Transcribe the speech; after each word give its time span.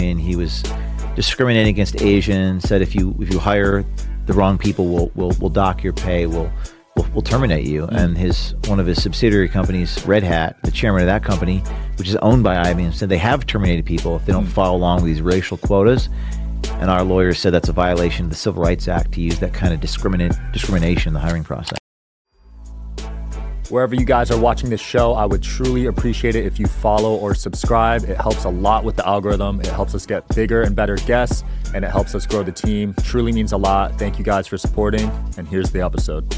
and 0.00 0.20
he 0.20 0.36
was 0.36 0.62
discriminating 1.14 1.68
against 1.68 2.00
Asians. 2.02 2.68
Said 2.68 2.82
if 2.82 2.94
you 2.94 3.16
if 3.20 3.32
you 3.32 3.38
hire 3.38 3.84
the 4.26 4.32
wrong 4.32 4.58
people, 4.58 4.86
we'll 4.86 5.10
we'll, 5.14 5.32
we'll 5.40 5.50
dock 5.50 5.82
your 5.82 5.92
pay. 5.92 6.26
We'll, 6.26 6.50
we'll 6.96 7.06
we'll 7.12 7.22
terminate 7.22 7.66
you. 7.66 7.86
Mm. 7.86 7.96
And 7.96 8.18
his 8.18 8.54
one 8.66 8.80
of 8.80 8.86
his 8.86 9.02
subsidiary 9.02 9.48
companies, 9.48 10.04
Red 10.06 10.22
Hat, 10.22 10.56
the 10.62 10.70
chairman 10.70 11.02
of 11.02 11.06
that 11.06 11.22
company, 11.22 11.58
which 11.96 12.08
is 12.08 12.16
owned 12.16 12.42
by 12.42 12.56
IBM, 12.72 12.92
said 12.92 13.08
they 13.08 13.18
have 13.18 13.46
terminated 13.46 13.84
people 13.84 14.16
if 14.16 14.24
they 14.26 14.32
don't 14.32 14.46
mm. 14.46 14.52
follow 14.52 14.76
along 14.76 15.02
with 15.02 15.06
these 15.06 15.22
racial 15.22 15.56
quotas. 15.56 16.08
And 16.80 16.90
our 16.90 17.04
lawyers 17.04 17.38
said 17.38 17.54
that's 17.54 17.68
a 17.68 17.72
violation 17.72 18.26
of 18.26 18.30
the 18.30 18.36
Civil 18.36 18.62
Rights 18.62 18.88
Act 18.88 19.12
to 19.12 19.20
use 19.20 19.38
that 19.38 19.54
kind 19.54 19.72
of 19.72 19.80
discriminate 19.80 20.32
discrimination 20.52 21.10
in 21.10 21.14
the 21.14 21.20
hiring 21.20 21.44
process. 21.44 21.78
Wherever 23.68 23.96
you 23.96 24.04
guys 24.04 24.30
are 24.30 24.38
watching 24.38 24.70
this 24.70 24.80
show, 24.80 25.14
I 25.14 25.26
would 25.26 25.42
truly 25.42 25.86
appreciate 25.86 26.36
it 26.36 26.46
if 26.46 26.60
you 26.60 26.66
follow 26.66 27.16
or 27.16 27.34
subscribe. 27.34 28.04
It 28.04 28.16
helps 28.16 28.44
a 28.44 28.48
lot 28.48 28.84
with 28.84 28.94
the 28.94 29.04
algorithm. 29.04 29.58
It 29.60 29.66
helps 29.66 29.92
us 29.92 30.06
get 30.06 30.26
bigger 30.36 30.62
and 30.62 30.76
better 30.76 30.94
guests, 30.94 31.42
and 31.74 31.84
it 31.84 31.90
helps 31.90 32.14
us 32.14 32.26
grow 32.26 32.44
the 32.44 32.52
team. 32.52 32.94
Truly 33.02 33.32
means 33.32 33.50
a 33.50 33.56
lot. 33.56 33.98
Thank 33.98 34.18
you 34.18 34.24
guys 34.24 34.46
for 34.46 34.56
supporting. 34.56 35.10
And 35.36 35.48
here's 35.48 35.72
the 35.72 35.80
episode. 35.80 36.32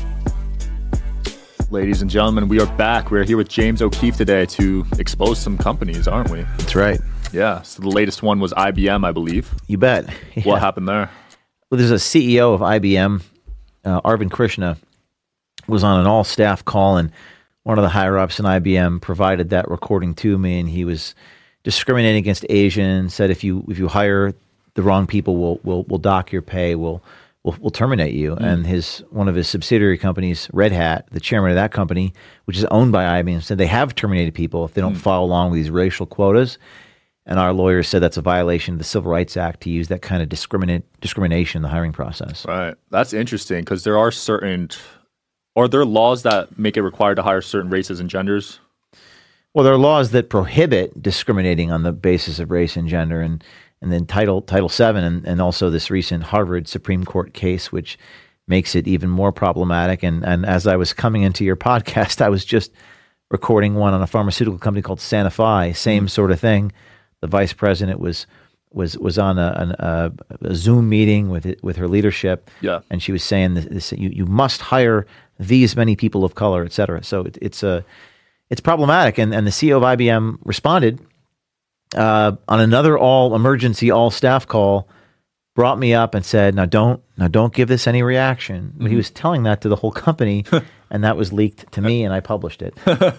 Ladies 1.70 2.00
and 2.00 2.10
gentlemen, 2.10 2.48
we 2.48 2.60
are 2.60 2.76
back. 2.78 3.10
We're 3.10 3.24
here 3.24 3.36
with 3.36 3.50
James 3.50 3.82
O'Keefe 3.82 4.16
today 4.16 4.46
to 4.46 4.86
expose 4.98 5.38
some 5.38 5.58
companies, 5.58 6.08
aren't 6.08 6.30
we? 6.30 6.40
That's 6.56 6.74
right. 6.74 6.98
Yeah. 7.30 7.60
So 7.60 7.82
the 7.82 7.90
latest 7.90 8.22
one 8.22 8.40
was 8.40 8.54
IBM, 8.54 9.04
I 9.04 9.12
believe. 9.12 9.52
You 9.66 9.76
bet. 9.76 10.08
What 10.44 10.60
happened 10.60 10.88
there? 10.88 11.10
Well, 11.70 11.76
there's 11.76 11.90
a 11.90 11.96
CEO 11.96 12.54
of 12.54 12.60
IBM, 12.60 13.22
uh, 13.84 14.00
Arvind 14.00 14.30
Krishna, 14.30 14.78
was 15.68 15.84
on 15.84 16.00
an 16.00 16.06
all 16.06 16.24
staff 16.24 16.64
call, 16.64 16.96
and 16.96 17.12
one 17.62 17.78
of 17.78 17.82
the 17.82 17.88
higher 17.88 18.18
ups 18.18 18.38
in 18.38 18.46
IBM 18.46 19.00
provided 19.00 19.50
that 19.50 19.68
recording 19.70 20.14
to 20.16 20.38
me, 20.38 20.58
and 20.58 20.68
he 20.68 20.84
was 20.84 21.14
discriminating 21.62 22.18
against 22.18 22.46
Asians. 22.48 23.14
Said 23.14 23.30
if 23.30 23.44
you 23.44 23.64
if 23.68 23.78
you 23.78 23.88
hire 23.88 24.32
the 24.74 24.82
wrong 24.82 25.06
people, 25.06 25.36
we'll 25.36 25.60
we'll 25.62 25.84
we'll 25.84 25.98
dock 25.98 26.32
your 26.32 26.42
pay. 26.42 26.74
We'll 26.74 27.02
we'll, 27.42 27.56
we'll 27.60 27.70
terminate 27.70 28.14
you. 28.14 28.36
Mm. 28.36 28.42
And 28.42 28.66
his 28.66 29.04
one 29.10 29.28
of 29.28 29.34
his 29.34 29.48
subsidiary 29.48 29.98
companies, 29.98 30.48
Red 30.52 30.72
Hat, 30.72 31.06
the 31.10 31.20
chairman 31.20 31.50
of 31.50 31.56
that 31.56 31.72
company, 31.72 32.12
which 32.44 32.56
is 32.56 32.64
owned 32.66 32.92
by 32.92 33.22
IBM, 33.22 33.42
said 33.42 33.58
they 33.58 33.66
have 33.66 33.94
terminated 33.94 34.34
people 34.34 34.64
if 34.64 34.74
they 34.74 34.80
don't 34.80 34.94
mm. 34.94 35.00
follow 35.00 35.26
along 35.26 35.50
with 35.50 35.58
these 35.58 35.70
racial 35.70 36.06
quotas. 36.06 36.58
And 37.26 37.38
our 37.38 37.52
lawyers 37.52 37.86
said 37.86 38.00
that's 38.00 38.16
a 38.16 38.22
violation 38.22 38.74
of 38.74 38.78
the 38.78 38.84
Civil 38.84 39.10
Rights 39.12 39.36
Act 39.36 39.60
to 39.62 39.70
use 39.70 39.88
that 39.88 40.00
kind 40.00 40.22
of 40.22 40.30
discriminate 40.30 40.84
discrimination 41.02 41.58
in 41.58 41.62
the 41.62 41.68
hiring 41.68 41.92
process. 41.92 42.46
Right. 42.46 42.74
That's 42.88 43.12
interesting 43.12 43.60
because 43.60 43.84
there 43.84 43.98
are 43.98 44.10
certain. 44.10 44.70
Are 45.58 45.66
there 45.66 45.84
laws 45.84 46.22
that 46.22 46.56
make 46.56 46.76
it 46.76 46.82
required 46.82 47.16
to 47.16 47.22
hire 47.22 47.40
certain 47.40 47.68
races 47.68 47.98
and 47.98 48.08
genders? 48.08 48.60
Well, 49.52 49.64
there 49.64 49.74
are 49.74 49.78
laws 49.78 50.12
that 50.12 50.30
prohibit 50.30 51.02
discriminating 51.02 51.72
on 51.72 51.82
the 51.82 51.90
basis 51.90 52.38
of 52.38 52.52
race 52.52 52.76
and 52.76 52.86
gender, 52.88 53.20
and 53.20 53.42
and 53.82 53.90
then 53.90 54.06
Title 54.06 54.40
Title 54.40 54.68
Seven, 54.68 55.02
and, 55.02 55.26
and 55.26 55.42
also 55.42 55.68
this 55.68 55.90
recent 55.90 56.22
Harvard 56.22 56.68
Supreme 56.68 57.04
Court 57.04 57.34
case, 57.34 57.72
which 57.72 57.98
makes 58.46 58.76
it 58.76 58.86
even 58.86 59.10
more 59.10 59.32
problematic. 59.32 60.04
And 60.04 60.24
and 60.24 60.46
as 60.46 60.68
I 60.68 60.76
was 60.76 60.92
coming 60.92 61.22
into 61.22 61.44
your 61.44 61.56
podcast, 61.70 62.20
I 62.20 62.28
was 62.28 62.44
just 62.44 62.70
recording 63.28 63.74
one 63.74 63.94
on 63.94 64.00
a 64.00 64.06
pharmaceutical 64.06 64.60
company 64.60 64.82
called 64.82 65.00
Sanofi, 65.00 65.74
same 65.74 66.04
mm-hmm. 66.04 66.08
sort 66.08 66.30
of 66.30 66.38
thing. 66.38 66.70
The 67.20 67.26
vice 67.26 67.52
president 67.52 67.98
was 67.98 68.28
was 68.70 68.96
was 68.98 69.18
on 69.18 69.38
a, 69.38 69.54
an, 69.56 69.70
a, 69.72 70.12
a 70.42 70.54
Zoom 70.54 70.88
meeting 70.88 71.30
with 71.30 71.46
it, 71.46 71.62
with 71.64 71.76
her 71.76 71.88
leadership, 71.88 72.48
Yeah. 72.60 72.80
and 72.90 73.02
she 73.02 73.12
was 73.12 73.24
saying 73.24 73.54
this, 73.54 73.64
this 73.64 73.92
you 73.92 74.10
you 74.10 74.26
must 74.26 74.60
hire 74.60 75.06
these 75.38 75.76
many 75.76 75.96
people 75.96 76.24
of 76.24 76.34
color, 76.34 76.64
et 76.64 76.72
cetera. 76.72 77.02
So 77.02 77.22
it, 77.22 77.38
it's 77.40 77.62
a 77.62 77.84
it's 78.50 78.60
problematic. 78.60 79.18
And, 79.18 79.34
and 79.34 79.46
the 79.46 79.50
CEO 79.50 79.76
of 79.76 79.82
IBM 79.82 80.38
responded 80.44 81.00
uh, 81.94 82.32
on 82.48 82.60
another 82.60 82.98
all 82.98 83.34
emergency, 83.34 83.90
all 83.90 84.10
staff 84.10 84.46
call, 84.46 84.88
brought 85.54 85.78
me 85.78 85.94
up 85.94 86.14
and 86.14 86.24
said, 86.24 86.54
"Now 86.54 86.66
don't, 86.66 87.02
now 87.16 87.28
don't 87.28 87.52
give 87.52 87.68
this 87.68 87.86
any 87.86 88.02
reaction." 88.02 88.72
But 88.76 88.90
he 88.90 88.96
was 88.96 89.10
telling 89.10 89.42
that 89.44 89.60
to 89.62 89.68
the 89.68 89.76
whole 89.76 89.92
company, 89.92 90.44
and 90.90 91.04
that 91.04 91.16
was 91.16 91.32
leaked 91.32 91.70
to 91.72 91.80
me, 91.80 92.04
and 92.04 92.14
I 92.14 92.20
published 92.20 92.62
it. 92.62 92.74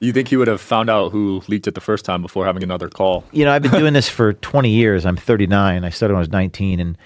You 0.00 0.12
think 0.12 0.28
he 0.28 0.36
would 0.36 0.48
have 0.48 0.60
found 0.60 0.90
out 0.90 1.10
who 1.10 1.42
leaked 1.48 1.66
it 1.66 1.74
the 1.74 1.80
first 1.80 2.04
time 2.04 2.20
before 2.20 2.44
having 2.44 2.62
another 2.62 2.88
call? 2.88 3.24
you 3.32 3.46
know, 3.46 3.52
I've 3.52 3.62
been 3.62 3.70
doing 3.70 3.94
this 3.94 4.10
for 4.10 4.34
20 4.34 4.68
years. 4.68 5.06
I'm 5.06 5.16
39. 5.16 5.84
I 5.84 5.88
started 5.88 6.12
when 6.12 6.18
I 6.18 6.20
was 6.20 6.28
19, 6.28 6.80
and 6.80 6.98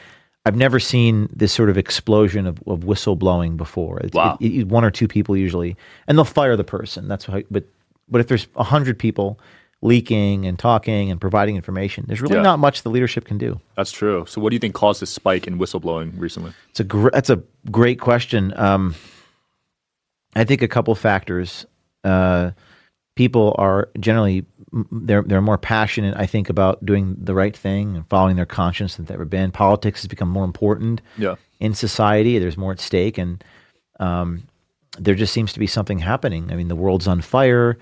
I've 0.46 0.56
never 0.56 0.78
seen 0.78 1.28
this 1.34 1.52
sort 1.52 1.70
of 1.70 1.78
explosion 1.78 2.46
of, 2.46 2.58
of 2.66 2.80
whistleblowing 2.80 3.56
before. 3.56 3.98
It's- 4.00 4.12
Wow. 4.12 4.36
it- 4.40 4.52
it- 4.52 4.68
one 4.68 4.84
or 4.84 4.90
two 4.90 5.08
people 5.08 5.36
usually, 5.36 5.76
and 6.06 6.18
they'll 6.18 6.24
fire 6.24 6.56
the 6.56 6.64
person. 6.64 7.08
That's 7.08 7.24
how. 7.24 7.40
But 7.50 7.64
but 8.10 8.20
if 8.20 8.28
there's 8.28 8.46
a 8.56 8.62
hundred 8.64 8.98
people 8.98 9.38
leaking 9.80 10.46
and 10.46 10.58
talking 10.58 11.10
and 11.10 11.18
providing 11.18 11.56
information, 11.56 12.04
there's 12.06 12.20
really 12.20 12.36
Yeah. 12.36 12.42
not 12.42 12.58
much 12.58 12.82
the 12.82 12.90
leadership 12.90 13.24
can 13.24 13.38
do. 13.38 13.60
That's 13.76 13.90
true. 13.92 14.26
So, 14.28 14.40
what 14.42 14.50
do 14.50 14.56
you 14.56 14.60
think 14.60 14.74
caused 14.74 15.00
this 15.00 15.08
spike 15.10 15.46
in 15.46 15.58
whistleblowing 15.58 16.12
recently? 16.18 16.52
It's 16.70 16.80
a 16.80 16.84
gr- 16.84 17.08
that's 17.10 17.30
a 17.30 17.42
great 17.70 17.98
question. 18.00 18.52
Um, 18.56 18.94
I 20.36 20.44
think 20.44 20.60
a 20.60 20.68
couple 20.68 20.94
factors. 20.94 21.64
Uh, 22.02 22.50
people 23.14 23.54
are 23.58 23.88
generally 24.00 24.44
they're 24.90 25.22
they're 25.22 25.40
more 25.40 25.58
passionate. 25.58 26.14
I 26.16 26.26
think 26.26 26.48
about 26.50 26.84
doing 26.84 27.16
the 27.18 27.34
right 27.34 27.56
thing 27.56 27.96
and 27.96 28.08
following 28.08 28.36
their 28.36 28.46
conscience 28.46 28.96
than 28.96 29.04
they've 29.06 29.14
ever 29.14 29.24
been. 29.24 29.52
Politics 29.52 30.02
has 30.02 30.08
become 30.08 30.28
more 30.28 30.44
important 30.44 31.00
Yeah. 31.16 31.36
in 31.60 31.74
society. 31.74 32.38
There's 32.38 32.56
more 32.56 32.72
at 32.72 32.80
stake, 32.80 33.16
and 33.18 33.42
um, 34.00 34.42
there 34.98 35.14
just 35.14 35.32
seems 35.32 35.52
to 35.52 35.60
be 35.60 35.66
something 35.68 35.98
happening. 36.00 36.50
I 36.50 36.56
mean, 36.56 36.68
the 36.68 36.76
world's 36.76 37.06
on 37.06 37.20
fire. 37.20 37.78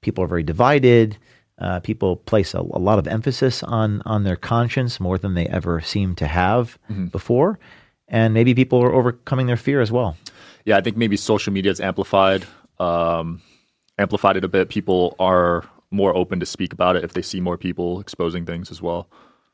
People 0.00 0.24
are 0.24 0.28
very 0.28 0.42
divided. 0.42 1.16
Uh, 1.58 1.78
people 1.80 2.16
place 2.16 2.54
a, 2.54 2.60
a 2.60 2.80
lot 2.80 2.98
of 2.98 3.06
emphasis 3.06 3.62
on 3.62 4.00
on 4.06 4.24
their 4.24 4.36
conscience 4.36 4.98
more 4.98 5.18
than 5.18 5.34
they 5.34 5.46
ever 5.48 5.82
seem 5.82 6.14
to 6.14 6.26
have 6.26 6.78
before, 7.10 7.58
and 8.08 8.32
maybe 8.32 8.54
people 8.54 8.82
are 8.82 8.94
overcoming 8.94 9.46
their 9.46 9.58
fear 9.58 9.82
as 9.82 9.92
well. 9.92 10.16
Yeah, 10.64 10.78
I 10.78 10.80
think 10.80 10.96
maybe 10.96 11.18
social 11.18 11.52
media 11.52 11.70
has 11.70 11.80
amplified 11.80 12.46
um, 12.78 13.42
amplified 14.00 14.36
it 14.36 14.44
a 14.44 14.48
bit. 14.48 14.68
People 14.68 15.14
are 15.18 15.64
more 15.90 16.14
open 16.16 16.40
to 16.40 16.46
speak 16.46 16.72
about 16.72 16.96
it 16.96 17.04
if 17.04 17.12
they 17.12 17.22
see 17.22 17.40
more 17.40 17.56
people 17.56 18.00
exposing 18.00 18.46
things 18.46 18.70
as 18.70 18.80
well. 18.80 19.08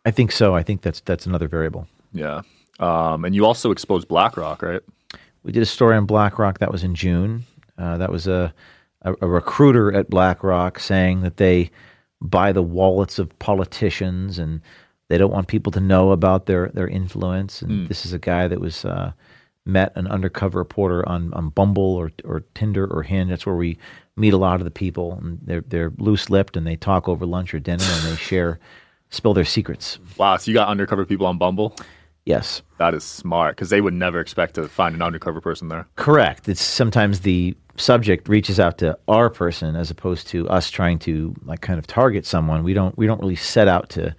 I 0.04 0.10
think 0.10 0.32
so. 0.32 0.54
I 0.54 0.62
think 0.62 0.82
that's 0.82 1.00
that's 1.00 1.26
another 1.26 1.48
variable. 1.48 1.86
Yeah. 2.12 2.42
Um, 2.78 3.24
and 3.24 3.34
you 3.34 3.44
also 3.44 3.70
exposed 3.70 4.06
BlackRock, 4.08 4.62
right? 4.62 4.82
We 5.42 5.52
did 5.52 5.62
a 5.62 5.66
story 5.66 5.96
on 5.96 6.06
BlackRock 6.06 6.58
that 6.58 6.70
was 6.70 6.84
in 6.84 6.94
June. 6.94 7.44
Uh, 7.78 7.96
that 7.98 8.10
was 8.10 8.26
a, 8.26 8.52
a 9.02 9.14
a 9.20 9.26
recruiter 9.26 9.92
at 9.92 10.10
BlackRock 10.10 10.78
saying 10.78 11.22
that 11.22 11.38
they 11.38 11.70
buy 12.20 12.52
the 12.52 12.62
wallets 12.62 13.18
of 13.18 13.36
politicians 13.38 14.38
and 14.38 14.60
they 15.08 15.18
don't 15.18 15.32
want 15.32 15.48
people 15.48 15.72
to 15.72 15.80
know 15.80 16.12
about 16.12 16.46
their 16.46 16.68
their 16.68 16.88
influence. 16.88 17.62
And 17.62 17.88
this 17.88 18.06
is 18.06 18.12
a 18.12 18.18
guy 18.18 18.48
that 18.48 18.60
was 18.60 18.84
uh, 18.84 19.12
met 19.66 19.92
an 19.96 20.06
undercover 20.06 20.58
reporter 20.58 21.06
on, 21.08 21.32
on 21.34 21.50
Bumble 21.50 21.82
or 21.94 22.10
or 22.24 22.40
Tinder 22.54 22.86
or 22.86 23.02
Hinge. 23.02 23.28
That's 23.28 23.44
where 23.44 23.56
we 23.56 23.78
meet 24.16 24.32
a 24.32 24.38
lot 24.38 24.60
of 24.60 24.64
the 24.64 24.70
people, 24.70 25.18
and 25.20 25.38
they're 25.42 25.60
they're 25.62 25.92
loose 25.98 26.30
lipped 26.30 26.56
and 26.56 26.66
they 26.66 26.76
talk 26.76 27.08
over 27.08 27.26
lunch 27.26 27.52
or 27.52 27.58
dinner 27.58 27.84
and 27.84 28.04
they 28.12 28.16
share 28.30 28.58
spill 29.10 29.34
their 29.34 29.44
secrets. 29.44 29.98
Wow. 30.16 30.36
So 30.36 30.50
you 30.50 30.54
got 30.54 30.68
undercover 30.68 31.04
people 31.04 31.26
on 31.26 31.38
Bumble? 31.38 31.76
Yes. 32.24 32.62
That 32.78 32.92
is 32.92 33.04
smart 33.04 33.54
because 33.54 33.70
they 33.70 33.80
would 33.80 33.94
never 33.94 34.18
expect 34.18 34.54
to 34.56 34.68
find 34.68 34.94
an 34.96 35.02
undercover 35.02 35.40
person 35.40 35.68
there. 35.68 35.86
Correct. 35.94 36.48
It's 36.48 36.60
sometimes 36.60 37.20
the 37.20 37.56
subject 37.76 38.28
reaches 38.28 38.58
out 38.58 38.78
to 38.78 38.98
our 39.06 39.30
person 39.30 39.76
as 39.76 39.92
opposed 39.92 40.26
to 40.28 40.48
us 40.48 40.68
trying 40.70 40.98
to 41.00 41.36
like 41.44 41.60
kind 41.60 41.78
of 41.78 41.86
target 41.86 42.26
someone. 42.26 42.64
We 42.64 42.74
don't 42.74 42.96
we 42.98 43.06
don't 43.06 43.20
really 43.20 43.36
set 43.36 43.68
out 43.68 43.90
to 43.90 44.14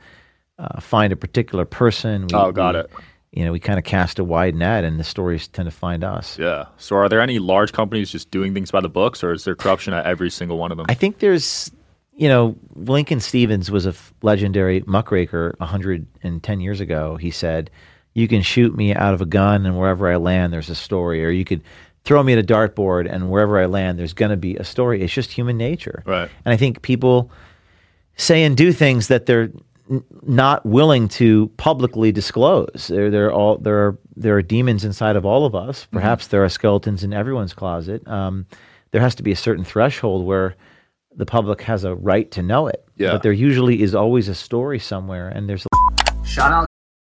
uh, 0.57 0.79
find 0.79 1.11
a 1.11 1.17
particular 1.17 1.65
person. 1.65 2.27
We, 2.27 2.35
Oh, 2.37 2.51
got 2.53 2.75
we- 2.75 2.81
it. 2.81 2.91
You 3.31 3.43
know, 3.45 3.51
we 3.51 3.59
kind 3.59 3.77
of 3.77 3.83
cast 3.85 4.19
a 4.19 4.23
wide 4.23 4.55
net, 4.55 4.83
and 4.83 4.99
the 4.99 5.03
stories 5.03 5.47
tend 5.47 5.67
to 5.69 5.75
find 5.75 6.03
us. 6.03 6.39
Yeah. 6.39 6.65
So 6.77 6.95
are 6.95 7.09
there 7.09 7.19
any 7.21 7.39
large 7.39 7.73
companies 7.73 8.09
just 8.09 8.31
doing 8.31 8.53
things 8.53 8.71
by 8.71 8.79
the 8.81 8.89
books, 8.89 9.23
or 9.23 9.33
is 9.33 9.43
there 9.43 9.53
corruption 9.55 9.93
at 9.93 10.05
every 10.05 10.29
single 10.29 10.57
one 10.57 10.71
of 10.71 10.77
them? 10.77 10.85
I 10.89 10.93
think 10.93 11.19
there's, 11.19 11.69
you 12.15 12.29
know, 12.29 12.55
Lincoln 12.75 13.19
Steffens 13.19 13.69
was 13.69 13.85
a 13.85 13.89
f- 13.89 14.13
legendary 14.21 14.81
muckraker 14.87 15.55
110 15.59 16.59
years 16.61 16.79
ago. 16.79 17.17
He 17.17 17.29
said, 17.31 17.69
"You 18.13 18.27
can 18.27 18.41
shoot 18.41 18.75
me 18.75 18.93
out 18.95 19.13
of 19.13 19.21
a 19.21 19.25
gun, 19.25 19.65
and 19.65 19.77
wherever 19.77 20.11
I 20.11 20.15
land, 20.15 20.53
there's 20.53 20.69
a 20.69 20.75
story, 20.75 21.23
or 21.23 21.29
you 21.29 21.45
could." 21.45 21.61
Throw 22.05 22.23
me 22.23 22.31
at 22.31 22.39
a 22.39 22.43
dartboard, 22.43 23.11
and 23.13 23.29
wherever 23.29 23.59
I 23.59 23.65
land, 23.65 23.99
there's 23.99 24.13
going 24.13 24.31
to 24.31 24.37
be 24.37 24.55
a 24.55 24.63
story. 24.63 25.01
It's 25.01 25.11
just 25.11 25.29
human 25.33 25.57
nature, 25.57 26.03
Right. 26.05 26.29
And 26.45 26.53
I 26.53 26.55
think 26.55 26.81
people 26.81 27.29
say 28.15 28.43
and 28.45 28.55
do 28.55 28.71
things 28.71 29.09
that 29.09 29.25
they're 29.25 29.49
not 30.23 30.65
willing 30.65 31.07
to 31.07 31.47
publicly 31.57 32.11
disclose. 32.11 32.87
There, 32.89 33.09
there 33.09 33.27
are 33.27 33.31
all 33.31 33.57
there 33.57 33.77
are 33.77 33.97
there 34.15 34.35
are 34.37 34.41
demons 34.41 34.83
inside 34.83 35.15
of 35.15 35.25
all 35.25 35.45
of 35.45 35.55
us. 35.55 35.83
Mm-hmm. 35.83 35.97
Perhaps 35.97 36.27
there 36.27 36.43
are 36.43 36.49
skeletons 36.49 37.03
in 37.03 37.13
everyone's 37.13 37.53
closet. 37.53 38.07
Um, 38.07 38.45
there 38.91 39.01
has 39.01 39.15
to 39.15 39.23
be 39.23 39.31
a 39.31 39.35
certain 39.35 39.63
threshold 39.63 40.25
where 40.25 40.55
the 41.15 41.25
public 41.25 41.61
has 41.61 41.83
a 41.83 41.95
right 41.95 42.29
to 42.31 42.41
know 42.41 42.67
it. 42.67 42.87
Yeah. 42.95 43.13
But 43.13 43.23
there 43.23 43.31
usually 43.31 43.81
is 43.81 43.95
always 43.95 44.27
a 44.27 44.35
story 44.35 44.79
somewhere, 44.79 45.29
and 45.29 45.49
there's 45.49 45.65
Shout 46.23 46.51
out. 46.51 46.67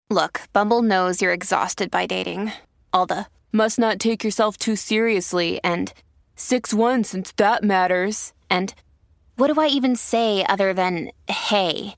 Look, 0.09 0.41
Bumble 0.53 0.81
knows 0.81 1.21
you're 1.21 1.33
exhausted 1.33 1.91
by 1.91 2.05
dating. 2.05 2.51
All 2.93 3.05
the 3.05 3.27
must 3.51 3.77
not 3.77 3.99
take 3.99 4.23
yourself 4.23 4.57
too 4.57 4.75
seriously 4.75 5.59
and 5.63 5.93
6 6.35 6.73
1 6.73 7.03
since 7.03 7.31
that 7.33 7.63
matters. 7.63 8.33
And 8.49 8.73
what 9.35 9.53
do 9.53 9.59
I 9.59 9.67
even 9.67 9.95
say 9.95 10.45
other 10.47 10.73
than 10.73 11.11
hey? 11.27 11.95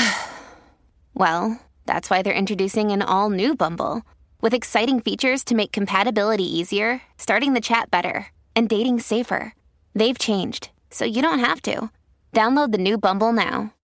well, 1.14 1.60
that's 1.86 2.10
why 2.10 2.22
they're 2.22 2.32
introducing 2.32 2.90
an 2.90 3.02
all 3.02 3.30
new 3.30 3.54
Bumble 3.54 4.02
with 4.40 4.54
exciting 4.54 5.00
features 5.00 5.44
to 5.44 5.54
make 5.54 5.72
compatibility 5.72 6.44
easier, 6.44 7.02
starting 7.18 7.52
the 7.52 7.60
chat 7.60 7.90
better, 7.90 8.28
and 8.56 8.68
dating 8.68 9.00
safer. 9.00 9.54
They've 9.94 10.18
changed, 10.18 10.70
so 10.90 11.04
you 11.04 11.22
don't 11.22 11.40
have 11.40 11.60
to. 11.62 11.90
Download 12.32 12.72
the 12.72 12.78
new 12.78 12.96
Bumble 12.96 13.32
now. 13.32 13.74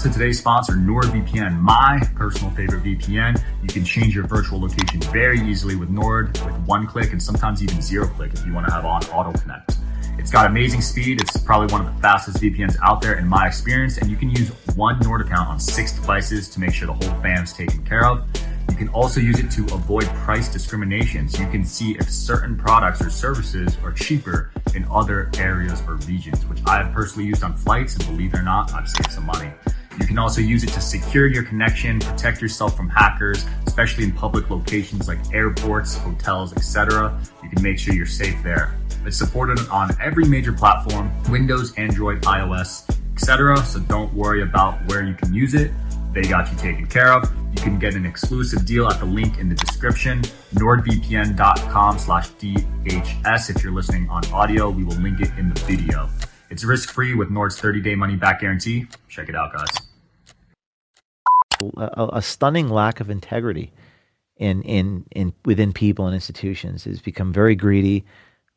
To 0.00 0.10
today's 0.10 0.38
sponsor, 0.38 0.74
NordVPN, 0.74 1.58
my 1.58 2.00
personal 2.14 2.50
favorite 2.52 2.84
VPN. 2.84 3.42
You 3.62 3.68
can 3.68 3.84
change 3.84 4.14
your 4.14 4.26
virtual 4.26 4.60
location 4.60 5.00
very 5.12 5.40
easily 5.40 5.74
with 5.74 5.88
Nord 5.88 6.28
with 6.44 6.56
one 6.66 6.86
click 6.86 7.12
and 7.12 7.20
sometimes 7.20 7.62
even 7.62 7.82
zero 7.82 8.06
click 8.06 8.32
if 8.32 8.46
you 8.46 8.52
want 8.52 8.68
to 8.68 8.72
have 8.72 8.84
on 8.84 9.02
auto 9.06 9.36
connect. 9.36 9.77
It's 10.28 10.34
got 10.34 10.44
amazing 10.44 10.82
speed. 10.82 11.22
It's 11.22 11.38
probably 11.38 11.72
one 11.72 11.86
of 11.86 11.96
the 11.96 12.02
fastest 12.02 12.42
VPNs 12.42 12.76
out 12.82 13.00
there 13.00 13.18
in 13.18 13.26
my 13.26 13.46
experience, 13.46 13.96
and 13.96 14.10
you 14.10 14.16
can 14.18 14.28
use 14.28 14.50
one 14.76 14.98
Nord 15.00 15.22
account 15.22 15.48
on 15.48 15.58
six 15.58 15.92
devices 15.92 16.50
to 16.50 16.60
make 16.60 16.74
sure 16.74 16.86
the 16.86 16.92
whole 16.92 17.22
fam's 17.22 17.54
taken 17.54 17.82
care 17.82 18.04
of. 18.04 18.28
You 18.68 18.76
can 18.76 18.90
also 18.90 19.20
use 19.20 19.40
it 19.40 19.50
to 19.52 19.64
avoid 19.74 20.04
price 20.08 20.52
discrimination. 20.52 21.30
So 21.30 21.40
you 21.40 21.48
can 21.48 21.64
see 21.64 21.92
if 21.92 22.10
certain 22.10 22.58
products 22.58 23.00
or 23.00 23.08
services 23.08 23.78
are 23.82 23.90
cheaper 23.90 24.50
in 24.74 24.84
other 24.90 25.30
areas 25.38 25.82
or 25.88 25.94
regions, 25.94 26.44
which 26.44 26.60
I 26.66 26.82
have 26.82 26.92
personally 26.92 27.26
used 27.26 27.42
on 27.42 27.56
flights, 27.56 27.96
and 27.96 28.04
believe 28.04 28.34
it 28.34 28.40
or 28.40 28.42
not, 28.42 28.70
I've 28.74 28.86
saved 28.86 29.12
some 29.12 29.24
money. 29.24 29.50
You 29.98 30.06
can 30.06 30.18
also 30.18 30.42
use 30.42 30.62
it 30.62 30.68
to 30.74 30.82
secure 30.82 31.26
your 31.26 31.42
connection, 31.42 32.00
protect 32.00 32.42
yourself 32.42 32.76
from 32.76 32.90
hackers, 32.90 33.46
especially 33.66 34.04
in 34.04 34.12
public 34.12 34.50
locations 34.50 35.08
like 35.08 35.18
airports, 35.32 35.96
hotels, 35.96 36.52
etc. 36.52 37.18
You 37.42 37.48
can 37.48 37.62
make 37.62 37.78
sure 37.78 37.94
you're 37.94 38.04
safe 38.04 38.36
there. 38.42 38.78
It's 39.08 39.16
supported 39.16 39.58
on 39.70 39.88
every 40.02 40.24
major 40.24 40.52
platform, 40.52 41.10
Windows, 41.30 41.72
Android, 41.78 42.20
iOS, 42.24 42.94
etc. 43.14 43.56
So 43.64 43.80
don't 43.80 44.12
worry 44.12 44.42
about 44.42 44.84
where 44.84 45.02
you 45.02 45.14
can 45.14 45.32
use 45.32 45.54
it. 45.54 45.72
They 46.12 46.20
got 46.24 46.52
you 46.52 46.58
taken 46.58 46.86
care 46.86 47.14
of. 47.14 47.24
You 47.54 47.62
can 47.62 47.78
get 47.78 47.94
an 47.94 48.04
exclusive 48.04 48.66
deal 48.66 48.86
at 48.86 49.00
the 49.00 49.06
link 49.06 49.38
in 49.38 49.48
the 49.48 49.54
description, 49.54 50.20
nordvpn.com 50.56 51.98
slash 51.98 52.28
DHS. 52.32 53.56
If 53.56 53.64
you're 53.64 53.72
listening 53.72 54.10
on 54.10 54.26
audio, 54.26 54.68
we 54.68 54.84
will 54.84 54.96
link 54.96 55.20
it 55.20 55.30
in 55.38 55.54
the 55.54 55.60
video. 55.62 56.10
It's 56.50 56.62
risk-free 56.62 57.14
with 57.14 57.30
Nord's 57.30 57.58
30-day 57.58 57.94
money-back 57.94 58.42
guarantee. 58.42 58.88
Check 59.08 59.30
it 59.30 59.34
out, 59.34 59.54
guys. 59.54 59.88
a, 61.78 62.08
a 62.12 62.20
stunning 62.20 62.68
lack 62.68 63.00
of 63.00 63.08
integrity 63.08 63.72
in 64.36 64.60
in 64.64 65.06
in 65.12 65.32
within 65.46 65.72
people 65.72 66.04
and 66.04 66.14
institutions. 66.14 66.84
has 66.84 67.00
become 67.00 67.32
very 67.32 67.54
greedy, 67.54 68.04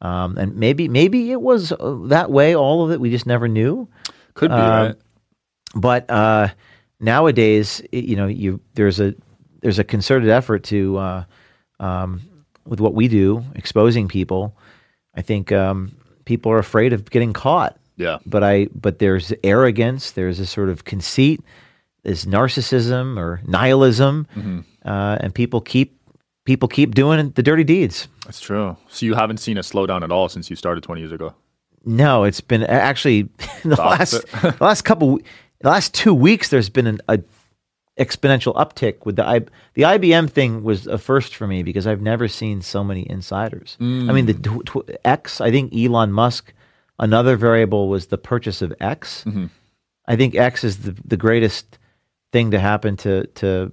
um, 0.01 0.37
and 0.37 0.55
maybe 0.55 0.87
maybe 0.87 1.31
it 1.31 1.41
was 1.41 1.71
uh, 1.71 1.97
that 2.07 2.29
way. 2.31 2.55
All 2.55 2.83
of 2.83 2.91
it, 2.91 2.99
we 2.99 3.09
just 3.11 3.25
never 3.25 3.47
knew. 3.47 3.87
Could 4.33 4.49
be, 4.49 4.55
Uh, 4.55 4.85
right? 4.85 4.95
But 5.75 6.09
uh, 6.09 6.49
nowadays, 6.99 7.81
you 7.91 8.15
know, 8.15 8.27
you 8.27 8.59
there's 8.73 8.99
a 8.99 9.13
there's 9.61 9.79
a 9.79 9.83
concerted 9.83 10.29
effort 10.29 10.63
to 10.65 10.97
uh, 10.97 11.23
um, 11.79 12.21
with 12.65 12.79
what 12.79 12.93
we 12.93 13.07
do, 13.07 13.43
exposing 13.55 14.07
people. 14.07 14.55
I 15.15 15.21
think 15.21 15.51
um, 15.51 15.91
people 16.25 16.51
are 16.51 16.59
afraid 16.59 16.93
of 16.93 17.09
getting 17.09 17.33
caught 17.33 17.77
Yeah. 17.97 18.19
but 18.25 18.43
I 18.43 18.67
but 18.73 18.99
there's 18.99 19.33
arrogance, 19.43 20.11
there's 20.11 20.39
a 20.39 20.45
sort 20.45 20.69
of 20.69 20.83
conceit, 20.85 21.41
there's 22.03 22.25
narcissism 22.25 23.17
or 23.17 23.41
nihilism, 23.45 24.25
uh, 24.85 25.17
and 25.21 25.33
people 25.33 25.61
keep 25.61 25.99
people 26.51 26.67
keep 26.67 26.93
doing 26.93 27.29
the 27.31 27.41
dirty 27.41 27.63
deeds. 27.63 28.09
That's 28.25 28.41
true. 28.41 28.75
So 28.89 29.05
you 29.05 29.15
haven't 29.15 29.37
seen 29.37 29.57
a 29.57 29.61
slowdown 29.61 30.03
at 30.03 30.11
all 30.11 30.27
since 30.27 30.49
you 30.49 30.57
started 30.57 30.83
20 30.83 30.99
years 30.99 31.13
ago. 31.13 31.33
No, 31.85 32.25
it's 32.25 32.41
been 32.41 32.63
actually 32.63 33.21
the 33.63 33.77
last 33.77 34.11
the 34.41 34.57
last 34.59 34.81
couple 34.81 35.19
the 35.61 35.69
last 35.69 35.93
two 35.93 36.13
weeks. 36.13 36.49
There's 36.49 36.69
been 36.69 36.87
an 36.87 36.99
a 37.07 37.19
exponential 37.97 38.53
uptick 38.55 39.05
with 39.05 39.15
the 39.15 39.25
I, 39.25 39.39
the 39.75 39.83
IBM 39.83 40.29
thing 40.29 40.63
was 40.63 40.87
a 40.87 40.97
first 40.97 41.35
for 41.35 41.47
me 41.47 41.63
because 41.63 41.87
I've 41.87 42.01
never 42.01 42.27
seen 42.27 42.61
so 42.61 42.83
many 42.83 43.09
insiders. 43.09 43.77
I 44.09 44.13
mean, 44.13 44.25
the 44.25 44.33
mm. 44.33 44.65
tw- 44.65 44.65
tw- 44.65 44.97
X. 45.05 45.39
I 45.39 45.51
think 45.51 45.73
Elon 45.73 46.11
Musk. 46.11 46.53
Another 46.99 47.35
variable 47.35 47.89
was 47.89 48.07
the 48.07 48.17
purchase 48.17 48.61
of 48.61 48.73
X. 48.79 49.23
Mm-hmm. 49.25 49.45
I 50.05 50.15
think 50.17 50.35
X 50.35 50.63
is 50.63 50.79
the 50.79 50.95
the 51.05 51.17
greatest 51.17 51.79
thing 52.33 52.51
to 52.51 52.59
happen 52.59 52.97
to 52.97 53.25
to 53.41 53.71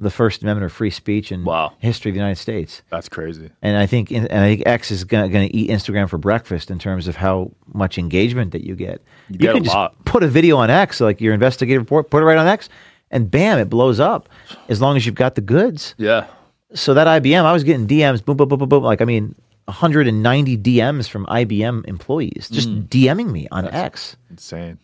the 0.00 0.10
First 0.10 0.42
Amendment 0.42 0.64
or 0.64 0.68
free 0.68 0.90
speech 0.90 1.30
in 1.30 1.44
Wow. 1.44 1.72
history 1.78 2.10
of 2.10 2.14
the 2.14 2.18
United 2.18 2.40
States. 2.40 2.82
That's 2.90 3.08
crazy. 3.08 3.50
And 3.62 3.76
I 3.76 3.86
think 3.86 4.10
and 4.10 4.24
I 4.32 4.48
think 4.56 4.62
X 4.66 4.90
is 4.90 5.04
gonna, 5.04 5.28
gonna 5.28 5.48
eat 5.52 5.70
Instagram 5.70 6.08
for 6.08 6.18
breakfast 6.18 6.70
in 6.70 6.78
terms 6.78 7.06
of 7.08 7.14
how 7.16 7.52
much 7.72 7.96
engagement 7.96 8.52
that 8.52 8.64
you 8.64 8.74
get. 8.74 9.00
You 9.30 9.38
get 9.38 9.52
can 9.54 9.62
a 9.62 9.64
just 9.64 9.74
lot. 9.76 10.04
put 10.04 10.22
a 10.24 10.28
video 10.28 10.56
on 10.56 10.68
X, 10.70 11.00
like 11.00 11.20
your 11.20 11.32
investigative 11.32 11.80
report, 11.82 12.10
put 12.10 12.22
it 12.22 12.26
right 12.26 12.38
on 12.38 12.46
X, 12.48 12.68
and 13.10 13.30
bam, 13.30 13.58
it 13.58 13.70
blows 13.70 14.00
up. 14.00 14.28
As 14.68 14.80
long 14.80 14.96
as 14.96 15.06
you've 15.06 15.14
got 15.14 15.36
the 15.36 15.40
goods. 15.40 15.94
Yeah. 15.96 16.26
So 16.74 16.92
that 16.94 17.06
IBM, 17.06 17.44
I 17.44 17.52
was 17.52 17.62
getting 17.62 17.86
DMs, 17.86 18.24
boom, 18.24 18.36
boom, 18.36 18.48
boom, 18.48 18.58
boom, 18.58 18.68
boom. 18.68 18.82
Like 18.82 19.00
I 19.00 19.04
mean, 19.04 19.36
190 19.66 20.58
DMs 20.58 21.08
from 21.08 21.24
IBM 21.26 21.86
employees 21.86 22.48
just 22.50 22.68
Mm. 22.68 22.88
DMing 22.88 23.30
me 23.30 23.46
on 23.52 23.68
X. 23.68 24.16
Insane. 24.28 24.78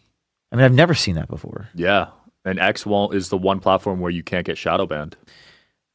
I 0.52 0.56
mean, 0.56 0.64
I've 0.64 0.72
never 0.72 0.94
seen 0.94 1.16
that 1.16 1.28
before. 1.28 1.68
Yeah. 1.74 2.06
And 2.44 2.58
X 2.58 2.86
won't 2.86 3.14
is 3.14 3.28
the 3.28 3.36
one 3.36 3.60
platform 3.60 4.00
where 4.00 4.10
you 4.10 4.22
can't 4.22 4.46
get 4.46 4.56
shadow 4.56 4.86
banned. 4.86 5.16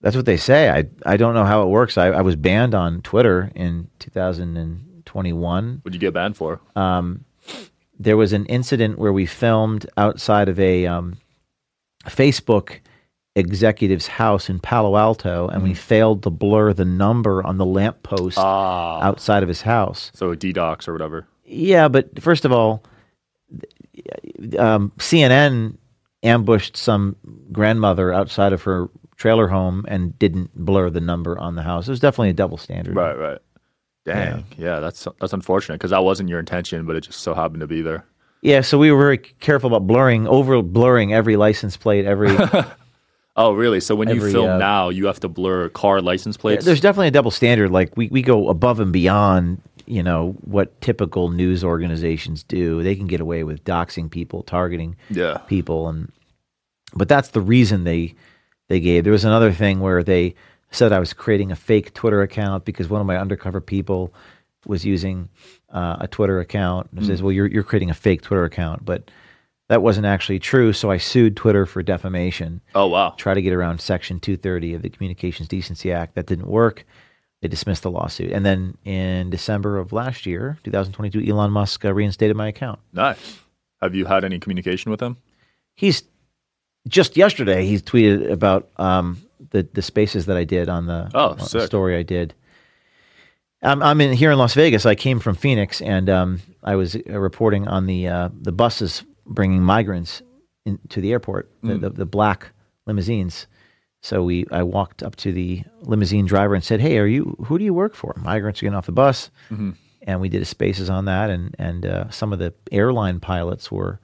That's 0.01 0.15
what 0.15 0.25
they 0.25 0.37
say. 0.37 0.69
I 0.69 0.85
I 1.05 1.17
don't 1.17 1.33
know 1.33 1.45
how 1.45 1.63
it 1.63 1.67
works. 1.67 1.97
I, 1.97 2.07
I 2.07 2.21
was 2.21 2.35
banned 2.35 2.75
on 2.75 3.01
Twitter 3.01 3.51
in 3.55 3.89
2021. 3.99 5.79
What'd 5.81 5.95
you 5.95 5.99
get 5.99 6.13
banned 6.13 6.37
for? 6.37 6.59
um, 6.75 7.25
there 7.97 8.17
was 8.17 8.33
an 8.33 8.45
incident 8.47 8.99
where 8.99 9.13
we 9.13 9.25
filmed 9.25 9.87
outside 9.97 10.49
of 10.49 10.59
a 10.59 10.85
um, 10.85 11.17
Facebook 12.05 12.79
executive's 13.35 14.07
house 14.07 14.49
in 14.49 14.59
Palo 14.59 14.95
Alto, 14.97 15.47
and 15.47 15.63
we 15.63 15.73
failed 15.73 16.23
to 16.23 16.29
blur 16.29 16.73
the 16.73 16.85
number 16.85 17.45
on 17.45 17.57
the 17.57 17.65
lamppost 17.65 18.37
ah. 18.37 19.01
outside 19.01 19.43
of 19.43 19.49
his 19.49 19.61
house. 19.61 20.11
So 20.13 20.31
a 20.31 20.37
DDoS 20.37 20.87
or 20.87 20.93
whatever. 20.93 21.27
Yeah, 21.45 21.87
but 21.87 22.21
first 22.21 22.45
of 22.45 22.51
all, 22.51 22.83
um, 24.57 24.91
CNN 24.97 25.77
ambushed 26.25 26.75
some 26.75 27.15
grandmother 27.51 28.13
outside 28.13 28.53
of 28.53 28.63
her 28.63 28.89
trailer 29.17 29.47
home 29.47 29.85
and 29.87 30.17
didn't 30.19 30.51
blur 30.55 30.89
the 30.89 30.99
number 30.99 31.37
on 31.39 31.55
the 31.55 31.63
house. 31.63 31.87
It 31.87 31.91
was 31.91 31.99
definitely 31.99 32.29
a 32.29 32.33
double 32.33 32.57
standard. 32.57 32.95
Right, 32.95 33.17
right. 33.17 33.39
Dang. 34.05 34.45
Yeah, 34.57 34.79
that's 34.81 35.07
that's 35.19 35.33
unfortunate 35.33 35.75
because 35.75 35.91
that 35.91 36.03
wasn't 36.03 36.29
your 36.29 36.39
intention, 36.39 36.85
but 36.85 36.95
it 36.95 37.01
just 37.01 37.21
so 37.21 37.33
happened 37.33 37.61
to 37.61 37.67
be 37.67 37.81
there. 37.81 38.05
Yeah, 38.41 38.61
so 38.61 38.77
we 38.77 38.91
were 38.91 38.99
very 38.99 39.17
careful 39.17 39.67
about 39.67 39.87
blurring, 39.87 40.27
over 40.27 40.61
blurring 40.61 41.13
every 41.13 41.35
license 41.35 41.75
plate, 41.75 42.05
every 42.05 42.37
Oh, 43.37 43.53
really? 43.53 43.81
So 43.81 43.95
when 43.95 44.07
you 44.07 44.31
film 44.31 44.49
uh, 44.49 44.57
now, 44.57 44.89
you 44.89 45.07
have 45.07 45.19
to 45.21 45.27
blur 45.27 45.67
car 45.69 46.01
license 46.01 46.37
plates? 46.37 46.63
There's 46.63 46.79
definitely 46.79 47.09
a 47.09 47.11
double 47.11 47.31
standard. 47.31 47.69
Like 47.69 47.95
we, 47.97 48.07
we 48.07 48.21
go 48.21 48.47
above 48.47 48.79
and 48.79 48.93
beyond, 48.93 49.61
you 49.87 50.03
know, 50.03 50.35
what 50.41 50.79
typical 50.81 51.29
news 51.29 51.63
organizations 51.63 52.43
do. 52.43 52.81
They 52.83 52.95
can 52.95 53.07
get 53.07 53.21
away 53.21 53.43
with 53.43 53.63
doxing 53.63 54.09
people, 54.09 54.43
targeting 54.43 54.95
Yeah. 55.09 55.37
people, 55.47 55.87
and 55.89 56.11
but 56.93 57.07
that's 57.09 57.29
the 57.29 57.41
reason 57.41 57.83
they 57.83 58.15
they 58.67 58.79
gave. 58.79 59.03
There 59.03 59.13
was 59.13 59.25
another 59.25 59.51
thing 59.51 59.79
where 59.79 60.03
they 60.03 60.35
said 60.71 60.91
I 60.91 60.99
was 60.99 61.13
creating 61.13 61.51
a 61.51 61.55
fake 61.55 61.93
Twitter 61.93 62.21
account 62.21 62.65
because 62.65 62.89
one 62.89 63.01
of 63.01 63.07
my 63.07 63.17
undercover 63.17 63.61
people 63.61 64.13
was 64.65 64.83
using 64.83 65.29
uh, 65.71 65.97
a 65.99 66.07
Twitter 66.07 66.39
account. 66.39 66.87
And 66.91 67.01
it 67.01 67.05
says, 67.05 67.21
"Well, 67.21 67.31
you're 67.31 67.47
you're 67.47 67.63
creating 67.63 67.89
a 67.91 67.93
fake 67.95 68.21
Twitter 68.23 68.43
account," 68.43 68.83
but 68.85 69.11
that 69.69 69.81
wasn't 69.81 70.05
actually 70.05 70.39
true. 70.39 70.73
So 70.73 70.89
I 70.91 70.97
sued 70.97 71.35
Twitter 71.35 71.65
for 71.65 71.83
defamation. 71.83 72.61
Oh 72.73 72.87
wow. 72.87 73.13
Try 73.17 73.33
to 73.33 73.41
get 73.41 73.53
around 73.53 73.81
Section 73.81 74.19
230 74.19 74.73
of 74.73 74.81
the 74.81 74.89
Communications 74.89 75.47
Decency 75.47 75.91
Act. 75.91 76.15
That 76.15 76.25
didn't 76.27 76.47
work. 76.47 76.85
They 77.45 77.49
dismissed 77.49 77.83
the 77.83 77.91
lawsuit. 77.91 78.31
And 78.31 78.43
then 78.43 78.75
in 78.85 79.29
December 79.29 79.77
of 79.77 79.93
last 79.93 80.25
year, 80.25 80.57
2022, 80.63 81.31
Elon 81.31 81.51
Musk 81.51 81.85
uh, 81.85 81.93
reinstated 81.93 82.35
my 82.35 82.47
account. 82.47 82.79
Nice. 82.91 83.37
Have 83.83 83.93
you 83.93 84.05
had 84.05 84.23
any 84.23 84.39
communication 84.39 84.89
with 84.89 84.99
him? 84.99 85.15
He's 85.75 86.01
just 86.87 87.15
yesterday. 87.15 87.67
He 87.67 87.77
tweeted 87.77 88.31
about 88.31 88.71
um, 88.77 89.21
the 89.51 89.61
the 89.73 89.83
spaces 89.83 90.25
that 90.25 90.37
I 90.37 90.43
did 90.43 90.69
on 90.69 90.87
the, 90.87 91.11
Oh, 91.13 91.33
on 91.33 91.37
the 91.37 91.67
story 91.67 91.95
I 91.95 92.01
did. 92.01 92.33
I'm, 93.61 93.83
I'm 93.83 94.01
in 94.01 94.13
here 94.13 94.31
in 94.31 94.39
Las 94.39 94.55
Vegas. 94.55 94.87
I 94.87 94.95
came 94.95 95.19
from 95.19 95.35
Phoenix, 95.35 95.81
and 95.81 96.09
um, 96.09 96.41
I 96.63 96.75
was 96.75 96.95
uh, 96.95 97.19
reporting 97.19 97.67
on 97.67 97.85
the 97.85 98.07
uh, 98.07 98.29
the 98.41 98.51
buses 98.51 99.03
bringing 99.27 99.61
migrants 99.61 100.23
in, 100.65 100.79
to 100.89 100.99
the 100.99 101.11
airport, 101.11 101.51
the, 101.61 101.77
the, 101.77 101.89
the 101.91 102.05
black 102.07 102.47
limousines. 102.87 103.45
So 104.05 104.21
we, 104.23 104.45
I 104.51 104.61
walked 104.61 105.01
up 105.01 105.15
to 105.17 105.31
the 105.31 105.63
limousine 105.81 106.27
driver 106.27 106.53
and 106.53 106.63
said, 106.63 106.79
"Hey, 106.79 106.99
are 106.99 107.07
you? 107.07 107.35
Who 107.45 107.57
do 107.57 107.63
you 107.65 107.73
work 107.73 107.95
for? 107.95 108.13
Migrants 108.21 108.59
are 108.61 108.65
getting 108.65 108.77
off 108.77 108.85
the 108.85 108.91
bus." 108.91 109.31
Mm-hmm. 109.49 109.71
And 110.03 110.21
we 110.21 110.29
did 110.29 110.43
a 110.43 110.45
spaces 110.45 110.89
on 110.91 111.05
that, 111.05 111.31
and 111.31 111.55
and 111.57 111.85
uh, 111.87 112.09
some 112.11 112.31
of 112.31 112.37
the 112.37 112.53
airline 112.71 113.19
pilots 113.19 113.71
were 113.71 113.99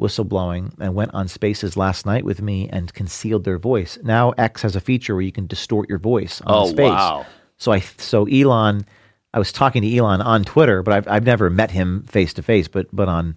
whistleblowing 0.00 0.74
and 0.80 0.94
went 0.94 1.12
on 1.14 1.28
spaces 1.28 1.76
last 1.78 2.04
night 2.04 2.24
with 2.26 2.42
me 2.42 2.68
and 2.68 2.92
concealed 2.92 3.44
their 3.44 3.58
voice. 3.58 3.98
Now 4.02 4.30
X 4.36 4.60
has 4.62 4.76
a 4.76 4.80
feature 4.80 5.14
where 5.14 5.22
you 5.22 5.32
can 5.32 5.46
distort 5.46 5.88
your 5.88 5.98
voice 5.98 6.40
on 6.42 6.54
Oh, 6.54 6.68
space. 6.68 6.90
wow. 6.90 7.24
So 7.56 7.72
I 7.72 7.80
so 7.80 8.26
Elon, 8.26 8.84
I 9.34 9.38
was 9.38 9.50
talking 9.50 9.80
to 9.82 9.96
Elon 9.96 10.20
on 10.20 10.44
Twitter, 10.44 10.82
but 10.82 10.92
I've 10.92 11.08
I've 11.08 11.24
never 11.24 11.48
met 11.48 11.70
him 11.70 12.02
face 12.04 12.34
to 12.34 12.42
face, 12.42 12.68
but 12.68 12.86
but 12.92 13.08
on 13.08 13.36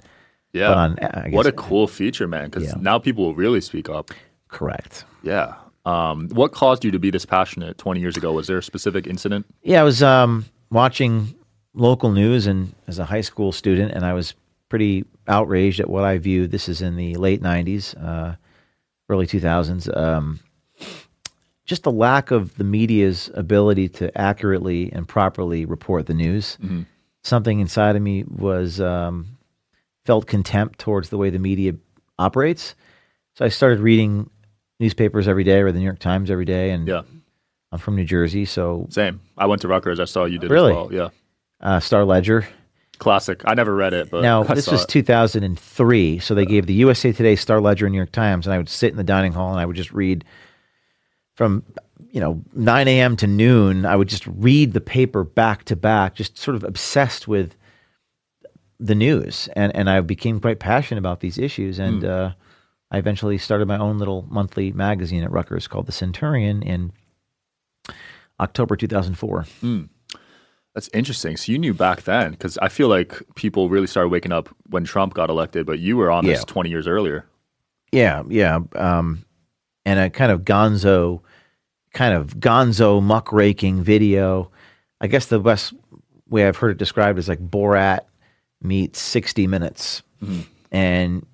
Yeah. 0.51 0.67
but 0.67 0.77
on 0.77 0.99
I 0.99 1.29
guess, 1.29 1.33
what 1.37 1.47
a 1.47 1.51
cool 1.53 1.87
feature, 1.87 2.27
man. 2.27 2.49
Because 2.49 2.65
Yeah. 2.65 2.73
now 2.81 2.99
people 2.99 3.23
will 3.23 3.35
really 3.35 3.61
speak 3.61 3.89
up. 3.89 4.11
correct. 4.49 5.05
Yeah. 5.23 5.53
Um, 5.85 6.29
what 6.29 6.51
caused 6.51 6.85
you 6.85 6.91
to 6.91 6.99
be 6.99 7.09
this 7.09 7.25
passionate 7.25 7.77
20 7.77 7.99
years 7.99 8.17
ago? 8.17 8.31
Was 8.33 8.47
there 8.47 8.57
a 8.57 8.63
specific 8.63 9.07
incident? 9.07 9.45
Yeah, 9.63 9.81
I 9.81 9.83
was 9.83 10.03
um, 10.03 10.45
watching 10.69 11.33
local 11.73 12.11
news 12.11 12.47
and 12.47 12.73
as 12.87 12.99
a 12.99 13.05
high 13.05 13.21
school 13.21 13.51
student, 13.51 13.91
and 13.93 14.05
I 14.05 14.13
was 14.13 14.33
pretty 14.69 15.05
outraged 15.27 15.79
at 15.79 15.89
what 15.89 16.03
I 16.03 16.17
viewed. 16.17 16.51
This 16.51 16.69
is 16.69 16.81
in 16.81 16.95
the 16.95 17.15
late 17.15 17.41
'90s, 17.41 17.95
uh, 18.01 18.35
early 19.09 19.25
2000s. 19.27 19.95
Um, 19.97 20.39
just 21.65 21.83
the 21.83 21.91
lack 21.91 22.31
of 22.31 22.55
the 22.57 22.63
media's 22.63 23.29
ability 23.33 23.87
to 23.89 24.15
accurately 24.17 24.91
and 24.91 25.07
properly 25.07 25.65
report 25.65 26.05
the 26.05 26.13
news. 26.13 26.57
Something 27.23 27.59
inside 27.59 27.95
of 27.95 28.01
me 28.01 28.23
was 28.27 28.81
um, 28.81 29.37
felt 30.05 30.27
contempt 30.27 30.79
towards 30.79 31.09
the 31.09 31.17
way 31.17 31.29
the 31.29 31.39
media 31.39 31.73
operates. 32.17 32.75
So 33.35 33.45
I 33.45 33.49
started 33.49 33.79
reading 33.79 34.29
newspapers 34.81 35.27
every 35.27 35.43
day, 35.45 35.61
or 35.61 35.71
the 35.71 35.79
New 35.79 35.85
York 35.85 35.99
Times 35.99 36.29
every 36.29 36.43
day, 36.45 36.71
and 36.71 36.87
Yeah. 36.87 37.03
I'm 37.71 37.79
from 37.79 37.95
New 37.95 38.03
Jersey, 38.03 38.43
so 38.43 38.87
Same. 38.89 39.21
I 39.37 39.45
went 39.45 39.61
to 39.61 39.69
Rutgers. 39.69 39.99
I 40.01 40.05
saw 40.05 40.25
you 40.25 40.39
did 40.39 40.51
Really? 40.51 40.71
as 40.71 40.75
well. 40.75 40.89
Yeah. 40.91 41.09
uh, 41.61 41.79
Star 41.79 42.03
Ledger. 42.03 42.45
Classic. 42.97 43.41
I 43.45 43.53
never 43.53 43.73
read 43.73 43.93
it, 43.93 44.11
but 44.11 44.21
Now, 44.21 44.43
I 44.43 44.53
this 44.55 44.69
was 44.69 44.83
it. 44.83 44.87
2003, 44.89 46.19
so 46.19 46.35
they 46.35 46.45
gave 46.45 46.65
the 46.65 46.73
USA 46.73 47.11
Today, 47.13 47.35
Star 47.35 47.61
Ledger, 47.61 47.85
and 47.85 47.93
New 47.93 47.97
York 47.97 48.11
Times, 48.11 48.45
and 48.45 48.53
I 48.53 48.57
would 48.57 48.67
sit 48.69 48.91
in 48.91 48.97
the 48.97 49.03
dining 49.03 49.31
hall 49.31 49.51
and 49.51 49.59
I 49.59 49.65
would 49.65 49.75
just 49.77 49.91
read 49.93 50.25
from 51.35 51.63
you 52.11 52.19
know 52.19 52.41
9 52.53 52.87
a.m. 52.89 53.15
to 53.17 53.27
noon. 53.27 53.85
I 53.85 53.95
would 53.95 54.09
just 54.09 54.27
read 54.27 54.73
the 54.73 54.81
paper 54.81 55.23
back 55.23 55.63
to 55.65 55.75
back, 55.75 56.13
just 56.15 56.37
sort 56.37 56.55
of 56.55 56.63
obsessed 56.63 57.27
with 57.27 57.55
the 58.79 58.95
news, 58.95 59.47
and 59.55 59.73
and 59.75 59.89
I 59.89 60.01
became 60.01 60.39
quite 60.39 60.59
passionate 60.59 60.99
about 60.99 61.21
these 61.21 61.37
issues, 61.37 61.79
and 61.79 62.03
uh, 62.03 62.31
I 62.91 62.97
eventually 62.97 63.37
started 63.37 63.67
my 63.67 63.77
own 63.77 63.97
little 63.97 64.25
monthly 64.29 64.71
magazine 64.73 65.23
at 65.23 65.31
Rutgers 65.31 65.67
called 65.67 65.85
the 65.85 65.91
Centurion 65.93 66.61
in 66.61 66.91
October 68.39 68.75
2004. 68.75 69.45
That's 70.73 70.89
interesting. 70.93 71.37
So 71.37 71.51
you 71.51 71.57
knew 71.57 71.73
back 71.73 72.03
then, 72.03 72.31
because 72.31 72.57
I 72.57 72.69
feel 72.69 72.87
like 72.87 73.21
people 73.35 73.69
really 73.69 73.87
started 73.87 74.09
waking 74.09 74.31
up 74.31 74.49
when 74.69 74.83
Trump 74.83 75.13
got 75.13 75.29
elected, 75.29 75.65
but 75.65 75.79
you 75.79 75.97
were 75.97 76.11
on 76.11 76.25
this 76.25 76.43
20 76.45 76.69
years 76.69 76.87
earlier. 76.87 77.25
Yeah, 77.91 78.23
yeah. 78.29 78.59
Um, 78.75 79.25
and 79.85 79.99
a 79.99 80.09
kind 80.09 80.31
of 80.31 80.41
gonzo, 80.41 81.21
kind 81.93 82.13
of 82.13 82.37
gonzo 82.39 83.01
muckraking 83.01 83.81
video. 83.81 84.49
I 85.01 85.07
guess 85.07 85.25
the 85.25 85.39
best 85.39 85.73
way 86.29 86.47
I've 86.47 86.57
heard 86.57 86.71
it 86.71 86.77
described 86.77 87.19
is 87.19 87.27
like 87.27 87.39
Borat 87.39 88.01
meets 88.61 88.99
60 88.99 89.47
Minutes. 89.47 90.03
And 90.71 91.25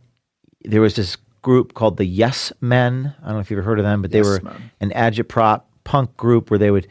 there 0.64 0.82
was 0.82 0.96
this 0.96 1.18
group 1.48 1.74
called 1.74 1.96
the 1.96 2.06
Yes 2.06 2.52
Men. 2.60 3.16
I 3.22 3.28
don't 3.28 3.36
know 3.36 3.40
if 3.40 3.50
you've 3.50 3.60
ever 3.60 3.66
heard 3.70 3.80
of 3.80 3.86
them, 3.86 4.02
but 4.02 4.12
they 4.12 4.18
Yes 4.20 4.28
were 4.28 4.42
Men. 4.42 4.72
an 4.82 4.90
agitprop 4.92 5.62
punk 5.86 6.16
group 6.18 6.50
where 6.52 6.58
they 6.60 6.72
would 6.72 6.88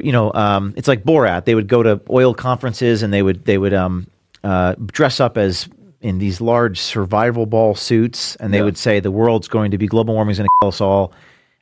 you 0.00 0.12
know, 0.12 0.30
um, 0.34 0.74
it's 0.76 0.88
like 0.88 1.04
Borat. 1.04 1.46
They 1.46 1.54
would 1.54 1.68
go 1.68 1.82
to 1.82 2.00
oil 2.10 2.34
conferences 2.34 3.02
and 3.02 3.12
they 3.14 3.22
would 3.22 3.44
they 3.46 3.56
would 3.56 3.72
um, 3.72 4.06
uh, 4.44 4.74
dress 4.84 5.20
up 5.20 5.38
as 5.38 5.68
in 6.02 6.18
these 6.18 6.40
large 6.40 6.78
survival 6.78 7.46
ball 7.46 7.74
suits, 7.74 8.36
and 8.36 8.52
they 8.52 8.58
Yeah. 8.58 8.64
would 8.64 8.76
say 8.76 9.00
the 9.00 9.10
world's 9.10 9.48
going 9.48 9.70
to 9.70 9.78
be 9.78 9.86
global 9.86 10.12
warming 10.14 10.32
is 10.32 10.38
going 10.38 10.46
to 10.48 10.58
kill 10.60 10.68
us 10.68 10.80
all, 10.82 11.12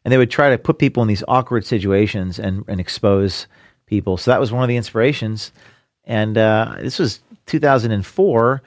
and 0.04 0.10
they 0.10 0.18
would 0.18 0.30
try 0.32 0.50
to 0.50 0.58
put 0.58 0.78
people 0.78 1.00
in 1.02 1.08
these 1.08 1.22
awkward 1.28 1.64
situations 1.66 2.38
and 2.40 2.64
and 2.66 2.80
expose 2.80 3.46
people. 3.86 4.16
So 4.16 4.30
that 4.32 4.40
was 4.40 4.50
one 4.50 4.64
of 4.64 4.68
the 4.68 4.76
inspirations, 4.76 5.52
and 6.04 6.36
uh, 6.36 6.74
this 6.80 6.98
was 6.98 7.20
2004. 7.46 8.62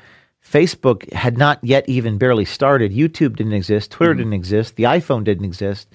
Facebook 0.49 1.11
had 1.13 1.37
not 1.37 1.59
yet 1.63 1.87
even 1.89 2.17
barely 2.17 2.45
started. 2.45 2.91
YouTube 2.91 3.35
didn't 3.35 3.53
exist. 3.53 3.91
Twitter 3.91 4.13
Mm-hmm. 4.13 4.19
didn't 4.19 4.33
exist. 4.33 4.75
The 4.75 4.83
iPhone 4.83 5.23
didn't 5.23 5.45
exist 5.45 5.87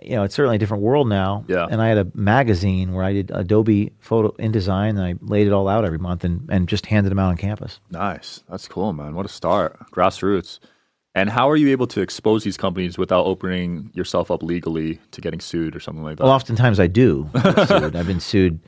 you 0.00 0.14
know, 0.14 0.22
it's 0.22 0.34
certainly 0.36 0.54
a 0.54 0.58
different 0.60 0.82
world 0.84 1.08
now. 1.08 1.44
Yeah. 1.48 1.66
And 1.68 1.82
I 1.82 1.88
had 1.88 1.98
a 1.98 2.06
magazine 2.14 2.92
where 2.92 3.02
I 3.02 3.12
did 3.12 3.32
Adobe 3.34 3.92
Photo 3.98 4.30
InDesign, 4.38 4.90
and 4.90 5.00
I 5.02 5.14
laid 5.22 5.48
it 5.48 5.52
all 5.52 5.66
out 5.68 5.84
every 5.84 5.98
month 5.98 6.22
and, 6.22 6.48
and 6.50 6.68
just 6.68 6.86
handed 6.86 7.10
them 7.10 7.18
out 7.18 7.30
on 7.30 7.36
campus. 7.36 7.80
Nice. 7.90 8.44
That's 8.48 8.68
cool, 8.68 8.92
man. 8.92 9.16
What 9.16 9.26
a 9.26 9.28
start. 9.28 9.76
Grassroots. 9.90 10.60
And 11.16 11.28
how 11.28 11.50
are 11.50 11.56
you 11.56 11.70
able 11.70 11.88
to 11.88 12.00
expose 12.00 12.44
these 12.44 12.56
companies 12.56 12.96
without 12.96 13.26
opening 13.26 13.90
yourself 13.92 14.30
up 14.30 14.40
legally 14.44 15.00
to 15.10 15.20
getting 15.20 15.40
sued 15.40 15.74
or 15.74 15.80
something 15.80 16.04
like 16.04 16.18
that? 16.18 16.22
Well, 16.22 16.32
oftentimes 16.32 16.78
I 16.78 16.86
do. 16.86 17.28
get 17.34 17.66
sued. 17.66 17.96
I've 17.96 18.06
been 18.06 18.20
sued 18.20 18.60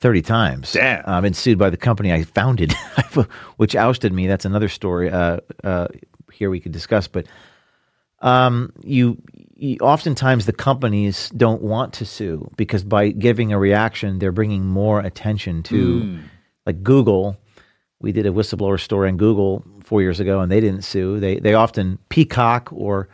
30 0.00 0.22
times. 0.22 0.72
Damn. 0.72 1.02
I've 1.06 1.22
been 1.22 1.34
sued 1.34 1.58
by 1.58 1.70
the 1.70 1.76
company 1.76 2.12
I 2.12 2.24
founded, 2.24 2.72
which 3.56 3.76
ousted 3.76 4.12
me. 4.12 4.26
That's 4.26 4.44
another 4.44 4.68
story 4.68 5.10
uh, 5.10 5.38
uh, 5.62 5.88
here 6.32 6.50
we 6.50 6.60
could 6.60 6.72
discuss. 6.72 7.06
But 7.06 7.26
um, 8.20 8.72
you, 8.82 9.20
you 9.56 9.76
oftentimes 9.80 10.46
the 10.46 10.52
companies 10.52 11.30
don't 11.30 11.62
want 11.62 11.92
to 11.94 12.06
sue 12.06 12.50
because 12.56 12.82
by 12.82 13.10
giving 13.10 13.52
a 13.52 13.58
reaction, 13.58 14.18
they're 14.18 14.32
bringing 14.32 14.64
more 14.64 15.00
attention 15.00 15.62
to, 15.64 16.18
like 16.66 16.82
Google. 16.82 17.36
We 18.00 18.12
did 18.12 18.24
a 18.24 18.30
whistleblower 18.30 18.80
story 18.80 19.08
on 19.08 19.18
Google 19.18 19.62
four 19.82 20.00
years 20.00 20.20
ago, 20.20 20.40
and 20.40 20.50
they 20.50 20.60
didn't 20.60 20.82
sue. 20.82 21.20
They 21.20 21.38
they 21.38 21.52
often 21.52 21.98
peacock 22.08 22.70
or 22.72 23.08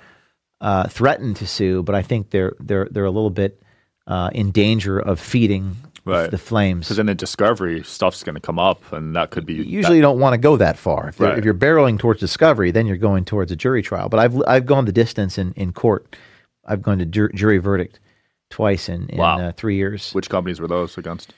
uh, 0.60 0.86
threaten 0.86 1.34
to 1.34 1.46
sue, 1.46 1.82
but 1.82 1.96
I 1.96 2.02
think 2.02 2.30
they're 2.30 2.54
they're 2.60 2.86
they're 2.90 3.04
a 3.04 3.10
little 3.10 3.30
bit 3.30 3.60
uh, 4.06 4.30
in 4.32 4.52
danger 4.52 5.00
of 5.00 5.18
feeding 5.18 5.76
Right. 6.06 6.30
the 6.30 6.38
flames. 6.38 6.86
Because 6.86 6.98
in 7.00 7.06
the 7.06 7.14
discovery, 7.14 7.82
stuff's 7.82 8.22
going 8.22 8.36
to 8.36 8.40
come 8.40 8.58
up, 8.58 8.92
and 8.92 9.14
that 9.16 9.30
could 9.30 9.44
be 9.44 9.54
Usually, 9.54 9.96
you 9.96 10.02
don't 10.02 10.20
want 10.20 10.34
to 10.34 10.38
go 10.38 10.56
that 10.56 10.78
far. 10.78 11.08
If, 11.08 11.18
you're, 11.18 11.28
Right. 11.28 11.38
if 11.38 11.44
you're 11.44 11.52
barreling 11.54 11.98
towards 11.98 12.20
discovery, 12.20 12.70
then 12.70 12.86
you're 12.86 12.96
going 12.96 13.24
towards 13.24 13.50
a 13.52 13.56
jury 13.56 13.82
trial. 13.82 14.08
But 14.08 14.20
I've 14.20 14.40
I've 14.46 14.66
gone 14.66 14.84
the 14.84 14.92
distance 14.92 15.36
in, 15.36 15.52
in 15.54 15.72
court. 15.72 16.16
I've 16.64 16.80
gone 16.82 16.98
to 16.98 17.06
jur- 17.06 17.30
jury 17.34 17.58
verdict 17.58 17.98
twice 18.50 18.88
in, 18.88 19.08
in 19.08 19.18
Wow. 19.18 19.38
uh, 19.40 19.52
three 19.52 19.74
years. 19.76 20.12
Which 20.12 20.30
companies 20.30 20.60
were 20.60 20.68
those 20.68 20.96
against? 20.96 21.34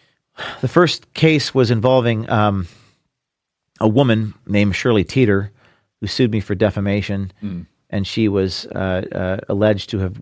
The 0.60 0.68
first 0.68 1.12
case 1.14 1.54
was 1.54 1.70
involving 1.70 2.28
um, 2.30 2.68
a 3.80 3.88
woman 3.88 4.34
named 4.46 4.76
Shirley 4.76 5.02
Teter 5.04 5.50
who 6.00 6.06
sued 6.06 6.30
me 6.30 6.40
for 6.40 6.54
defamation, 6.54 7.32
and 7.90 8.06
she 8.06 8.28
was 8.28 8.66
uh, 8.66 9.02
uh, 9.12 9.38
alleged 9.48 9.90
to 9.90 9.98
have 9.98 10.20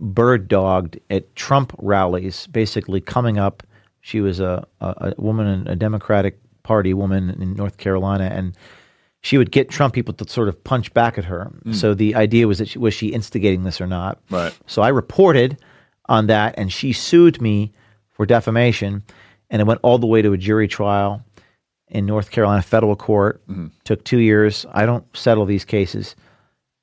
bird 0.00 0.48
dogged 0.48 0.98
at 1.10 1.34
Trump 1.36 1.74
rallies, 1.78 2.46
basically 2.46 3.00
coming 3.00 3.38
up. 3.38 3.62
She 4.02 4.20
was 4.20 4.40
a, 4.40 4.66
a, 4.80 5.14
woman, 5.16 5.66
a 5.68 5.76
Democratic 5.76 6.38
Party 6.64 6.92
woman 6.92 7.30
in 7.30 7.54
North 7.54 7.78
Carolina, 7.78 8.24
and 8.24 8.56
she 9.22 9.38
would 9.38 9.52
get 9.52 9.70
Trump 9.70 9.94
people 9.94 10.12
to 10.14 10.28
sort 10.28 10.48
of 10.48 10.62
punch 10.64 10.92
back 10.92 11.16
at 11.18 11.24
her. 11.24 11.44
Hmm. 11.62 11.72
So 11.72 11.94
the 11.94 12.16
idea 12.16 12.48
was 12.48 12.58
that 12.58 12.68
she, 12.68 12.78
was 12.78 12.92
she 12.92 13.08
instigating 13.08 13.62
this 13.62 13.80
or 13.80 13.86
not? 13.86 14.20
Right. 14.28 14.56
So 14.66 14.82
I 14.82 14.88
reported 14.88 15.58
on 16.06 16.26
that, 16.26 16.54
and 16.58 16.72
she 16.72 16.92
sued 16.92 17.40
me 17.40 17.72
for 18.10 18.26
defamation, 18.26 19.04
and 19.50 19.62
it 19.62 19.66
went 19.66 19.80
all 19.84 19.98
the 19.98 20.06
way 20.06 20.20
to 20.20 20.32
a 20.32 20.38
jury 20.38 20.66
trial 20.66 21.24
in 21.86 22.04
North 22.04 22.32
Carolina 22.32 22.62
federal 22.62 22.96
court. 22.96 23.40
Hmm. 23.46 23.68
Took 23.84 24.02
two 24.04 24.18
years. 24.18 24.66
I 24.72 24.84
don't 24.84 25.04
settle 25.16 25.46
these 25.46 25.64
cases. 25.64 26.16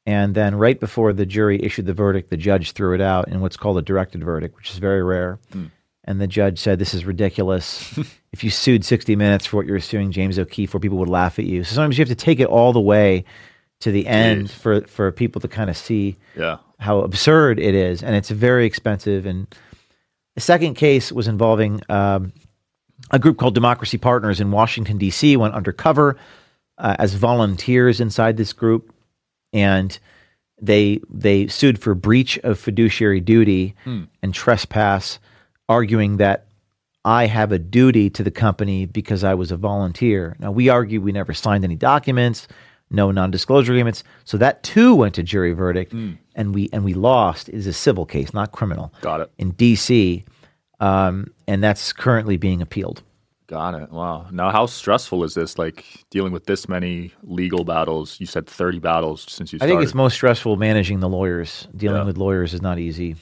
And 0.05 0.33
then, 0.33 0.55
right 0.55 0.79
before 0.79 1.11
the 1.11 1.25
jury 1.25 1.61
issued 1.61 1.85
the 1.85 1.93
verdict, 1.93 2.29
the 2.29 2.37
judge 2.37 2.71
threw 2.71 2.95
it 2.95 3.01
out 3.01 3.27
in 3.27 3.41
what's 3.41 3.57
called 3.57 3.77
a 3.77 3.81
directed 3.81 4.23
verdict, 4.23 4.55
which 4.55 4.71
is 4.71 4.77
very 4.77 5.03
rare. 5.03 5.37
Hmm. 5.51 5.65
And 6.09 6.19
the 6.19 6.27
judge 6.27 6.57
said, 6.59 6.79
"This 6.79 6.93
is 6.95 7.05
ridiculous. 7.05 7.95
if 8.33 8.43
you 8.43 8.49
sued 8.49 8.83
60 8.83 9.15
Minutes 9.15 9.45
for 9.45 9.57
what 9.57 9.67
you 9.67 9.73
were 9.73 9.79
suing 9.79 10.11
James 10.11 10.39
O'Keefe 10.39 10.71
for, 10.71 10.79
people 10.79 10.97
would 10.97 11.07
laugh 11.07 11.37
at 11.37 11.45
you. 11.45 11.63
So 11.63 11.75
sometimes 11.75 11.97
you 11.97 12.01
have 12.01 12.09
to 12.09 12.15
take 12.15 12.39
it 12.39 12.47
all 12.47 12.73
the 12.73 12.81
way 12.81 13.25
to 13.81 13.91
the 13.91 14.07
end 14.07 14.47
Jeez. 14.47 14.51
for 14.51 14.81
for 14.87 15.11
people 15.11 15.39
to 15.41 15.47
kind 15.47 15.69
of 15.69 15.77
see 15.77 16.17
Yeah. 16.35 16.57
how 16.79 16.99
absurd 17.01 17.59
it 17.59 17.75
is, 17.75 18.01
and 18.01 18.15
it's 18.15 18.29
very 18.31 18.65
expensive. 18.65 19.27
And 19.27 19.45
the 20.33 20.41
second 20.41 20.73
case 20.73 21.11
was 21.11 21.27
involving 21.27 21.79
um, 21.89 22.33
a 23.11 23.19
group 23.19 23.37
called 23.37 23.53
Democracy 23.53 23.97
Partners 23.99 24.41
in 24.41 24.49
Washington 24.51 24.97
D.C. 24.97 25.37
went 25.37 25.53
undercover 25.53 26.17
uh, 26.79 26.95
as 26.97 27.13
volunteers 27.13 27.99
inside 28.01 28.35
this 28.37 28.51
group, 28.51 28.91
and 29.53 29.99
they 30.61 30.99
they 31.09 31.47
sued 31.47 31.79
for 31.79 31.93
breach 31.93 32.37
of 32.39 32.57
fiduciary 32.57 33.19
duty 33.21 33.75
and 33.85 34.33
trespass, 34.33 35.19
arguing 35.69 36.17
that 36.17 36.45
I 37.05 37.27
have 37.27 37.51
a 37.53 37.59
duty 37.59 38.09
to 38.09 38.23
the 38.23 38.31
company 38.31 38.85
because 38.85 39.23
I 39.23 39.33
was 39.35 39.51
a 39.51 39.57
volunteer. 39.57 40.35
Now 40.39 40.51
we 40.51 40.67
argue 40.67 40.99
we 40.99 41.13
never 41.13 41.33
signed 41.33 41.63
any 41.63 41.75
documents, 41.77 42.47
no 42.91 43.11
non-disclosure 43.11 43.71
agreements, 43.71 44.03
so 44.25 44.37
that 44.37 44.63
too 44.63 44.93
went 44.95 45.15
to 45.15 45.23
jury 45.23 45.53
verdict, 45.53 45.93
and 45.93 46.53
we 46.53 46.69
and 46.73 46.83
we 46.83 46.93
lost. 46.93 47.47
It 47.47 47.55
is 47.55 47.67
a 47.67 47.73
civil 47.73 48.05
case, 48.05 48.33
not 48.33 48.51
criminal. 48.51 48.93
Got 49.01 49.21
it. 49.21 49.31
in 49.37 49.51
D.C., 49.51 50.25
um, 50.81 51.31
and 51.47 51.63
that's 51.63 51.93
currently 51.93 52.35
being 52.37 52.61
appealed. 52.61 53.01
Got 53.47 53.73
it. 53.81 53.91
Wow. 53.91 54.27
Now, 54.31 54.51
how 54.51 54.65
stressful 54.67 55.23
is 55.23 55.33
this? 55.33 55.57
Like 55.57 55.83
dealing 56.11 56.31
with 56.31 56.45
this 56.45 56.69
many 56.69 57.11
legal 57.23 57.63
battles? 57.63 58.19
You 58.19 58.27
said 58.27 58.45
30 58.45 58.77
battles 58.79 59.25
since 59.27 59.51
you 59.51 59.57
Started. 59.57 59.73
I 59.73 59.75
think 59.75 59.83
it's 59.83 59.95
most 59.95 60.13
stressful 60.13 60.55
managing 60.57 60.99
the 60.99 61.09
lawyers. 61.09 61.67
Dealing 61.75 61.97
Yeah. 62.01 62.05
with 62.05 62.17
lawyers 62.17 62.53
is 62.53 62.61
not 62.61 62.77
easy. 62.77 63.15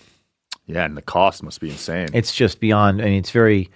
Yeah, 0.68 0.86
and 0.86 0.96
the 0.96 1.02
cost 1.02 1.42
must 1.44 1.60
be 1.60 1.70
insane. 1.70 2.10
It's 2.14 2.34
just 2.34 2.60
beyond. 2.60 3.02
I 3.02 3.06
mean, 3.06 3.20
it's 3.20 3.32
very. 3.32 3.70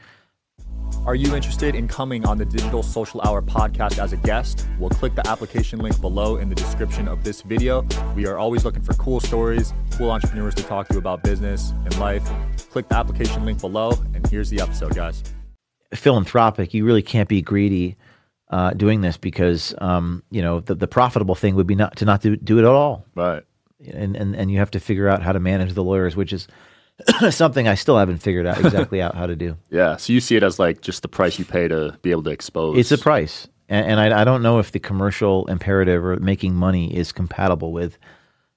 Are 1.06 1.16
you 1.16 1.36
interested 1.36 1.74
in 1.74 1.88
coming 1.88 2.26
on 2.28 2.38
the 2.38 2.46
Digital 2.46 2.84
Social 2.84 3.22
Hour 3.22 3.42
podcast 3.42 3.98
as 3.98 4.14
a 4.14 4.18
guest? 4.18 4.68
Well, 4.78 4.90
click 4.92 5.16
the 5.16 5.28
application 5.28 5.80
link 5.80 6.00
below 6.00 6.36
in 6.38 6.48
the 6.50 6.54
description 6.56 7.08
of 7.08 7.24
this 7.24 7.42
video. 7.42 7.88
We 8.16 8.28
are 8.28 8.38
always 8.38 8.66
looking 8.66 8.84
for 8.84 8.94
cool 8.94 9.20
stories, 9.20 9.74
cool 9.98 10.12
entrepreneurs 10.12 10.54
to 10.56 10.64
talk 10.64 10.90
to 10.90 10.98
about 11.00 11.24
business 11.24 11.72
and 11.86 11.98
life. 11.98 12.24
Click 12.70 12.88
the 12.90 12.96
application 12.98 13.46
link 13.46 13.60
below, 13.62 13.92
and 14.14 14.28
here's 14.28 14.50
the 14.52 14.62
episode, 14.62 14.94
guys. 14.94 15.24
philanthropic. 15.94 16.74
You 16.74 16.86
really 16.86 17.02
can't 17.02 17.28
be 17.30 17.42
greedy 17.42 17.96
uh, 18.50 18.72
doing 18.72 19.02
this 19.02 19.18
because 19.18 19.74
um, 19.80 20.24
you 20.30 20.42
know 20.42 20.60
the, 20.60 20.76
the 20.76 20.88
profitable 20.88 21.36
thing 21.36 21.56
would 21.56 21.68
be 21.68 21.76
not 21.76 21.96
to 21.98 22.06
not 22.06 22.22
do, 22.22 22.36
do 22.36 22.58
it 22.60 22.62
at 22.62 22.68
all, 22.68 23.06
Right. 23.16 23.44
and, 23.92 24.16
and 24.16 24.36
and 24.36 24.52
you 24.52 24.60
have 24.60 24.72
to 24.72 24.80
figure 24.80 25.08
out 25.08 25.24
how 25.24 25.32
to 25.32 25.40
manage 25.40 25.74
the 25.74 25.84
lawyers, 25.84 26.16
which 26.16 26.32
is 26.34 26.48
something 27.32 27.68
I 27.68 27.76
still 27.76 27.98
haven't 27.98 28.20
figured 28.20 28.46
out 28.46 28.60
exactly 28.60 29.02
out 29.02 29.16
how 29.16 29.28
to 29.28 29.36
do. 29.36 29.58
Yeah. 29.70 29.98
So 29.98 30.12
you 30.14 30.20
see 30.20 30.36
it 30.36 30.44
as 30.44 30.60
like 30.60 30.82
just 30.82 31.02
the 31.02 31.08
price 31.08 31.40
you 31.40 31.46
pay 31.46 31.68
to 31.68 31.98
be 32.02 32.12
able 32.12 32.24
to 32.24 32.30
expose. 32.30 32.78
It's 32.78 32.92
a 32.92 32.98
price, 32.98 33.48
and, 33.70 33.92
and 33.92 34.00
I, 34.00 34.22
I 34.22 34.24
don't 34.24 34.42
know 34.42 34.60
if 34.60 34.72
the 34.72 34.80
commercial 34.80 35.46
imperative 35.48 36.04
or 36.04 36.18
making 36.18 36.56
money 36.56 36.96
is 36.96 37.12
compatible 37.12 37.72
with 37.72 37.98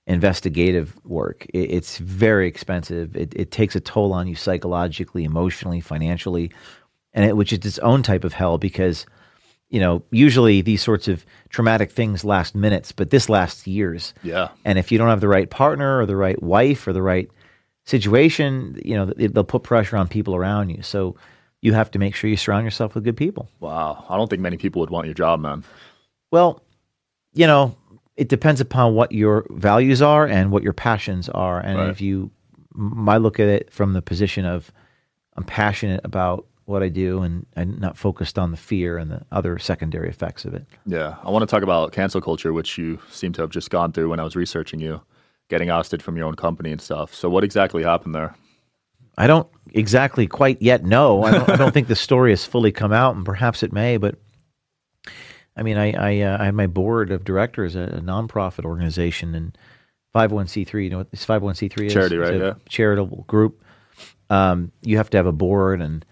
investigative 0.06 0.98
work. 1.04 1.46
It, 1.54 1.70
it's 1.70 1.98
very 1.98 2.48
expensive. 2.48 3.16
It, 3.16 3.32
it 3.36 3.50
takes 3.50 3.76
a 3.76 3.80
toll 3.80 4.12
on 4.12 4.26
you 4.26 4.34
psychologically, 4.34 5.24
emotionally, 5.24 5.80
financially, 5.80 6.50
and 7.12 7.24
it, 7.24 7.36
which 7.36 7.52
is 7.52 7.60
its 7.64 7.78
own 7.78 8.02
type 8.02 8.24
of 8.24 8.32
hell 8.32 8.58
because 8.58 9.06
you 9.70 9.80
know 9.80 10.02
usually 10.10 10.60
these 10.60 10.82
sorts 10.82 11.08
of 11.08 11.24
traumatic 11.48 11.92
things 11.92 12.24
last 12.24 12.54
minutes, 12.54 12.92
but 12.92 13.10
this 13.10 13.28
lasts 13.28 13.66
years. 13.66 14.14
Yeah. 14.22 14.48
And 14.64 14.78
if 14.78 14.90
you 14.90 14.98
don't 14.98 15.08
have 15.08 15.20
the 15.20 15.28
right 15.28 15.48
partner 15.48 16.00
or 16.00 16.06
the 16.06 16.16
right 16.16 16.42
wife 16.42 16.86
or 16.86 16.92
the 16.92 17.02
right 17.02 17.30
situation, 17.84 18.80
you 18.84 18.94
know 18.94 19.06
they'll 19.06 19.44
put 19.44 19.62
pressure 19.62 19.96
on 19.96 20.08
people 20.08 20.34
around 20.34 20.70
you. 20.70 20.82
So 20.82 21.16
you 21.60 21.72
have 21.72 21.90
to 21.92 21.98
make 21.98 22.14
sure 22.14 22.28
you 22.28 22.36
surround 22.36 22.64
yourself 22.64 22.94
with 22.94 23.04
good 23.04 23.16
people. 23.16 23.48
Wow. 23.60 24.04
I 24.08 24.16
don't 24.16 24.28
think 24.28 24.42
many 24.42 24.56
people 24.56 24.80
would 24.80 24.90
want 24.90 25.06
your 25.06 25.14
job, 25.14 25.40
man. 25.40 25.64
Well, 26.30 26.62
you 27.32 27.46
know, 27.46 27.74
it 28.16 28.28
depends 28.28 28.60
upon 28.60 28.94
what 28.94 29.12
your 29.12 29.46
values 29.50 30.02
are 30.02 30.26
and 30.26 30.50
what 30.50 30.62
your 30.62 30.74
passions 30.74 31.28
are. 31.30 31.58
And 31.60 31.78
Right. 31.78 31.88
if 31.88 32.02
you, 32.02 32.30
m- 32.78 33.08
I 33.08 33.16
look 33.16 33.40
at 33.40 33.48
it 33.48 33.72
from 33.72 33.94
the 33.94 34.02
position 34.02 34.44
of 34.44 34.70
I'm 35.36 35.44
passionate 35.44 36.02
about 36.04 36.46
what 36.66 36.82
I 36.82 36.88
do 36.90 37.22
and 37.22 37.46
I'm 37.56 37.78
not 37.80 37.96
focused 37.96 38.38
on 38.38 38.50
the 38.50 38.56
fear 38.58 38.98
and 38.98 39.10
the 39.10 39.22
other 39.32 39.58
secondary 39.58 40.08
effects 40.10 40.44
of 40.44 40.52
it. 40.54 40.66
Yeah. 40.84 41.16
I 41.24 41.30
want 41.30 41.42
to 41.42 41.46
talk 41.46 41.62
about 41.62 41.92
cancel 41.92 42.20
culture, 42.20 42.52
which 42.52 42.76
you 42.76 42.98
seem 43.10 43.32
to 43.32 43.40
have 43.42 43.50
just 43.50 43.70
gone 43.70 43.92
through 43.92 44.10
when 44.10 44.20
I 44.20 44.24
was 44.24 44.36
researching 44.36 44.80
you, 44.80 45.00
getting 45.48 45.70
ousted 45.70 46.02
from 46.02 46.16
your 46.16 46.26
own 46.26 46.34
company 46.34 46.72
and 46.72 46.80
stuff. 46.80 47.14
So, 47.14 47.28
what 47.28 47.44
exactly 47.44 47.82
happened 47.82 48.14
there? 48.14 48.34
I 49.16 49.26
don't 49.26 49.48
exactly 49.72 50.26
quite 50.26 50.60
yet 50.60 50.84
know. 50.84 51.22
I 51.22 51.30
don't, 51.32 51.48
I 51.48 51.56
don't 51.56 51.72
think 51.72 51.86
the 51.88 51.94
story 51.96 52.30
has 52.32 52.44
fully 52.44 52.72
come 52.72 52.92
out, 52.92 53.14
and 53.14 53.24
perhaps 53.24 53.62
it 53.62 53.72
may. 53.72 53.96
But 53.96 54.16
I 55.56 55.62
mean, 55.62 55.76
I 55.76 55.92
I, 55.92 56.20
uh, 56.22 56.38
I 56.40 56.46
had 56.46 56.54
my 56.54 56.66
board 56.66 57.10
of 57.12 57.24
directors 57.24 57.76
at 57.76 57.92
a 57.92 58.00
nonprofit 58.00 58.64
organization 58.64 59.34
and 59.34 59.56
501c3. 60.14 60.84
You 60.84 60.90
know 60.90 60.98
what 60.98 61.10
this 61.10 61.24
501c3 61.24 61.86
is? 61.86 61.92
Charity, 61.92 62.16
It's 62.16 62.30
right? 62.30 62.40
a 62.40 62.44
Yeah. 62.44 62.52
Charitable 62.68 63.24
group. 63.28 63.62
Um, 64.30 64.72
you 64.82 64.96
have 64.96 65.10
to 65.10 65.16
have 65.16 65.26
a 65.26 65.32
board, 65.32 65.80
and 65.80 66.04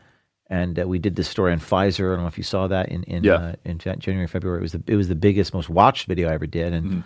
and 0.48 0.78
uh, 0.78 0.86
we 0.86 0.98
did 1.00 1.16
this 1.16 1.28
story 1.28 1.50
on 1.52 1.58
Pfizer. 1.58 2.12
I 2.12 2.14
don't 2.14 2.22
know 2.24 2.28
if 2.28 2.38
you 2.38 2.44
saw 2.44 2.68
that 2.68 2.88
in 2.90 3.02
in 3.04 3.24
Yeah. 3.24 3.34
uh, 3.34 3.52
in 3.64 3.78
January, 3.78 4.28
February. 4.28 4.58
It 4.60 4.62
was 4.62 4.72
the 4.72 4.82
it 4.86 4.94
was 4.96 5.08
the 5.08 5.16
biggest, 5.16 5.52
most 5.54 5.68
watched 5.70 6.06
video 6.06 6.28
I 6.28 6.34
ever 6.34 6.46
did, 6.46 6.72
and 6.72 6.86
Mm-hmm. 6.86 7.00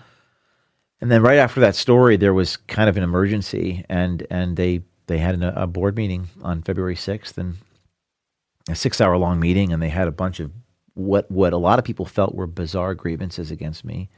And 1.00 1.10
then 1.10 1.22
right 1.22 1.38
after 1.38 1.60
that 1.60 1.74
story, 1.74 2.16
there 2.16 2.34
was 2.34 2.56
kind 2.56 2.88
of 2.88 2.96
an 2.96 3.02
emergency, 3.02 3.84
and 3.88 4.26
and 4.30 4.56
they 4.56 4.82
they 5.06 5.18
had 5.18 5.34
an, 5.34 5.42
a 5.42 5.66
board 5.66 5.96
meeting 5.96 6.28
on 6.42 6.62
February 6.62 6.96
sixth, 6.96 7.38
and 7.38 7.56
a 8.68 8.74
six 8.74 9.00
hour 9.00 9.16
long 9.16 9.38
meeting, 9.38 9.72
and 9.72 9.82
they 9.82 9.88
had 9.88 10.08
a 10.08 10.12
bunch 10.12 10.40
of 10.40 10.50
what 10.94 11.30
what 11.30 11.52
a 11.52 11.58
lot 11.58 11.78
of 11.78 11.84
people 11.84 12.06
felt 12.06 12.34
were 12.34 12.46
bizarre 12.46 12.94
grievances 12.94 13.50
against 13.50 13.84
me. 13.84 14.08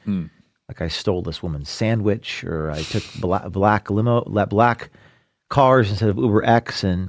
Like 0.69 0.81
I 0.83 0.88
stole 0.88 1.23
this 1.23 1.43
woman's 1.43 1.71
sandwich, 1.71 2.45
or 2.45 2.71
I 2.71 2.83
took 2.83 3.03
black, 3.21 3.49
black 3.51 3.91
limo, 3.91 4.23
la- 4.27 4.45
black 4.45 4.91
cars 5.49 5.91
instead 5.91 6.11
of 6.11 6.19
Uber 6.19 6.45
X, 6.45 6.85
and 6.85 7.09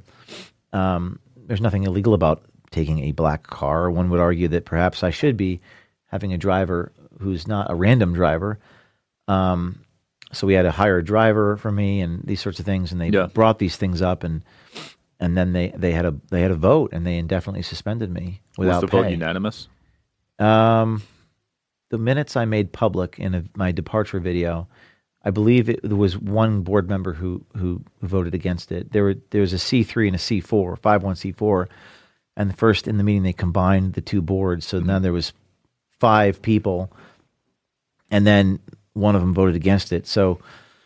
um, 0.72 1.20
there's 1.36 1.60
nothing 1.62 1.84
illegal 1.84 2.14
about 2.14 2.44
taking 2.72 3.00
a 3.04 3.12
black 3.12 3.48
car. 3.48 3.92
One 3.92 4.10
would 4.10 4.20
argue 4.22 4.48
that 4.50 4.66
perhaps 4.66 5.04
I 5.04 5.10
should 5.10 5.36
be 5.36 5.60
having 6.06 6.32
a 6.34 6.38
driver 6.38 6.92
who's 7.20 7.48
not 7.48 7.70
a 7.70 7.76
random 7.76 8.14
driver. 8.14 8.60
Um, 9.30 9.84
so 10.32 10.46
we 10.48 10.54
had 10.54 10.63
to 10.63 10.72
hire 10.72 10.98
a 10.98 11.04
driver 11.04 11.56
for 11.58 11.72
me 11.72 12.02
and 12.02 12.22
these 12.24 12.42
sorts 12.42 12.60
of 12.60 12.65
things, 12.65 12.92
and 12.92 13.00
they 13.00 13.10
Yeah. 13.10 13.28
brought 13.28 13.60
these 13.60 13.78
things 13.78 14.02
up, 14.02 14.24
and 14.24 14.44
and 15.20 15.38
then 15.38 15.54
they, 15.54 15.74
they 15.76 15.92
had 15.92 16.06
a 16.06 16.15
they 16.30 16.42
had 16.42 16.52
a 16.52 16.56
vote, 16.56 16.92
and 16.94 17.06
they 17.06 17.18
indefinitely 17.18 17.62
suspended 17.62 18.10
me 18.12 18.42
without 18.58 18.82
was 18.82 18.92
the 18.92 18.98
vote 18.98 19.10
unanimous? 19.12 19.68
Um, 20.39 21.04
the 21.89 21.98
minutes 21.98 22.36
I 22.36 22.46
made 22.46 22.72
public 22.72 23.20
in 23.20 23.36
a, 23.36 23.44
my 23.56 23.72
departure 23.72 24.20
video, 24.20 24.68
I 25.24 25.32
believe 25.32 25.70
it, 25.70 25.82
there 25.84 25.98
was 25.98 26.18
one 26.18 26.62
board 26.62 26.88
member 26.88 27.13
who, 27.13 27.44
who 27.58 27.84
voted 28.02 28.34
against 28.34 28.72
it. 28.72 28.92
There 28.92 29.04
were 29.04 29.15
there 29.32 29.42
was 29.42 29.54
a 29.54 29.60
C 29.60 29.84
three 29.84 30.08
and 30.08 30.15
a 30.15 30.20
C 30.20 30.39
four, 30.39 30.76
five 30.78 31.04
one 31.04 31.15
C 31.15 31.32
four, 31.32 31.68
and 32.38 32.58
first 32.58 32.88
in 32.88 32.98
the 32.98 33.04
meeting 33.04 33.24
they 33.24 33.34
combined 33.34 33.94
the 33.94 34.02
two 34.02 34.22
boards, 34.22 34.65
so 34.65 34.80
now 34.80 35.00
there 35.00 35.13
was 35.13 35.34
five 36.00 36.42
people, 36.42 36.92
and 38.10 38.26
then 38.26 38.60
one 39.00 39.16
of 39.16 39.22
them 39.22 39.34
voted 39.34 39.56
against 39.56 39.92
it. 39.94 40.08
So 40.08 40.40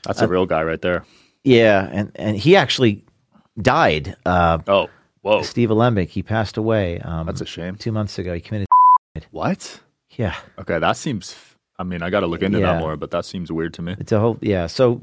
That's 0.06 0.22
a 0.22 0.28
real 0.28 0.46
guy 0.46 0.64
right 0.64 0.82
there. 0.82 1.06
yeah, 1.44 1.90
and 1.92 2.12
and 2.16 2.38
he 2.38 2.56
actually 2.56 3.04
died. 3.62 4.16
Uh, 4.26 4.60
Oh, 4.68 4.90
whoa. 5.22 5.42
Steve 5.44 5.70
Alembik, 5.70 6.10
he 6.10 6.24
passed 6.24 6.58
away. 6.58 7.00
Um, 7.00 7.26
That's 7.26 7.42
a 7.42 7.46
shame. 7.46 7.76
two 7.76 7.92
months 7.92 8.18
ago. 8.20 8.34
He 8.34 8.40
committed. 8.42 8.68
What? 9.32 9.80
Yeah. 10.12 10.36
Okay, 10.60 10.80
that 10.80 10.98
seems. 10.98 11.36
I 11.80 11.84
mean, 11.84 12.02
I 12.04 12.10
got 12.10 12.20
to 12.22 12.28
look 12.28 12.42
into 12.44 12.60
Yeah. 12.60 12.74
that 12.74 12.80
more, 12.80 12.96
but 12.98 13.12
that 13.12 13.26
seems 13.26 13.52
weird 13.52 13.74
to 13.76 13.82
me. 13.82 13.96
It's 14.00 14.12
a 14.12 14.20
whole 14.20 14.38
yeah. 14.42 14.68
So 14.68 15.02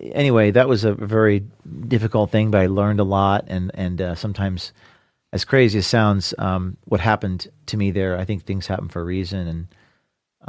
anyway, 0.00 0.50
that 0.50 0.68
was 0.68 0.84
a 0.84 0.94
very 0.94 1.44
difficult 1.88 2.30
thing, 2.30 2.50
but 2.50 2.60
I 2.60 2.66
learned 2.66 3.00
a 3.00 3.04
lot, 3.04 3.44
and 3.48 3.70
and 3.74 4.00
uh, 4.00 4.14
sometimes, 4.14 4.72
as 5.32 5.44
crazy 5.44 5.78
as 5.78 5.86
sounds, 5.86 6.34
um, 6.38 6.76
what 6.84 7.00
happened 7.00 7.46
to 7.66 7.76
me 7.76 7.90
there, 7.92 8.18
I 8.18 8.24
think 8.24 8.44
things 8.44 8.66
happen 8.66 8.88
for 8.88 9.00
a 9.02 9.04
reason, 9.04 9.46
and 9.48 9.66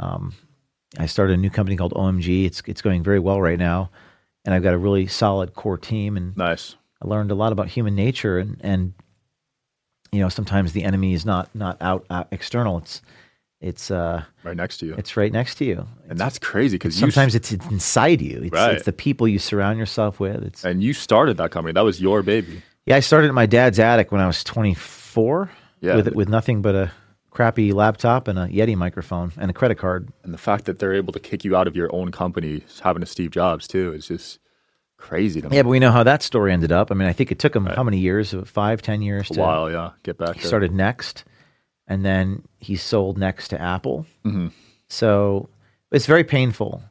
um, 0.00 0.32
I 0.98 1.06
started 1.06 1.34
a 1.34 1.36
new 1.36 1.50
company 1.50 1.76
called 1.76 1.92
OMG. 1.94 2.44
It's 2.46 2.62
it's 2.66 2.82
going 2.82 3.02
very 3.02 3.18
well 3.18 3.40
right 3.40 3.58
now, 3.58 3.90
and 4.44 4.54
I've 4.54 4.62
got 4.62 4.74
a 4.74 4.78
really 4.78 5.06
solid 5.06 5.54
core 5.54 5.78
team, 5.78 6.16
and 6.16 6.36
Nice. 6.36 6.76
I 7.02 7.08
learned 7.08 7.30
a 7.30 7.34
lot 7.34 7.52
about 7.52 7.68
human 7.68 7.94
nature, 7.94 8.38
and 8.38 8.58
and 8.62 8.92
you 10.12 10.20
know 10.20 10.28
sometimes 10.28 10.72
the 10.72 10.84
enemy 10.84 11.14
is 11.14 11.24
not 11.24 11.48
not 11.54 11.76
out, 11.80 12.04
out 12.10 12.28
external. 12.30 12.78
It's 12.78 13.00
it's 13.60 13.90
uh 13.90 14.22
Right 14.44 14.56
next 14.56 14.78
to 14.78 14.86
you. 14.86 14.94
it's 14.98 15.16
right 15.16 15.32
next 15.32 15.54
to 15.56 15.64
you. 15.64 15.86
and 16.08 16.18
that's 16.18 16.38
crazy 16.38 16.76
because 16.76 16.94
Sometimes 16.96 17.34
it's, 17.34 17.52
it's 17.52 17.64
inside 17.68 18.20
you. 18.20 18.42
It's, 18.42 18.52
Right. 18.52 18.74
it's 18.74 18.84
the 18.84 18.92
people 18.92 19.26
you 19.28 19.38
surround 19.38 19.78
yourself 19.78 20.18
with. 20.20 20.42
It's 20.42 20.64
and 20.64 20.82
you 20.82 20.92
started 20.92 21.36
that 21.38 21.52
company. 21.52 21.72
That 21.72 21.82
was 21.84 22.00
your 22.00 22.22
baby. 22.22 22.60
yeah. 22.86 22.96
I 22.96 23.00
started 23.00 23.28
at 23.28 23.34
my 23.34 23.46
dad's 23.46 23.78
attic 23.78 24.10
when 24.12 24.20
I 24.20 24.26
was 24.26 24.42
24. 24.44 25.50
Yeah. 25.80 25.96
with 25.96 26.08
with 26.14 26.28
nothing 26.28 26.60
but 26.62 26.74
a 26.74 26.92
crappy 27.32 27.72
laptop 27.72 28.28
and 28.28 28.38
a 28.38 28.46
Yeti 28.46 28.76
microphone 28.76 29.32
and 29.38 29.50
a 29.50 29.54
credit 29.54 29.76
card. 29.78 30.08
And 30.22 30.32
the 30.34 30.38
fact 30.38 30.66
that 30.66 30.78
they're 30.78 30.92
able 30.94 31.12
to 31.14 31.20
kick 31.20 31.44
you 31.44 31.56
out 31.56 31.66
of 31.66 31.74
your 31.74 31.92
own 31.94 32.12
company, 32.12 32.62
having 32.82 33.02
a 33.02 33.06
Steve 33.06 33.30
Jobs 33.30 33.66
too, 33.66 33.92
is 33.92 34.06
just 34.06 34.38
crazy 34.98 35.40
to 35.40 35.48
me. 35.48 35.56
Yeah, 35.56 35.62
but 35.62 35.70
we 35.70 35.78
know 35.80 35.90
how 35.90 36.02
that 36.04 36.22
story 36.22 36.52
ended 36.52 36.70
up. 36.72 36.90
I 36.90 36.94
mean, 36.94 37.08
I 37.08 37.12
think 37.12 37.32
it 37.32 37.38
took 37.38 37.56
him 37.56 37.66
how 37.66 37.82
many 37.82 37.98
years? 37.98 38.34
Five, 38.44 38.82
ten 38.82 39.02
years 39.02 39.30
a 39.30 39.34
to 39.34 39.40
while, 39.40 39.70
yeah. 39.70 39.90
Get 40.02 40.18
back. 40.18 40.34
he 40.34 40.40
there. 40.40 40.46
started 40.48 40.72
Next, 40.72 41.24
and 41.88 42.04
then 42.04 42.42
he 42.60 42.76
sold 42.76 43.18
Next 43.18 43.48
to 43.48 43.60
Apple. 43.60 44.06
Mm-hmm. 44.24 44.48
So 44.88 45.48
It's 45.90 46.06
very 46.06 46.24
painful, 46.24 46.82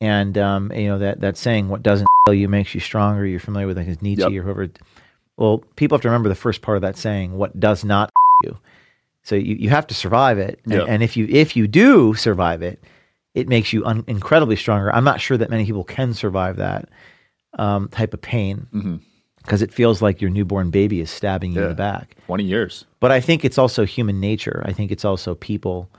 and 0.00 0.38
um, 0.38 0.72
you 0.72 0.86
know 0.88 0.98
that 1.00 1.20
that 1.20 1.36
saying, 1.36 1.68
"What 1.68 1.82
doesn't 1.82 2.06
kill 2.26 2.34
you 2.34 2.48
makes 2.48 2.74
you 2.74 2.80
stronger." 2.80 3.26
You're 3.26 3.40
familiar 3.40 3.66
with 3.66 3.76
like 3.76 4.00
Nietzsche 4.02 4.22
Yep. 4.22 4.30
or 4.32 4.42
whoever. 4.42 4.68
Well, 5.36 5.58
people 5.74 5.96
have 5.96 6.02
to 6.02 6.08
remember 6.08 6.28
the 6.28 6.34
first 6.36 6.62
part 6.62 6.76
of 6.76 6.82
that 6.82 6.96
saying, 6.96 7.36
"What 7.36 7.58
does 7.58 7.84
not 7.84 8.10
you." 8.44 8.56
So 9.24 9.34
you, 9.34 9.56
you 9.56 9.70
have 9.70 9.86
to 9.88 9.94
survive 9.94 10.38
it, 10.38 10.60
and, 10.64 10.72
Yeah. 10.74 10.84
and 10.86 11.02
if 11.02 11.16
you 11.16 11.26
if 11.28 11.56
you 11.56 11.66
do 11.66 12.14
survive 12.14 12.62
it, 12.62 12.82
it 13.34 13.48
makes 13.48 13.72
you 13.72 13.84
un- 13.84 14.04
incredibly 14.06 14.54
stronger. 14.56 14.94
I'm 14.94 15.04
not 15.04 15.20
sure 15.20 15.36
that 15.38 15.50
many 15.50 15.64
people 15.64 15.82
can 15.84 16.14
survive 16.14 16.56
that 16.58 16.88
um, 17.58 17.88
type 17.88 18.14
of 18.14 18.20
pain 18.20 19.00
because 19.38 19.62
it 19.62 19.72
feels 19.72 20.00
like 20.02 20.20
your 20.20 20.30
newborn 20.30 20.70
baby 20.70 21.00
is 21.00 21.10
stabbing 21.10 21.52
you 21.52 21.62
in 21.62 21.68
the 21.68 21.74
back. 21.74 22.16
20 22.26 22.44
years. 22.44 22.84
But 23.00 23.12
I 23.12 23.20
think 23.20 23.44
it's 23.44 23.58
also 23.58 23.84
human 23.84 24.20
nature. 24.20 24.62
I 24.66 24.72
think 24.72 24.90
it's 24.92 25.04
also 25.04 25.34
people. 25.34 25.90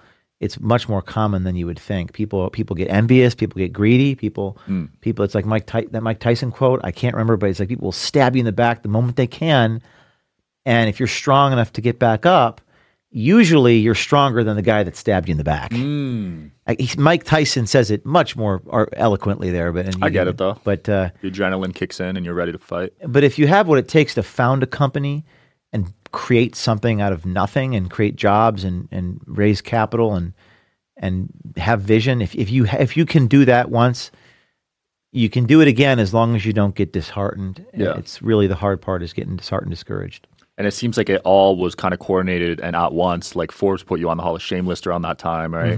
It's 0.42 0.60
much 0.60 0.90
more 0.90 1.02
common 1.02 1.44
than 1.46 1.56
you 1.56 1.66
would 1.66 1.80
think. 1.80 2.12
People 2.14 2.50
people 2.52 2.76
get 2.76 2.90
envious. 2.90 3.34
People 3.34 3.58
get 3.58 3.72
greedy. 3.74 4.14
People 4.16 4.58
people. 5.02 5.24
It's 5.26 5.34
like 5.34 5.46
Mike 5.46 5.66
Ty- 5.66 5.88
that 5.92 6.04
Mike 6.04 6.20
Tyson 6.20 6.52
quote. 6.52 6.82
I 6.84 6.92
can't 6.92 7.16
remember, 7.16 7.38
but 7.38 7.50
it's 7.50 7.60
like 7.60 7.70
people 7.70 7.86
will 7.86 7.92
stab 7.94 8.36
you 8.36 8.42
in 8.42 8.46
the 8.46 8.52
back 8.52 8.84
the 8.84 8.90
moment 8.90 9.16
they 9.16 9.28
can, 9.28 9.82
and 10.66 10.90
if 10.90 11.00
you're 11.00 11.08
strong 11.08 11.54
enough 11.54 11.72
to 11.74 11.82
get 11.82 12.00
back 12.00 12.26
up, 12.26 12.60
usually 13.16 13.78
you're 13.78 13.96
stronger 13.96 14.44
than 14.44 14.58
the 14.58 14.62
guy 14.62 14.84
that 14.84 14.96
stabbed 14.98 15.30
you 15.30 15.32
in 15.32 15.38
the 15.38 15.44
back. 15.46 15.72
I, 16.68 16.76
he's, 16.78 16.98
Mike 16.98 17.24
Tyson 17.24 17.66
says 17.66 17.90
it 17.90 18.06
much 18.06 18.36
more 18.36 18.62
eloquently 18.94 19.52
there, 19.52 19.72
but 19.72 19.86
and 19.86 20.04
I 20.04 20.10
get 20.10 20.28
it, 20.28 20.38
though. 20.38 20.60
But 20.66 20.90
uh, 20.90 21.12
The 21.22 21.32
adrenaline 21.32 21.74
kicks 21.74 22.02
in 22.02 22.18
and 22.18 22.26
you're 22.26 22.36
ready 22.36 22.52
to 22.52 22.58
fight. 22.60 22.92
but 23.08 23.24
if 23.24 23.40
you 23.40 23.48
have 23.48 23.70
what 23.70 23.80
it 23.80 23.88
takes 23.88 24.16
to 24.16 24.24
found 24.24 24.64
a 24.64 24.68
company 24.68 25.24
and 25.72 25.94
create 26.12 26.56
something 26.56 27.00
out 27.02 27.14
of 27.14 27.26
nothing 27.26 27.74
and 27.74 27.90
create 27.90 28.18
jobs 28.18 28.64
and, 28.66 28.90
and 28.92 29.22
raise 29.26 29.62
capital 29.62 30.14
and 30.14 30.34
and 30.98 31.30
have 31.58 31.82
vision, 31.82 32.22
if, 32.22 32.36
if 32.36 32.50
you 32.50 32.66
if 32.68 32.98
you 32.98 33.06
can 33.06 33.28
do 33.28 33.46
that 33.46 33.70
once, 33.70 34.12
you 35.14 35.30
can 35.30 35.46
do 35.46 35.62
it 35.62 35.68
again 35.70 36.00
as 36.00 36.14
long 36.14 36.36
as 36.36 36.46
you 36.46 36.52
don't 36.52 36.76
get 36.76 36.92
disheartened. 36.92 37.66
Yeah. 37.74 37.98
It's 37.98 38.22
really 38.22 38.48
the 38.48 38.56
hard 38.56 38.82
part 38.82 39.04
is 39.04 39.14
getting 39.14 39.38
disheartened, 39.38 39.72
discouraged. 39.72 40.28
And 40.58 40.66
it 40.66 40.72
seems 40.72 40.96
like 40.96 41.10
it 41.10 41.22
all 41.26 41.58
was 41.58 41.76
kind 41.76 41.94
of 41.94 42.00
coordinated 42.00 42.62
and 42.62 42.76
at 42.76 42.94
once. 42.94 43.36
Like 43.36 43.52
Forbes 43.52 43.84
put 43.84 44.00
you 44.00 44.10
on 44.10 44.18
the 44.18 44.24
Hall 44.24 44.36
of 44.36 44.42
Shame 44.42 44.66
list 44.66 44.88
around 44.88 45.02
that 45.02 45.18
time, 45.20 45.54
right? 45.54 45.78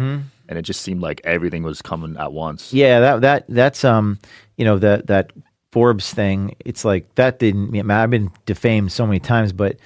And 0.50 0.58
it 0.58 0.62
just 0.62 0.82
seemed 0.82 1.02
like 1.02 1.20
everything 1.24 1.64
was 1.64 1.82
coming 1.82 2.16
at 2.18 2.32
once. 2.32 2.72
Yeah, 2.72 3.00
that 3.00 3.22
that 3.22 3.46
that's 3.50 3.84
um, 3.84 4.20
you 4.56 4.64
know 4.66 4.78
that 4.80 5.08
that 5.08 5.32
Forbes 5.72 6.14
thing. 6.14 6.56
It's 6.64 6.86
like 6.86 7.14
that 7.16 7.40
didn't. 7.40 7.70
I 7.70 7.72
mean, 7.72 7.92
I've 7.92 8.10
been 8.10 8.32
defamed 8.46 8.92
so 8.92 9.06
many 9.06 9.20
times, 9.20 9.52
but 9.52 9.78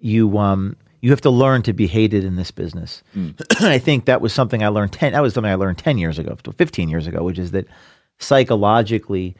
you 0.00 0.38
um 0.38 0.76
you 1.00 1.10
have 1.10 1.20
to 1.20 1.30
learn 1.30 1.62
to 1.62 1.72
be 1.72 1.86
hated 1.86 2.24
in 2.24 2.36
this 2.36 2.50
business. 2.50 3.02
I 3.60 3.78
think 3.78 4.06
that 4.06 4.20
was 4.20 4.32
something 4.32 4.64
I 4.64 4.68
learned 4.68 4.92
ten. 4.92 5.12
That 5.12 5.22
was 5.22 5.34
something 5.34 5.52
I 5.52 5.56
learned 5.56 5.78
ten 5.78 5.98
years 5.98 6.18
ago, 6.18 6.36
fifteen 6.56 6.88
years 6.88 7.06
ago, 7.06 7.22
which 7.22 7.38
is 7.38 7.50
that 7.52 7.66
psychologically 8.18 9.36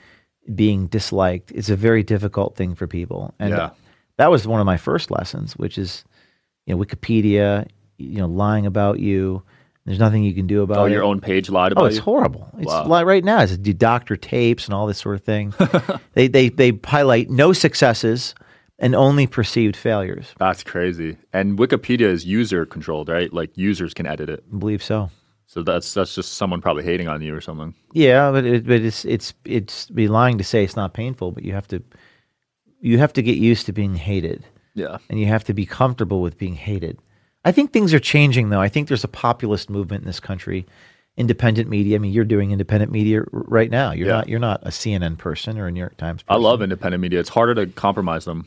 being 0.54 0.86
disliked 0.86 1.52
is 1.52 1.70
a 1.70 1.76
very 1.76 2.02
difficult 2.02 2.56
thing 2.56 2.74
for 2.74 2.86
people. 2.86 3.34
And 3.38 3.50
Yeah. 3.50 3.70
That 4.18 4.30
was 4.30 4.46
one 4.46 4.60
of 4.60 4.66
my 4.66 4.76
first 4.76 5.10
lessons, 5.10 5.54
which 5.56 5.78
is 5.78 6.04
you 6.66 6.74
know 6.76 6.84
Wikipedia, 6.84 7.66
you 7.96 8.18
know, 8.18 8.26
lying 8.28 8.66
about 8.66 9.00
you. 9.00 9.42
There's 9.86 9.98
nothing 9.98 10.22
you 10.22 10.34
can 10.34 10.46
do 10.46 10.60
about 10.60 10.76
Oh, 10.80 10.84
it. 10.84 10.92
your 10.92 11.02
own 11.02 11.18
page 11.18 11.48
lied 11.48 11.72
oh, 11.72 11.74
about 11.74 11.82
Oh, 11.84 11.86
it's 11.86 11.96
you? 11.96 12.02
horrible. 12.02 12.46
It's 12.58 12.66
Wow. 12.66 12.86
like 12.86 13.06
right 13.06 13.24
now. 13.24 13.40
It's 13.40 13.56
do 13.56 13.72
doctor 13.72 14.16
tapes 14.16 14.66
and 14.66 14.74
all 14.74 14.86
this 14.86 14.98
sort 14.98 15.14
of 15.14 15.24
thing. 15.24 15.54
they 16.12 16.28
they 16.28 16.50
they 16.50 16.78
highlight 16.84 17.30
no 17.30 17.54
successes 17.54 18.34
and 18.78 18.94
only 18.94 19.26
perceived 19.26 19.74
failures. 19.76 20.34
That's 20.38 20.62
crazy. 20.62 21.16
And 21.32 21.58
Wikipedia 21.58 22.02
is 22.06 22.26
user 22.26 22.66
controlled, 22.66 23.08
right? 23.08 23.32
Like 23.32 23.56
users 23.56 23.94
can 23.94 24.06
edit 24.06 24.28
it. 24.28 24.44
I 24.52 24.58
believe 24.58 24.82
so. 24.82 25.10
So 25.46 25.62
that's 25.62 25.94
that's 25.94 26.14
just 26.14 26.34
someone 26.34 26.60
probably 26.60 26.84
hating 26.84 27.08
on 27.08 27.22
you 27.22 27.34
or 27.34 27.40
something. 27.40 27.74
Yeah, 27.94 28.30
but 28.30 28.44
it, 28.44 28.66
but 28.66 28.82
it's 28.82 29.06
it's 29.06 29.32
it's 29.46 29.86
be 29.88 30.06
lying 30.06 30.36
to 30.36 30.44
say 30.44 30.62
it's 30.64 30.76
not 30.76 30.92
painful, 30.92 31.32
but 31.32 31.44
you 31.44 31.54
have 31.54 31.66
to 31.68 31.82
you 32.80 32.98
have 32.98 33.12
to 33.14 33.22
get 33.22 33.36
used 33.38 33.66
to 33.66 33.72
being 33.72 33.94
hated, 33.94 34.44
Yeah. 34.74 34.98
and 35.10 35.18
you 35.20 35.26
have 35.26 35.44
to 35.44 35.54
be 35.54 35.66
comfortable 35.66 36.20
with 36.22 36.38
being 36.38 36.54
hated. 36.54 36.98
I 37.44 37.52
think 37.52 37.72
things 37.72 37.94
are 37.94 38.00
changing 38.00 38.50
though. 38.50 38.60
I 38.60 38.68
think 38.68 38.88
there's 38.88 39.04
a 39.04 39.08
populist 39.08 39.70
movement 39.70 40.02
in 40.02 40.06
this 40.06 40.20
country. 40.20 40.66
Independent 41.16 41.68
media. 41.68 41.96
I 41.96 41.98
mean, 41.98 42.12
you're 42.12 42.24
doing 42.24 42.52
independent 42.52 42.92
media 42.92 43.22
right 43.32 43.70
now. 43.70 43.90
You're 43.92 44.06
Yeah. 44.08 44.12
not. 44.18 44.28
You're 44.28 44.38
not 44.38 44.60
a 44.62 44.70
CNN 44.70 45.16
person 45.18 45.58
or 45.58 45.66
a 45.66 45.70
New 45.72 45.80
York 45.80 45.96
Times. 45.96 46.22
I 46.28 46.36
love 46.36 46.62
independent 46.62 47.00
media. 47.00 47.18
It's 47.18 47.28
harder 47.28 47.54
to 47.56 47.66
compromise 47.72 48.24
them, 48.24 48.46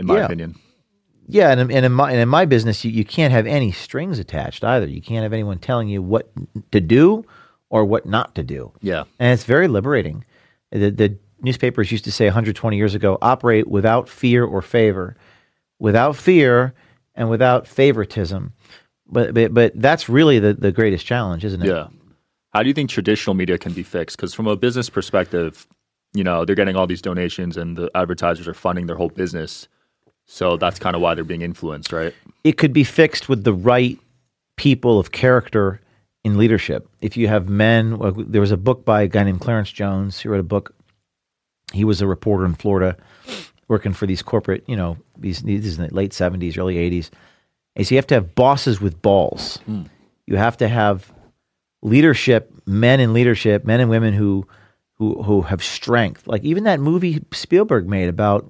in 0.00 0.06
my 0.06 0.16
Yeah. 0.18 0.24
opinion. 0.24 0.56
Yeah, 1.28 1.50
and, 1.52 1.60
in- 1.60 1.70
and 1.70 1.86
in 1.86 1.92
my 1.92 2.10
and 2.10 2.20
in 2.20 2.28
my 2.28 2.44
business, 2.44 2.84
you, 2.84 2.90
you 2.90 3.04
can't 3.04 3.32
have 3.32 3.46
any 3.46 3.70
strings 3.70 4.18
attached 4.18 4.64
either. 4.64 4.86
You 4.86 5.00
can't 5.00 5.22
have 5.22 5.32
anyone 5.32 5.58
telling 5.58 5.88
you 5.88 6.02
what 6.02 6.32
to 6.72 6.80
do 6.80 7.24
or 7.70 7.84
what 7.84 8.04
not 8.06 8.34
to 8.34 8.42
do. 8.42 8.72
Yeah. 8.82 9.04
And 9.20 9.32
it's 9.32 9.44
very 9.44 9.68
liberating. 9.68 10.24
The, 10.72 10.90
the 10.90 11.16
newspapers 11.42 11.90
used 11.90 12.04
to 12.04 12.12
say 12.12 12.26
120 12.26 12.76
years 12.76 12.94
ago, 12.94 13.18
operate 13.22 13.68
without 13.68 14.08
fear 14.08 14.44
or 14.44 14.62
favor, 14.62 15.16
without 15.78 16.16
fear 16.16 16.74
and 17.14 17.28
without 17.28 17.66
favoritism. 17.66 18.52
But 19.06 19.34
but, 19.34 19.52
but 19.52 19.72
that's 19.74 20.08
really 20.08 20.38
the, 20.38 20.54
the 20.54 20.72
greatest 20.72 21.04
challenge, 21.06 21.44
isn't 21.44 21.62
it? 21.62 21.68
Yeah. 21.68 21.88
How 22.52 22.62
do 22.62 22.68
you 22.68 22.74
think 22.74 22.90
traditional 22.90 23.34
media 23.34 23.58
can 23.58 23.72
be 23.72 23.82
fixed? 23.82 24.16
Because 24.16 24.34
from 24.34 24.46
a 24.46 24.56
business 24.56 24.90
perspective, 24.90 25.66
you 26.12 26.22
know, 26.22 26.44
they're 26.44 26.56
getting 26.56 26.76
all 26.76 26.86
these 26.86 27.02
donations 27.02 27.56
and 27.56 27.76
the 27.76 27.90
advertisers 27.94 28.46
are 28.46 28.54
funding 28.54 28.86
their 28.86 28.96
whole 28.96 29.08
business. 29.08 29.68
So 30.26 30.56
that's 30.56 30.78
kind 30.78 30.94
of 30.94 31.02
why 31.02 31.14
they're 31.14 31.24
being 31.24 31.42
influenced, 31.42 31.92
right? 31.92 32.14
it 32.44 32.58
could 32.58 32.72
be 32.72 32.84
fixed 32.84 33.28
with 33.28 33.44
the 33.44 33.52
right 33.52 33.98
people 34.56 34.98
of 34.98 35.12
character 35.12 35.80
in 36.24 36.38
leadership. 36.38 36.88
If 37.00 37.16
you 37.16 37.28
have 37.28 37.48
men, 37.48 37.98
well, 37.98 38.12
there 38.12 38.40
was 38.40 38.52
a 38.52 38.56
book 38.56 38.84
by 38.84 39.02
a 39.02 39.08
guy 39.08 39.24
named 39.24 39.40
Clarence 39.40 39.72
Jones. 39.72 40.20
He 40.20 40.28
wrote 40.28 40.40
a 40.40 40.44
book. 40.44 40.74
He 41.72 41.84
was 41.84 42.00
a 42.00 42.06
reporter 42.06 42.44
in 42.44 42.54
Florida, 42.54 42.96
working 43.68 43.92
for 43.92 44.06
these 44.06 44.22
corporate, 44.22 44.64
you 44.66 44.76
know, 44.76 44.96
these 45.16 45.42
these 45.42 45.78
in 45.78 45.86
the 45.86 45.94
late 45.94 46.12
seventies, 46.12 46.58
early 46.58 46.78
eighties. 46.78 47.10
And 47.74 47.86
so 47.86 47.94
you 47.94 47.98
have 47.98 48.06
to 48.08 48.14
have 48.14 48.34
bosses 48.34 48.80
with 48.80 49.00
balls. 49.00 49.56
Hmm. 49.64 49.84
You 50.26 50.36
have 50.36 50.56
to 50.58 50.68
have 50.68 51.12
leadership, 51.82 52.52
men 52.66 53.00
in 53.00 53.12
leadership, 53.12 53.64
men 53.64 53.80
and 53.80 53.90
women 53.90 54.14
who 54.14 54.46
who 54.94 55.22
who 55.22 55.42
have 55.42 55.62
strength. 55.62 56.26
Like 56.26 56.44
even 56.44 56.64
that 56.64 56.80
movie 56.80 57.24
Spielberg 57.32 57.88
made 57.88 58.08
about 58.08 58.48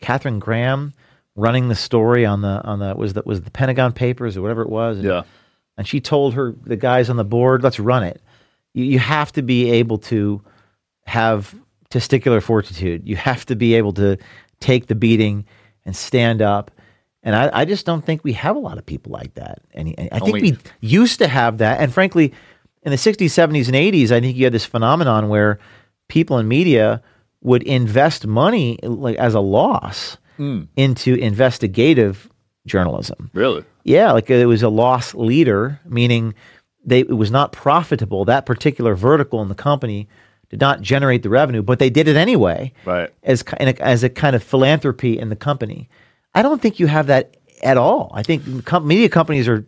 Katharine 0.00 0.38
Graham 0.38 0.92
running 1.34 1.68
the 1.68 1.74
story 1.74 2.26
on 2.26 2.42
the 2.42 2.62
on 2.64 2.78
the 2.78 2.94
was 2.94 3.14
that 3.14 3.26
was 3.26 3.42
the 3.42 3.50
Pentagon 3.50 3.92
Papers 3.92 4.36
or 4.36 4.42
whatever 4.42 4.62
it 4.62 4.70
was. 4.70 5.00
Yeah. 5.00 5.22
And 5.76 5.86
she 5.86 6.00
told 6.00 6.34
her 6.34 6.54
the 6.64 6.76
guys 6.76 7.08
on 7.08 7.16
the 7.16 7.24
board, 7.24 7.62
"Let's 7.62 7.80
run 7.80 8.02
it." 8.02 8.20
You, 8.74 8.84
you 8.84 8.98
have 8.98 9.32
to 9.32 9.42
be 9.42 9.70
able 9.70 9.98
to 9.98 10.42
have 11.04 11.54
testicular 11.90 12.42
fortitude. 12.42 13.08
You 13.08 13.16
have 13.16 13.46
to 13.46 13.56
be 13.56 13.74
able 13.74 13.92
to 13.94 14.18
take 14.60 14.86
the 14.86 14.94
beating 14.94 15.44
and 15.84 15.96
stand 15.96 16.42
up. 16.42 16.70
And 17.22 17.34
I, 17.34 17.50
I 17.52 17.64
just 17.64 17.86
don't 17.86 18.04
think 18.04 18.24
we 18.24 18.32
have 18.34 18.56
a 18.56 18.60
lot 18.60 18.78
of 18.78 18.86
people 18.86 19.12
like 19.12 19.34
that. 19.34 19.60
And 19.74 19.94
I 20.12 20.18
think 20.18 20.36
Only- 20.36 20.52
we 20.52 20.58
used 20.80 21.18
to 21.18 21.28
have 21.28 21.58
that. 21.58 21.80
And 21.80 21.92
frankly, 21.92 22.32
in 22.82 22.90
the 22.90 22.96
60s, 22.96 23.26
70s, 23.26 23.66
and 23.66 23.74
80s, 23.74 24.10
I 24.10 24.20
think 24.20 24.36
you 24.36 24.44
had 24.44 24.52
this 24.52 24.64
phenomenon 24.64 25.28
where 25.28 25.58
people 26.08 26.38
in 26.38 26.48
media 26.48 27.02
would 27.42 27.62
invest 27.62 28.26
money 28.26 28.78
like 28.82 29.16
as 29.16 29.34
a 29.34 29.40
loss 29.40 30.16
hmm. 30.36 30.62
into 30.76 31.14
investigative 31.14 32.28
journalism. 32.66 33.30
Really? 33.32 33.64
Yeah, 33.84 34.12
like 34.12 34.30
it 34.30 34.46
was 34.46 34.62
a 34.62 34.68
loss 34.68 35.14
leader, 35.14 35.80
meaning 35.86 36.34
they 36.84 37.00
it 37.00 37.16
was 37.16 37.30
not 37.30 37.52
profitable. 37.52 38.24
That 38.24 38.46
particular 38.46 38.94
vertical 38.94 39.40
in 39.42 39.48
the 39.48 39.54
company 39.54 40.08
did 40.50 40.60
not 40.60 40.80
generate 40.80 41.22
the 41.22 41.28
revenue, 41.30 41.62
but 41.62 41.78
they 41.78 41.90
did 41.90 42.08
it 42.08 42.16
anyway 42.16 42.72
Right. 42.84 43.10
as 43.22 43.42
in 43.60 43.68
a, 43.68 43.72
as 43.80 44.02
a 44.02 44.08
kind 44.08 44.34
of 44.34 44.42
philanthropy 44.42 45.18
in 45.18 45.28
the 45.28 45.36
company. 45.36 45.88
I 46.34 46.42
don't 46.42 46.60
think 46.62 46.78
you 46.80 46.86
have 46.86 47.06
that 47.08 47.36
at 47.62 47.76
all. 47.76 48.10
I 48.14 48.22
think 48.22 48.64
com- 48.64 48.86
media 48.86 49.08
companies 49.08 49.48
are. 49.48 49.64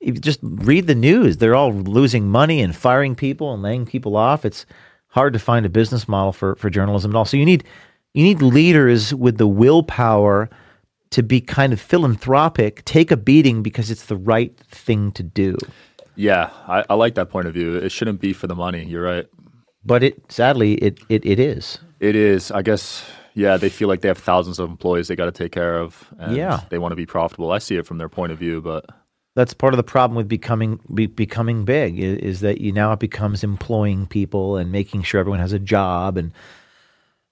If 0.00 0.14
you 0.14 0.20
just 0.20 0.40
read 0.42 0.86
the 0.86 0.94
news, 0.94 1.38
they're 1.38 1.54
all 1.54 1.72
losing 1.72 2.28
money 2.28 2.60
and 2.60 2.76
firing 2.76 3.14
people 3.14 3.52
and 3.54 3.62
laying 3.62 3.86
people 3.86 4.16
off. 4.16 4.44
It's 4.44 4.66
hard 5.08 5.32
to 5.32 5.38
find 5.38 5.64
a 5.64 5.70
business 5.70 6.06
model 6.06 6.32
for 6.32 6.54
for 6.56 6.70
journalism 6.70 7.12
at 7.12 7.16
all. 7.16 7.24
So 7.24 7.36
you 7.36 7.44
need 7.46 7.64
you 8.14 8.22
need 8.22 8.42
leaders 8.42 9.14
with 9.14 9.38
the 9.38 9.46
willpower 9.46 10.48
to 11.10 11.22
be 11.22 11.40
kind 11.40 11.72
of 11.72 11.80
philanthropic, 11.80 12.84
take 12.84 13.10
a 13.10 13.16
beating 13.16 13.62
because 13.62 13.90
it's 13.90 14.06
the 14.06 14.16
right 14.16 14.56
thing 14.70 15.12
to 15.12 15.22
do. 15.22 15.56
Yeah. 16.14 16.50
I, 16.66 16.84
I 16.90 16.94
like 16.94 17.14
that 17.14 17.30
point 17.30 17.46
of 17.46 17.54
view. 17.54 17.76
It 17.76 17.90
shouldn't 17.90 18.20
be 18.20 18.32
for 18.32 18.46
the 18.46 18.54
money. 18.54 18.84
You're 18.84 19.02
right. 19.04 19.26
But 19.86 20.02
it 20.02 20.20
sadly 20.30 20.74
it 20.74 21.00
it, 21.08 21.24
it 21.24 21.38
is. 21.38 21.78
It 22.00 22.16
is. 22.16 22.50
I 22.50 22.62
guess, 22.62 23.08
yeah, 23.34 23.56
they 23.56 23.70
feel 23.70 23.88
like 23.88 24.02
they 24.02 24.08
have 24.08 24.18
thousands 24.18 24.58
of 24.58 24.68
employees 24.68 25.08
they 25.08 25.16
got 25.16 25.26
to 25.26 25.32
take 25.32 25.52
care 25.52 25.78
of. 25.78 26.12
And 26.18 26.36
Yeah. 26.36 26.60
They 26.68 26.78
want 26.78 26.92
to 26.92 26.96
be 26.96 27.06
profitable. 27.06 27.52
I 27.52 27.58
see 27.58 27.76
it 27.76 27.86
from 27.86 27.98
their 27.98 28.08
point 28.08 28.32
of 28.32 28.38
view, 28.38 28.60
but 28.60 28.84
that's 29.36 29.54
part 29.54 29.72
of 29.72 29.76
the 29.76 29.84
problem 29.84 30.16
with 30.16 30.28
becoming 30.28 30.80
be, 30.92 31.06
becoming 31.06 31.64
big 31.64 31.98
is, 31.98 32.18
is 32.18 32.40
that 32.40 32.60
you 32.60 32.72
now 32.72 32.92
it 32.92 32.98
becomes 32.98 33.44
employing 33.44 34.06
people 34.06 34.56
and 34.56 34.72
making 34.72 35.02
sure 35.02 35.20
everyone 35.20 35.40
has 35.40 35.52
a 35.52 35.58
job 35.58 36.16
and 36.16 36.32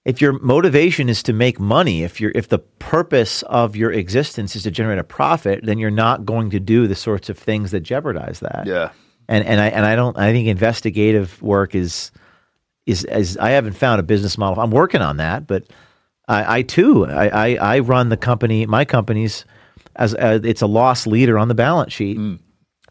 if 0.05 0.21
your 0.21 0.37
motivation 0.39 1.09
is 1.09 1.23
to 1.23 1.33
make 1.33 1.59
money 1.59 2.03
if 2.03 2.21
you're 2.21 2.31
if 2.35 2.49
the 2.49 2.59
purpose 2.59 3.41
of 3.43 3.75
your 3.75 3.91
existence 3.91 4.55
is 4.55 4.61
to 4.61 4.69
generate 4.69 4.99
a 4.99 5.03
profit 5.03 5.61
then 5.63 5.79
you're 5.79 5.89
not 5.89 6.25
going 6.25 6.51
to 6.51 6.59
do 6.59 6.85
the 6.85 6.95
sorts 6.95 7.27
of 7.27 7.37
things 7.39 7.71
that 7.71 7.81
jeopardize 7.81 8.39
that 8.39 8.65
yeah. 8.67 8.91
And 9.27 9.43
and 9.45 9.59
I 9.59 9.67
and 9.69 9.85
I 9.85 9.95
don't. 9.95 10.17
I 10.17 10.31
think 10.31 10.47
investigative 10.47 11.41
work 11.41 11.73
is 11.73 12.11
is 12.85 13.03
as 13.05 13.37
I 13.37 13.51
haven't 13.51 13.73
found 13.73 13.99
a 13.99 14.03
business 14.03 14.37
model. 14.37 14.63
I'm 14.63 14.71
working 14.71 15.01
on 15.01 15.17
that, 15.17 15.47
but 15.47 15.65
I, 16.27 16.57
I 16.57 16.61
too 16.61 17.05
I, 17.05 17.27
I 17.27 17.55
I 17.75 17.79
run 17.79 18.09
the 18.09 18.17
company. 18.17 18.65
My 18.65 18.85
company's 18.85 19.45
as 19.95 20.13
uh, 20.15 20.39
it's 20.43 20.61
a 20.61 20.67
loss 20.67 21.07
leader 21.07 21.37
on 21.37 21.47
the 21.47 21.55
balance 21.55 21.93
sheet. 21.93 22.17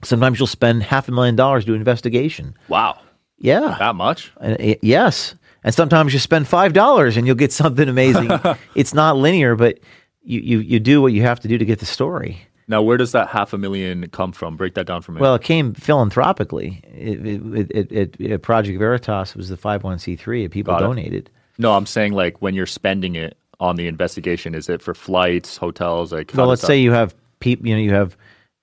Sometimes 0.02 0.38
you'll 0.38 0.46
spend 0.46 0.82
half 0.82 1.08
a 1.08 1.12
million 1.12 1.36
dollars 1.36 1.64
doing 1.64 1.80
investigation. 1.80 2.54
Wow. 2.68 2.98
Yeah, 3.38 3.76
That 3.78 3.94
much? 3.94 4.32
and 4.40 4.58
it- 4.60 4.78
yes. 4.82 5.34
And 5.64 5.74
sometimes 5.74 6.12
you 6.12 6.18
spend 6.18 6.46
five 6.46 6.72
dollars 6.74 7.16
and 7.16 7.26
you'll 7.26 7.36
get 7.36 7.52
something 7.62 7.88
amazing. 7.88 8.30
it's 8.74 8.94
not 8.94 9.16
linear, 9.16 9.56
but 9.56 9.80
you, 10.22 10.40
you 10.40 10.58
you 10.60 10.80
do 10.80 11.00
what 11.02 11.12
you 11.12 11.22
have 11.22 11.40
to 11.40 11.48
do 11.48 11.56
to 11.58 11.64
get 11.64 11.78
the 11.80 11.86
story. 11.86 12.46
Now, 12.66 12.82
where 12.82 12.96
does 12.96 13.12
that 13.12 13.28
half 13.28 13.52
a 13.52 13.58
million 13.58 14.08
come 14.08 14.32
from? 14.32 14.56
Break 14.56 14.74
that 14.74 14.86
down 14.86 15.02
for 15.02 15.12
me. 15.12 15.20
Well, 15.20 15.34
it 15.34 15.42
came 15.42 15.74
philanthropically. 15.74 16.80
It, 16.84 17.70
it, 17.70 17.92
it, 17.92 18.16
it, 18.20 18.42
Project 18.42 18.78
Veritas 18.78 19.34
was 19.36 19.48
the 19.50 19.56
501c3. 19.56 20.50
People 20.50 20.76
donated. 20.78 21.30
no, 21.58 21.74
I'm 21.74 21.86
saying 21.86 22.12
like 22.12 22.40
when 22.40 22.54
you're 22.54 22.66
spending 22.66 23.16
it 23.16 23.36
on 23.60 23.76
the 23.76 23.86
investigation, 23.86 24.54
is 24.54 24.68
it 24.68 24.80
for 24.82 24.94
flights, 24.94 25.56
hotels? 25.56 26.12
Like, 26.12 26.32
Well, 26.34 26.46
let's 26.46 26.62
say 26.62 26.78
you 26.78 26.92
have 26.92 27.14
people. 27.40 27.66
You 27.68 27.74
know, 27.74 27.80
you 27.82 27.92
have 27.92 28.16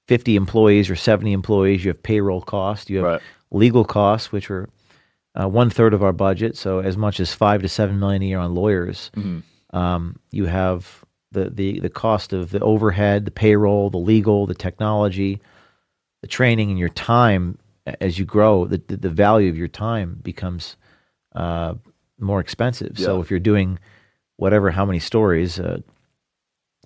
50 0.07 0.35
employees 0.35 0.89
or 0.89 0.95
70 0.95 1.31
employees. 1.31 1.85
You 1.85 1.89
have 1.89 2.01
payroll 2.01 2.41
costs. 2.41 2.89
You 2.89 2.97
have 2.97 3.05
Right. 3.05 3.21
legal 3.51 3.85
costs, 3.85 4.31
which 4.31 4.49
are 4.49 4.67
uh, 5.39 5.47
one 5.47 5.69
third 5.69 5.93
of 5.93 6.03
our 6.03 6.11
budget. 6.11 6.57
So 6.57 6.79
as 6.79 6.97
much 6.97 7.19
as 7.19 7.33
five 7.33 7.61
to 7.61 7.69
seven 7.69 7.99
million 7.99 8.21
a 8.23 8.25
year 8.25 8.39
on 8.39 8.55
lawyers. 8.55 9.11
Mm-hmm. 9.15 9.39
Um, 9.77 10.19
you 10.31 10.47
have 10.47 11.00
the, 11.31 11.49
the 11.49 11.79
the 11.79 11.89
cost 11.89 12.33
of 12.33 12.51
the 12.51 12.59
overhead, 12.59 13.25
the 13.25 13.31
payroll, 13.31 13.89
the 13.89 13.97
legal, 13.97 14.45
the 14.45 14.55
technology, 14.55 15.41
the 16.21 16.27
training, 16.27 16.69
and 16.69 16.79
your 16.79 16.89
time. 16.89 17.57
As 17.99 18.19
you 18.19 18.25
grow, 18.25 18.65
the 18.65 18.77
the, 18.87 19.09
value 19.09 19.49
of 19.49 19.57
your 19.57 19.67
time 19.67 20.19
becomes 20.21 20.77
uh, 21.35 21.73
more 22.19 22.39
expensive. 22.39 22.99
So 22.99 23.21
if 23.21 23.31
you're 23.31 23.39
doing 23.39 23.79
whatever, 24.37 24.69
how 24.69 24.85
many 24.85 24.99
stories, 24.99 25.59
uh, 25.59 25.79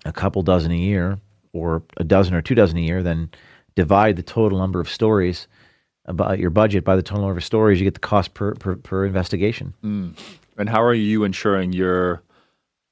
a 0.06 0.12
couple 0.12 0.42
dozen 0.42 0.72
a 0.72 0.76
year, 0.76 1.18
or 1.52 1.82
a 1.98 2.04
dozen 2.04 2.34
or 2.34 2.40
two 2.40 2.54
dozen 2.54 2.78
a 2.78 2.80
year, 2.80 3.02
then 3.02 3.30
divide 3.74 4.16
the 4.16 4.22
total 4.22 4.58
number 4.58 4.80
of 4.80 4.88
stories 4.88 5.48
about 6.06 6.38
your 6.38 6.50
budget 6.50 6.84
by 6.84 6.96
the 6.96 7.02
total 7.02 7.24
number 7.24 7.38
of 7.38 7.44
stories. 7.44 7.78
You 7.78 7.84
get 7.84 7.94
the 7.94 8.00
cost 8.00 8.32
per 8.32 8.54
per, 8.54 8.76
per 8.76 9.04
investigation. 9.04 9.74
And 10.56 10.68
how 10.68 10.82
are 10.82 10.94
you 10.94 11.24
ensuring 11.24 11.74
your 11.74 12.22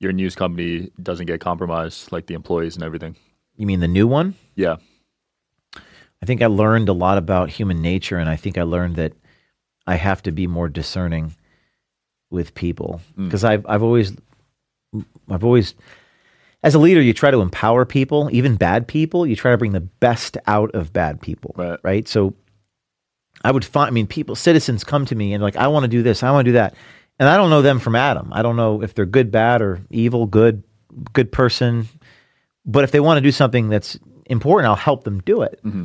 your 0.00 0.12
news 0.12 0.35
company 0.35 0.90
doesn't 1.02 1.26
get 1.26 1.40
compromised, 1.40 2.12
like 2.12 2.26
the 2.26 2.35
employees 2.35 2.74
and 2.74 2.85
everything? 2.85 3.16
You 3.57 3.66
mean 3.66 3.80
the 3.80 3.88
new 3.88 4.07
one? 4.07 4.35
Yeah. 4.54 4.76
I 5.76 6.26
think 6.26 6.42
I 6.42 6.46
learned 6.46 6.88
a 6.88 6.92
lot 6.92 7.18
about 7.18 7.50
human 7.50 7.83
nature, 7.83 8.18
and 8.18 8.28
I 8.28 8.37
think 8.37 8.57
I 8.57 8.62
learned 8.62 8.96
that 8.96 9.12
I 9.87 9.96
have 9.96 10.22
to 10.22 10.33
be 10.33 10.46
more 10.46 10.68
discerning 10.68 11.35
with 12.30 12.54
people 12.54 13.00
mm. 13.18 13.26
because 13.26 13.44
I've 13.44 13.64
I've 13.68 13.83
always 13.83 14.12
I've 15.28 15.44
always 15.44 15.74
as 16.62 16.74
a 16.74 16.78
leader 16.78 17.02
you 17.02 17.12
try 17.12 17.30
to 17.30 17.42
empower 17.42 17.85
people, 17.85 18.30
even 18.33 18.57
bad 18.57 18.88
people. 18.88 19.26
You 19.26 19.37
try 19.37 19.50
to 19.50 19.59
bring 19.59 19.72
the 19.72 19.80
best 19.80 20.38
out 20.46 20.74
of 20.74 20.92
bad 20.92 21.20
people, 21.20 21.54
Right. 21.85 22.09
So 22.09 22.35
I 23.44 23.50
would 23.50 23.64
find. 23.64 23.88
I 23.88 23.90
mean, 23.90 24.07
people, 24.07 24.35
citizens 24.35 24.83
come 24.83 25.04
to 25.07 25.14
me 25.14 25.35
and 25.35 25.42
like, 25.42 25.57
I 25.57 25.66
want 25.66 25.85
to 25.85 25.88
do 25.88 26.02
this, 26.02 26.22
I 26.22 26.30
want 26.30 26.46
to 26.46 26.48
do 26.48 26.54
that, 26.54 26.74
and 27.18 27.29
I 27.29 27.37
don't 27.37 27.50
know 27.50 27.62
them 27.62 27.79
from 27.79 27.94
Adam. 27.96 28.31
I 28.33 28.42
don't 28.42 28.57
know 28.57 28.83
if 28.83 28.94
they're 28.94 29.07
good, 29.07 29.31
bad, 29.31 29.62
or 29.62 29.81
evil, 29.90 30.27
good, 30.27 30.62
good 31.12 31.31
person. 31.33 31.88
But 32.66 32.85
if 32.85 32.90
they 32.92 33.00
want 33.00 33.18
to 33.18 33.20
do 33.22 33.33
something 33.33 33.68
that's 33.68 33.98
important, 34.27 34.68
I'll 34.68 34.74
help 34.77 35.05
them 35.05 35.20
do 35.20 35.42
it. 35.42 35.61
Mm-hmm. 35.64 35.85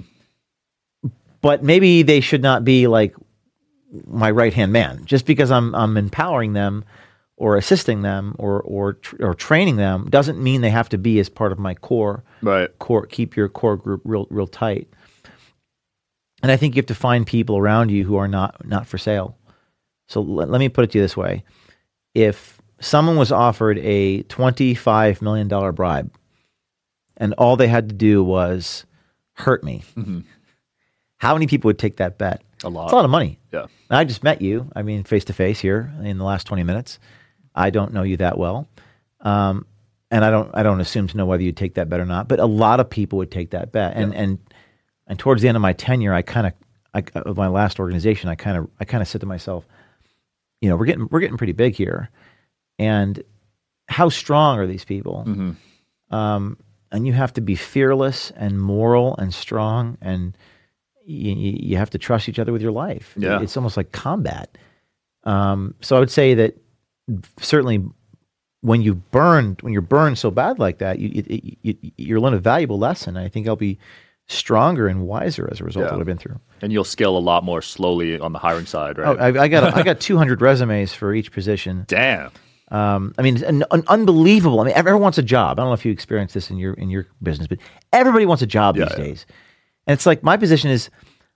But 1.41 1.63
maybe 1.63 2.03
they 2.03 2.19
should 2.19 2.41
not 2.41 2.63
be 2.65 2.87
like 2.87 3.15
my 4.07 4.29
right 4.31 4.53
hand 4.53 4.71
man. 4.73 5.05
Just 5.05 5.25
because 5.25 5.51
I'm 5.51 5.73
I'm 5.73 5.97
empowering 5.97 6.53
them 6.53 6.83
or 7.37 7.55
assisting 7.55 8.01
them 8.01 8.35
or 8.37 8.61
or 8.61 8.97
or 9.19 9.33
training 9.33 9.77
them 9.77 10.09
doesn't 10.09 10.41
mean 10.41 10.61
they 10.61 10.69
have 10.69 10.89
to 10.89 10.97
be 10.97 11.19
as 11.19 11.29
part 11.29 11.51
of 11.51 11.59
my 11.59 11.73
core 11.75 12.23
Right. 12.41 12.69
core 12.79 13.05
keep 13.05 13.35
your 13.37 13.47
core 13.49 13.77
group 13.77 14.01
real 14.03 14.27
real 14.29 14.47
tight. 14.47 14.89
And 16.43 16.51
I 16.51 16.57
think 16.57 16.75
you 16.75 16.79
have 16.79 16.87
to 16.87 16.95
find 16.95 17.25
people 17.25 17.57
around 17.57 17.89
you 17.89 18.03
who 18.05 18.17
are 18.17 18.27
not 18.27 18.65
not 18.65 18.85
for 18.85 18.97
sale. 18.97 19.37
So 20.09 20.21
let, 20.21 20.49
let 20.49 20.59
me 20.59 20.67
put 20.67 20.83
it 20.83 20.91
to 20.91 20.97
you 20.97 21.03
this 21.03 21.15
way: 21.15 21.43
if 22.13 22.59
someone 22.81 23.15
was 23.15 23.31
offered 23.31 23.77
a 23.77 24.23
twenty 24.23 24.73
five 24.75 25.21
million 25.21 25.47
dollar 25.47 25.71
bribe, 25.71 26.11
and 27.15 27.33
all 27.35 27.55
they 27.55 27.67
had 27.67 27.87
to 27.89 27.95
do 27.95 28.23
was 28.23 28.85
hurt 29.33 29.63
me, 29.63 29.83
how 31.17 31.33
many 31.33 31.47
people 31.47 31.69
would 31.69 31.79
take 31.79 31.97
that 31.97 32.17
bet? 32.17 32.41
A 32.63 32.69
lot. 32.69 32.85
It's 32.85 32.93
a 32.93 32.95
lot 32.95 33.05
of 33.05 33.11
money. 33.11 33.39
Yeah. 33.53 33.67
I 33.89 34.03
just 34.03 34.23
met 34.23 34.41
you. 34.41 34.69
I 34.75 34.81
mean, 34.81 35.03
face 35.03 35.23
to 35.25 35.33
face 35.33 35.59
here 35.59 35.93
in 36.03 36.17
the 36.17 36.25
last 36.25 36.47
twenty 36.47 36.63
minutes. 36.63 36.99
I 37.55 37.69
don't 37.69 37.93
know 37.93 38.03
you 38.03 38.17
that 38.17 38.37
well, 38.37 38.67
um, 39.21 39.65
and 40.11 40.25
I 40.25 40.31
don't. 40.31 40.49
I 40.53 40.63
don't 40.63 40.81
assume 40.81 41.07
to 41.07 41.17
know 41.17 41.25
whether 41.25 41.43
you'd 41.43 41.55
take 41.57 41.75
that 41.75 41.87
bet 41.87 41.99
or 41.99 42.05
not. 42.05 42.27
But 42.27 42.39
a 42.39 42.45
lot 42.45 42.79
of 42.79 42.89
people 42.89 43.17
would 43.19 43.31
take 43.31 43.51
that 43.51 43.71
bet. 43.71 43.95
And 43.95 44.13
and 44.15 44.39
and 45.07 45.19
towards 45.19 45.41
the 45.41 45.47
end 45.47 45.55
of 45.55 45.61
my 45.61 45.73
tenure, 45.73 46.13
I 46.13 46.21
kind 46.21 46.47
of, 46.93 47.03
of 47.15 47.37
my 47.37 47.47
last 47.47 47.79
organization, 47.79 48.29
I 48.29 48.35
kind 48.35 48.57
of, 48.57 48.69
I 48.79 48.85
kind 48.85 49.01
of 49.01 49.07
said 49.07 49.21
to 49.21 49.27
myself, 49.27 49.65
you 50.61 50.69
know, 50.69 50.75
we're 50.75 50.85
getting, 50.85 51.07
we're 51.09 51.19
getting 51.19 51.37
pretty 51.37 51.53
big 51.53 51.75
here, 51.75 52.09
and 52.77 53.23
how 53.87 54.09
strong 54.09 54.59
are 54.59 54.67
these 54.67 54.85
people? 54.85 55.23
Um, 56.11 56.57
and 56.91 57.05
you 57.05 57.13
have 57.13 57.33
to 57.33 57.41
be 57.41 57.55
fearless 57.55 58.31
and 58.35 58.59
moral 58.59 59.15
and 59.17 59.33
strong 59.33 59.97
and 60.01 60.35
you, 61.05 61.33
you 61.33 61.77
have 61.77 61.89
to 61.91 61.97
trust 61.97 62.29
each 62.29 62.39
other 62.39 62.51
with 62.51 62.61
your 62.61 62.71
life. 62.71 63.13
Yeah. 63.17 63.41
It's 63.41 63.57
almost 63.57 63.77
like 63.77 63.91
combat. 63.91 64.57
Um, 65.23 65.75
so 65.81 65.95
I 65.95 65.99
would 65.99 66.11
say 66.11 66.33
that 66.35 66.55
certainly 67.39 67.83
when 68.61 68.81
you 68.81 68.95
burn, 68.95 69.57
when 69.61 69.73
you're 69.73 69.81
burned 69.81 70.17
so 70.17 70.31
bad 70.31 70.59
like 70.59 70.77
that, 70.79 70.99
you, 70.99 71.23
you, 71.27 71.57
you, 71.61 71.75
you're 71.97 72.19
learn 72.19 72.33
a 72.33 72.39
valuable 72.39 72.77
lesson. 72.77 73.17
I 73.17 73.27
think 73.27 73.47
I'll 73.47 73.55
be 73.55 73.79
stronger 74.29 74.87
and 74.87 75.05
wiser 75.05 75.49
as 75.51 75.59
a 75.59 75.63
result 75.65 75.85
of 75.87 75.91
what 75.91 75.99
I've 75.99 76.05
been 76.05 76.17
through. 76.17 76.39
And 76.61 76.71
you'll 76.71 76.83
scale 76.85 77.17
a 77.17 77.19
lot 77.19 77.43
more 77.43 77.61
slowly 77.61 78.17
on 78.19 78.31
the 78.31 78.39
hiring 78.39 78.65
side, 78.67 78.97
Oh, 78.99 79.15
right? 79.15 79.35
I, 79.37 79.43
I 79.43 79.47
got 79.49 79.75
I 79.75 79.83
got 79.83 79.99
200 80.09 80.41
resumes 80.41 80.93
for 80.93 81.13
each 81.13 81.31
position. 81.31 81.83
Damn. 81.87 82.31
Um, 82.71 83.15
I 83.17 83.23
mean, 83.23 83.43
an, 83.43 83.63
an 83.71 83.83
unbelievable. 83.87 84.59
I 84.59 84.65
mean, 84.65 84.75
everyone 84.75 85.01
wants 85.01 85.17
a 85.17 85.23
job. 85.23 85.59
I 85.59 85.63
don't 85.63 85.69
know 85.71 85.73
if 85.73 85.83
you 85.85 85.91
experience 85.91 86.33
this 86.33 86.49
in 86.51 86.57
your 86.57 86.73
in 86.75 86.89
your 86.91 87.07
business, 87.23 87.47
but 87.47 87.57
everybody 87.91 88.25
wants 88.27 88.43
a 88.43 88.47
job 88.47 88.77
Yeah, 88.77 88.85
these 88.85 88.97
yeah. 88.97 89.03
days. 89.03 89.25
And 89.87 89.93
it's 89.95 90.05
like 90.05 90.21
my 90.21 90.37
position 90.37 90.69
is, 90.69 90.91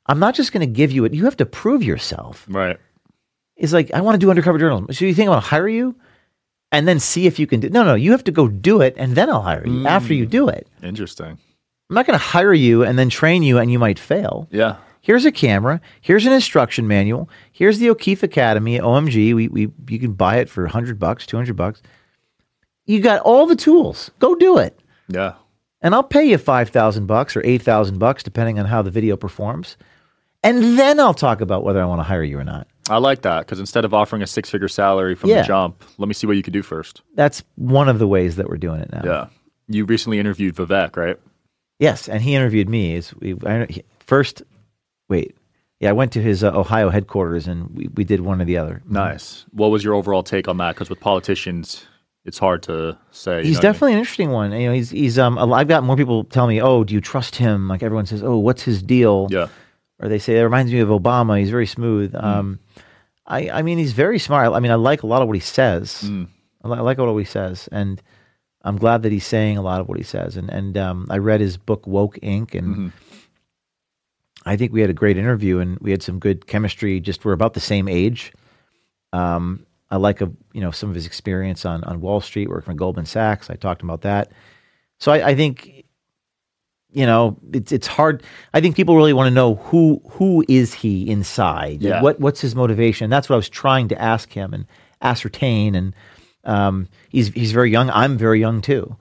I'm 0.05 0.19
not 0.19 0.35
just 0.35 0.51
going 0.53 0.61
to 0.61 0.71
give 0.71 0.91
you 0.91 1.05
it. 1.05 1.13
You 1.15 1.25
have 1.25 1.37
to 1.37 1.45
prove 1.47 1.81
yourself. 1.83 2.45
Right. 2.47 2.77
It's 3.55 3.73
like 3.73 3.91
I 3.93 4.01
want 4.01 4.13
to 4.15 4.19
do 4.19 4.29
undercover 4.29 4.59
journalism. 4.59 4.93
So 4.93 5.05
you 5.05 5.15
think 5.15 5.27
I'm 5.27 5.31
going 5.33 5.41
to 5.41 5.47
hire 5.47 5.67
you, 5.67 5.95
and 6.71 6.87
then 6.87 6.99
see 6.99 7.25
if 7.25 7.39
you 7.39 7.47
can 7.47 7.59
do? 7.61 7.69
No, 7.69 7.83
no. 7.83 7.95
You 7.95 8.11
have 8.11 8.23
to 8.25 8.31
go 8.31 8.47
do 8.47 8.81
it, 8.81 8.93
and 8.97 9.15
then 9.15 9.29
I'll 9.29 9.41
hire 9.41 9.65
you 9.65 9.87
after 9.87 10.13
you 10.13 10.27
do 10.27 10.47
it. 10.49 10.67
Interesting. 10.83 11.39
I'm 11.89 11.95
not 11.95 12.05
going 12.07 12.17
to 12.17 12.23
hire 12.25 12.53
you 12.53 12.83
and 12.83 12.97
then 12.97 13.09
train 13.09 13.43
you, 13.43 13.57
and 13.59 13.71
you 13.71 13.77
might 13.79 13.99
fail. 13.99 14.47
Yeah. 14.51 14.77
Here's 15.01 15.25
a 15.25 15.31
camera. 15.31 15.81
Here's 16.01 16.25
an 16.25 16.31
instruction 16.33 16.87
manual. 16.87 17.29
Here's 17.51 17.79
the 17.79 17.89
O'Keefe 17.89 18.23
Academy 18.23 18.79
OMG. 18.79 19.35
We, 19.35 19.47
we 19.49 19.69
you 19.89 19.99
can 19.99 20.13
buy 20.13 20.37
it 20.37 20.49
for 20.49 20.65
hundred 20.67 20.97
bucks, 20.97 21.25
two 21.25 21.35
hundred 21.37 21.57
bucks. 21.57 21.81
You 22.85 23.01
got 23.01 23.21
all 23.21 23.45
the 23.45 23.55
tools. 23.55 24.11
Go 24.19 24.33
do 24.35 24.57
it, 24.57 24.79
Yeah. 25.09 25.33
and 25.81 25.93
I'll 25.93 26.03
pay 26.03 26.23
you 26.23 26.37
five 26.37 26.69
thousand 26.69 27.05
bucks 27.07 27.35
or 27.35 27.41
eight 27.45 27.61
thousand 27.61 27.99
bucks, 27.99 28.23
depending 28.23 28.59
on 28.59 28.65
how 28.65 28.81
the 28.81 28.91
video 28.91 29.17
performs. 29.17 29.75
And 30.41 30.77
then 30.79 30.99
I'll 31.01 31.13
talk 31.13 31.41
about 31.41 31.63
whether 31.63 31.81
I 31.81 31.85
want 31.85 31.99
to 31.99 32.03
hire 32.03 32.23
you 32.23 32.37
or 32.39 32.43
not. 32.45 32.67
I 32.89 32.97
like 32.97 33.21
that 33.21 33.39
because 33.41 33.59
instead 33.59 33.85
of 33.85 33.93
offering 33.93 34.21
a 34.21 34.27
six 34.27 34.49
figure 34.49 34.67
salary 34.69 35.15
from 35.15 35.29
Yeah. 35.29 35.41
the 35.41 35.47
jump, 35.47 35.83
let 35.97 36.07
me 36.07 36.13
see 36.13 36.27
what 36.27 36.35
you 36.37 36.43
could 36.43 36.51
do 36.53 36.61
first. 36.63 37.01
That's 37.15 37.43
one 37.55 37.87
of 37.89 37.99
the 37.99 38.07
ways 38.07 38.35
that 38.37 38.49
we're 38.49 38.57
doing 38.57 38.79
it 38.81 38.91
now. 38.91 39.01
Yeah. 39.03 39.27
You 39.69 39.85
recently 39.85 40.19
interviewed 40.19 40.55
Vivek, 40.55 40.97
right? 40.97 41.17
Yes, 41.83 42.07
and 42.07 42.21
he 42.21 42.33
interviewed 42.33 42.69
me. 42.69 42.95
Is 42.95 43.13
we 43.15 43.35
I, 43.45 43.67
first? 43.99 44.41
Wait, 45.09 45.35
yeah, 45.81 45.89
I 45.89 45.91
went 45.91 46.13
to 46.13 46.21
his 46.21 46.41
uh, 46.41 46.57
Ohio 46.57 46.89
headquarters, 46.89 47.45
and 47.45 47.69
we, 47.75 47.89
we 47.93 48.05
did 48.05 48.21
one 48.21 48.41
or 48.41 48.45
the 48.45 48.57
other. 48.57 48.81
Nice. 48.87 49.45
What 49.51 49.67
was 49.67 49.83
your 49.83 49.93
overall 49.93 50.23
take 50.23 50.47
on 50.47 50.55
that? 50.59 50.75
Because 50.75 50.89
with 50.89 51.01
politicians, 51.01 51.85
it's 52.23 52.37
hard 52.37 52.63
to 52.63 52.97
say. 53.11 53.43
He's 53.43 53.57
what 53.57 53.65
I 53.65 53.67
mean? 53.67 53.73
definitely 53.73 53.93
an 53.93 53.99
interesting 53.99 54.29
one. 54.31 54.53
You 54.53 54.67
know, 54.67 54.73
he's 54.73 54.91
he's 54.91 55.19
um. 55.19 55.37
I've 55.37 55.67
got 55.67 55.83
more 55.83 55.97
people 55.97 56.23
tell 56.23 56.47
me, 56.47 56.61
"Oh, 56.61 56.85
do 56.85 56.93
you 56.93 57.01
trust 57.01 57.35
him?" 57.35 57.67
Like 57.67 57.83
everyone 57.83 58.05
says, 58.05 58.23
"Oh, 58.23 58.37
what's 58.37 58.63
his 58.63 58.81
deal?" 58.81 59.27
Yeah. 59.29 59.49
Or 59.99 60.07
they 60.07 60.19
say 60.19 60.39
it 60.39 60.43
reminds 60.43 60.71
me 60.71 60.79
of 60.79 60.87
Obama. 60.87 61.37
He's 61.37 61.49
very 61.49 61.67
smooth. 61.67 62.15
Um, 62.15 62.59
I 63.27 63.49
I 63.49 63.61
mean, 63.61 63.77
he's 63.77 63.91
very 63.91 64.19
smart. 64.19 64.53
I 64.53 64.61
mean, 64.61 64.71
I 64.71 64.75
like 64.75 65.03
a 65.03 65.07
lot 65.07 65.21
of 65.21 65.27
what 65.27 65.35
he 65.35 65.41
says. 65.41 65.99
I, 66.01 66.07
li- 66.07 66.77
I 66.77 66.81
like 66.81 66.97
a 66.97 67.01
lot 67.01 67.09
of 67.09 67.15
what 67.15 67.25
he 67.25 67.29
says, 67.29 67.67
and 67.73 68.01
I'm 68.63 68.77
glad 68.77 69.03
that 69.03 69.11
he's 69.11 69.25
saying 69.25 69.57
a 69.57 69.61
lot 69.61 69.81
of 69.81 69.87
what 69.87 69.97
he 69.97 70.03
says. 70.03 70.37
And 70.37 70.49
and 70.49 70.77
um, 70.77 71.07
I 71.09 71.17
read 71.17 71.41
his 71.41 71.57
book 71.57 71.85
Woke 71.85 72.17
Inc. 72.21 72.55
and 72.55 72.91
I 74.45 74.55
think 74.55 74.73
we 74.73 74.81
had 74.81 74.89
a 74.89 74.93
great 74.93 75.17
interview, 75.17 75.59
and 75.59 75.77
we 75.79 75.91
had 75.91 76.03
some 76.03 76.19
good 76.19 76.47
chemistry. 76.47 76.99
Just 76.99 77.23
we're 77.25 77.33
about 77.33 77.53
the 77.53 77.59
same 77.59 77.87
age. 77.87 78.33
Um, 79.11 79.65
I 79.91 79.97
like 79.97 80.21
a 80.21 80.31
you 80.53 80.61
know 80.61 80.71
some 80.71 80.89
of 80.89 80.95
his 80.95 81.05
experience 81.05 81.65
on 81.65 81.83
on 81.83 82.01
Wall 82.01 82.21
Street, 82.21 82.49
working 82.49 82.65
for 82.65 82.73
Goldman 82.73 83.05
Sachs. 83.05 83.49
I 83.49 83.55
talked 83.55 83.83
about 83.83 84.01
that. 84.01 84.31
So 84.99 85.11
I, 85.11 85.29
I 85.29 85.35
think 85.35 85.83
you 86.93 87.05
know, 87.05 87.37
it's 87.51 87.71
it's 87.71 87.87
hard. 87.87 88.23
I 88.53 88.61
think 88.61 88.75
people 88.75 88.95
really 88.95 89.13
want 89.13 89.27
to 89.27 89.33
know 89.33 89.55
who 89.55 90.01
who 90.11 90.45
is 90.47 90.73
he 90.73 91.09
inside. 91.09 91.81
Yeah. 91.81 92.01
What 92.01 92.19
what's 92.19 92.39
his 92.39 92.55
motivation? 92.55 93.09
That's 93.09 93.29
what 93.29 93.35
I 93.35 93.37
was 93.37 93.49
trying 93.49 93.87
to 93.89 94.01
ask 94.01 94.31
him 94.31 94.53
and 94.53 94.65
ascertain. 95.01 95.75
And 95.75 95.93
um, 96.43 96.87
he's 97.09 97.29
he's 97.29 97.51
very 97.51 97.71
young. 97.71 97.89
I'm 97.89 98.17
very 98.17 98.39
young 98.39 98.61
too. 98.61 98.95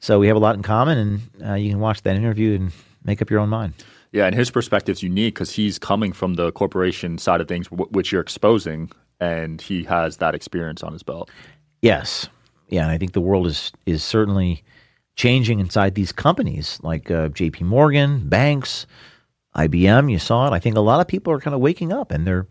So 0.00 0.18
we 0.18 0.26
have 0.28 0.36
a 0.36 0.40
lot 0.40 0.54
in 0.54 0.62
common, 0.62 0.98
and 0.98 1.20
uh, 1.50 1.54
you 1.54 1.70
can 1.70 1.80
watch 1.80 2.02
that 2.02 2.16
interview 2.16 2.54
and 2.56 2.72
make 3.04 3.20
up 3.22 3.30
your 3.30 3.40
own 3.40 3.48
mind. 3.48 3.74
Yeah, 4.12 4.26
and 4.26 4.34
his 4.34 4.50
perspective 4.50 4.94
is 4.96 5.02
unique 5.02 5.34
because 5.34 5.52
he's 5.52 5.78
coming 5.78 6.12
from 6.12 6.34
the 6.34 6.52
corporation 6.52 7.18
side 7.18 7.40
of 7.40 7.48
things, 7.48 7.68
w- 7.68 7.88
which 7.90 8.12
you're 8.12 8.20
exposing, 8.22 8.90
and 9.20 9.60
he 9.60 9.82
has 9.84 10.18
that 10.18 10.34
experience 10.34 10.82
on 10.82 10.92
his 10.92 11.02
belt. 11.02 11.28
Yes, 11.82 12.28
yeah, 12.68 12.82
and 12.82 12.90
I 12.90 12.98
think 12.98 13.12
the 13.12 13.20
world 13.20 13.46
is 13.46 13.72
is 13.84 14.04
certainly 14.04 14.62
changing 15.16 15.60
inside 15.60 15.94
these 15.94 16.12
companies 16.12 16.78
like 16.82 17.10
uh, 17.10 17.28
J.P. 17.28 17.64
Morgan, 17.64 18.28
banks, 18.28 18.86
IBM. 19.56 20.10
You 20.10 20.18
saw 20.18 20.46
it. 20.46 20.52
I 20.52 20.58
think 20.58 20.76
a 20.76 20.80
lot 20.80 21.00
of 21.00 21.08
people 21.08 21.32
are 21.32 21.40
kind 21.40 21.54
of 21.54 21.60
waking 21.60 21.92
up 21.92 22.10
and 22.10 22.26
they're 22.26 22.46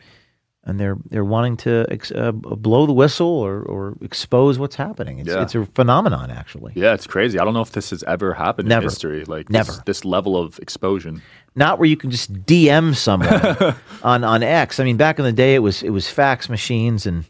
and 0.65 0.79
they're 0.79 0.97
they're 1.09 1.23
wanting 1.25 1.57
to 1.57 1.85
ex- 1.89 2.11
uh, 2.11 2.31
blow 2.31 2.85
the 2.85 2.93
whistle 2.93 3.27
or, 3.27 3.61
or 3.63 3.95
expose 4.01 4.57
what's 4.57 4.75
happening. 4.75 5.19
It's 5.19 5.29
Yeah. 5.29 5.41
it's 5.43 5.55
a 5.55 5.65
phenomenon 5.67 6.31
actually. 6.31 6.73
Yeah, 6.75 6.93
it's 6.93 7.07
crazy. 7.07 7.37
I 7.39 7.45
don't 7.45 7.53
know 7.53 7.61
if 7.61 7.71
this 7.71 7.91
has 7.91 8.03
ever 8.03 8.33
happened 8.33 8.67
Never. 8.67 8.83
in 8.83 8.89
history. 8.89 9.25
Like 9.25 9.49
Never. 9.49 9.71
This, 9.71 9.81
this 9.85 10.05
level 10.05 10.37
of 10.37 10.57
exposure. 10.59 11.13
Not 11.55 11.79
where 11.79 11.87
you 11.87 11.95
can 11.97 12.11
just 12.11 12.33
DM 12.45 12.95
someone 12.95 13.75
on 14.03 14.23
on 14.23 14.43
X. 14.43 14.79
I 14.79 14.83
mean, 14.83 14.97
back 14.97 15.19
in 15.19 15.25
the 15.25 15.31
day, 15.31 15.55
it 15.55 15.59
was 15.59 15.83
it 15.83 15.91
was 15.91 16.09
fax 16.09 16.49
machines 16.49 17.05
and 17.05 17.25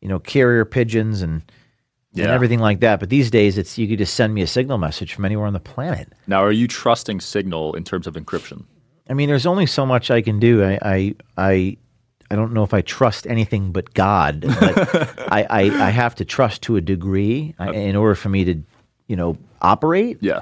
you 0.00 0.08
know 0.08 0.18
carrier 0.18 0.64
pigeons 0.64 1.22
and. 1.22 1.42
And 2.14 2.26
Yeah. 2.26 2.34
everything 2.34 2.58
like 2.58 2.80
that, 2.80 3.00
but 3.00 3.08
these 3.08 3.30
days 3.30 3.56
it's 3.56 3.78
you 3.78 3.88
could 3.88 3.96
just 3.96 4.12
send 4.12 4.34
me 4.34 4.42
a 4.42 4.46
signal 4.46 4.76
message 4.76 5.14
from 5.14 5.24
anywhere 5.24 5.46
on 5.46 5.54
the 5.54 5.60
planet. 5.60 6.12
Now, 6.26 6.44
are 6.44 6.52
you 6.52 6.68
trusting 6.68 7.20
Signal 7.22 7.72
in 7.74 7.84
terms 7.84 8.06
of 8.06 8.16
encryption? 8.16 8.64
I 9.08 9.14
mean, 9.14 9.30
there's 9.30 9.46
only 9.46 9.64
so 9.64 9.86
much 9.86 10.10
I 10.10 10.20
can 10.20 10.38
do. 10.38 10.62
I, 10.62 10.78
I, 10.82 11.14
I, 11.38 11.76
I 12.32 12.34
don't 12.34 12.54
know 12.54 12.62
if 12.62 12.72
I 12.72 12.80
trust 12.80 13.26
anything 13.26 13.72
but 13.72 13.92
God, 13.92 14.40
but 14.40 15.18
I, 15.32 15.42
I, 15.50 15.60
I 15.60 15.90
have 15.90 16.14
to 16.14 16.24
trust 16.24 16.62
to 16.62 16.76
a 16.76 16.80
degree 16.80 17.54
in 17.60 17.94
order 17.94 18.14
for 18.14 18.30
me 18.30 18.44
to, 18.46 18.62
you 19.06 19.16
know, 19.16 19.36
operate. 19.60 20.16
Yeah. 20.22 20.40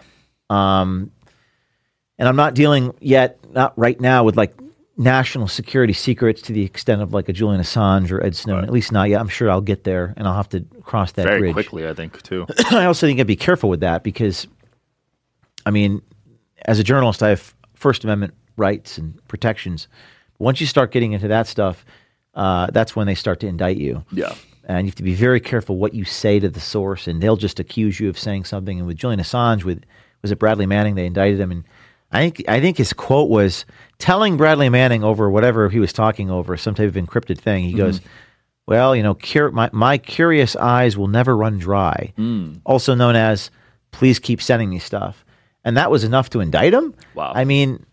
Um, 0.48 1.11
and 2.16 2.29
I'm 2.29 2.37
not 2.37 2.55
dealing 2.55 2.94
yet, 3.00 3.40
not 3.53 3.76
right 3.76 4.00
now, 4.00 4.22
with 4.22 4.37
like 4.37 4.55
national 4.96 5.48
security 5.48 5.92
secrets 5.92 6.42
to 6.42 6.53
the 6.53 6.62
extent 6.62 7.03
of 7.03 7.12
like 7.12 7.29
a 7.29 7.33
Julian 7.33 7.61
Assange 7.61 8.12
or 8.12 8.22
Ed 8.22 8.37
Snowden. 8.37 8.64
At 8.64 8.72
least 8.72 8.92
not 8.92 9.09
yet. 9.09 9.20
I'm 9.20 9.29
sure 9.29 9.50
I'll 9.50 9.61
get 9.61 9.83
there, 9.83 10.14
and 10.16 10.29
I'll 10.29 10.37
have 10.37 10.48
to 10.50 10.61
cross 10.85 11.11
that 11.12 11.24
Very 11.24 11.40
bridge. 11.40 11.55
quickly, 11.55 11.88
I 11.88 11.94
think, 11.94 12.22
too. 12.22 12.46
I 12.70 12.85
also 12.85 13.09
think 13.09 13.18
I'd 13.18 13.26
be 13.26 13.35
careful 13.35 13.68
with 13.68 13.81
that 13.81 14.05
because, 14.05 14.46
I 15.66 15.72
mean, 15.72 16.03
as 16.66 16.79
a 16.79 16.85
journalist, 16.85 17.20
I 17.20 17.31
have 17.31 17.53
First 17.74 18.05
Amendment 18.05 18.35
rights 18.57 18.96
and 18.96 19.26
protections. 19.26 19.88
Once 20.40 20.61
you 20.61 20.66
start 20.66 20.90
getting 20.90 21.12
into 21.12 21.29
that 21.29 21.46
stuff, 21.46 21.85
uh, 22.35 22.66
that's 22.72 22.96
when 22.96 23.07
they 23.07 23.14
start 23.14 23.38
to 23.40 23.46
indict 23.46 23.76
you. 23.76 24.05
yeah. 24.11 24.35
And 24.64 24.87
you 24.87 24.90
have 24.90 24.96
to 24.96 25.03
be 25.03 25.14
very 25.14 25.40
careful 25.40 25.76
what 25.79 25.94
you 25.94 26.05
say 26.05 26.38
to 26.38 26.48
the 26.48 26.61
source, 26.61 27.09
and 27.09 27.20
they'll 27.20 27.37
just 27.37 27.59
accuse 27.59 27.98
you 27.98 28.09
of 28.09 28.16
saying 28.18 28.44
something. 28.44 28.79
And 28.79 28.87
with 28.87 28.96
Julian 28.96 29.18
Assange, 29.18 29.64
with 29.64 29.83
was 30.22 30.31
it 30.31 30.38
Bradley 30.38 30.66
Manning? 30.66 30.94
They 30.94 31.07
indicted 31.07 31.40
him, 31.40 31.50
and 31.50 31.64
I 32.12 32.20
think 32.31 32.48
I 32.48 32.61
think 32.61 32.76
his 32.76 32.92
quote 32.92 33.29
was 33.31 33.64
telling 33.98 34.37
Bradley 34.37 34.68
Manning 34.68 35.03
over 35.03 35.29
whatever 35.29 35.68
he 35.70 35.81
was 35.81 35.92
talking 35.92 36.31
over, 36.31 36.57
some 36.57 36.74
type 36.76 36.88
of 36.88 36.94
encrypted 36.94 37.38
thing. 37.38 37.64
He 37.64 37.72
goes, 37.72 38.00
"Well, 38.66 38.94
you 38.94 39.03
know, 39.03 39.14
cur- 39.14 39.50
my 39.50 39.70
my 39.72 39.98
curious 39.98 40.55
eyes 40.55 40.96
will 40.96 41.09
never 41.09 41.37
run 41.37 41.59
dry," 41.59 42.12
also 42.64 42.94
known 42.94 43.16
as 43.16 43.50
"Please 43.90 44.20
keep 44.20 44.40
sending 44.40 44.70
me 44.70 44.79
stuff," 44.79 45.24
and 45.64 45.76
that 45.76 45.90
was 45.90 46.05
enough 46.05 46.31
to 46.31 46.40
indict 46.40 46.74
him. 46.74 46.94
Wow. 47.16 47.33
I 47.35 47.44
mean, 47.44 47.85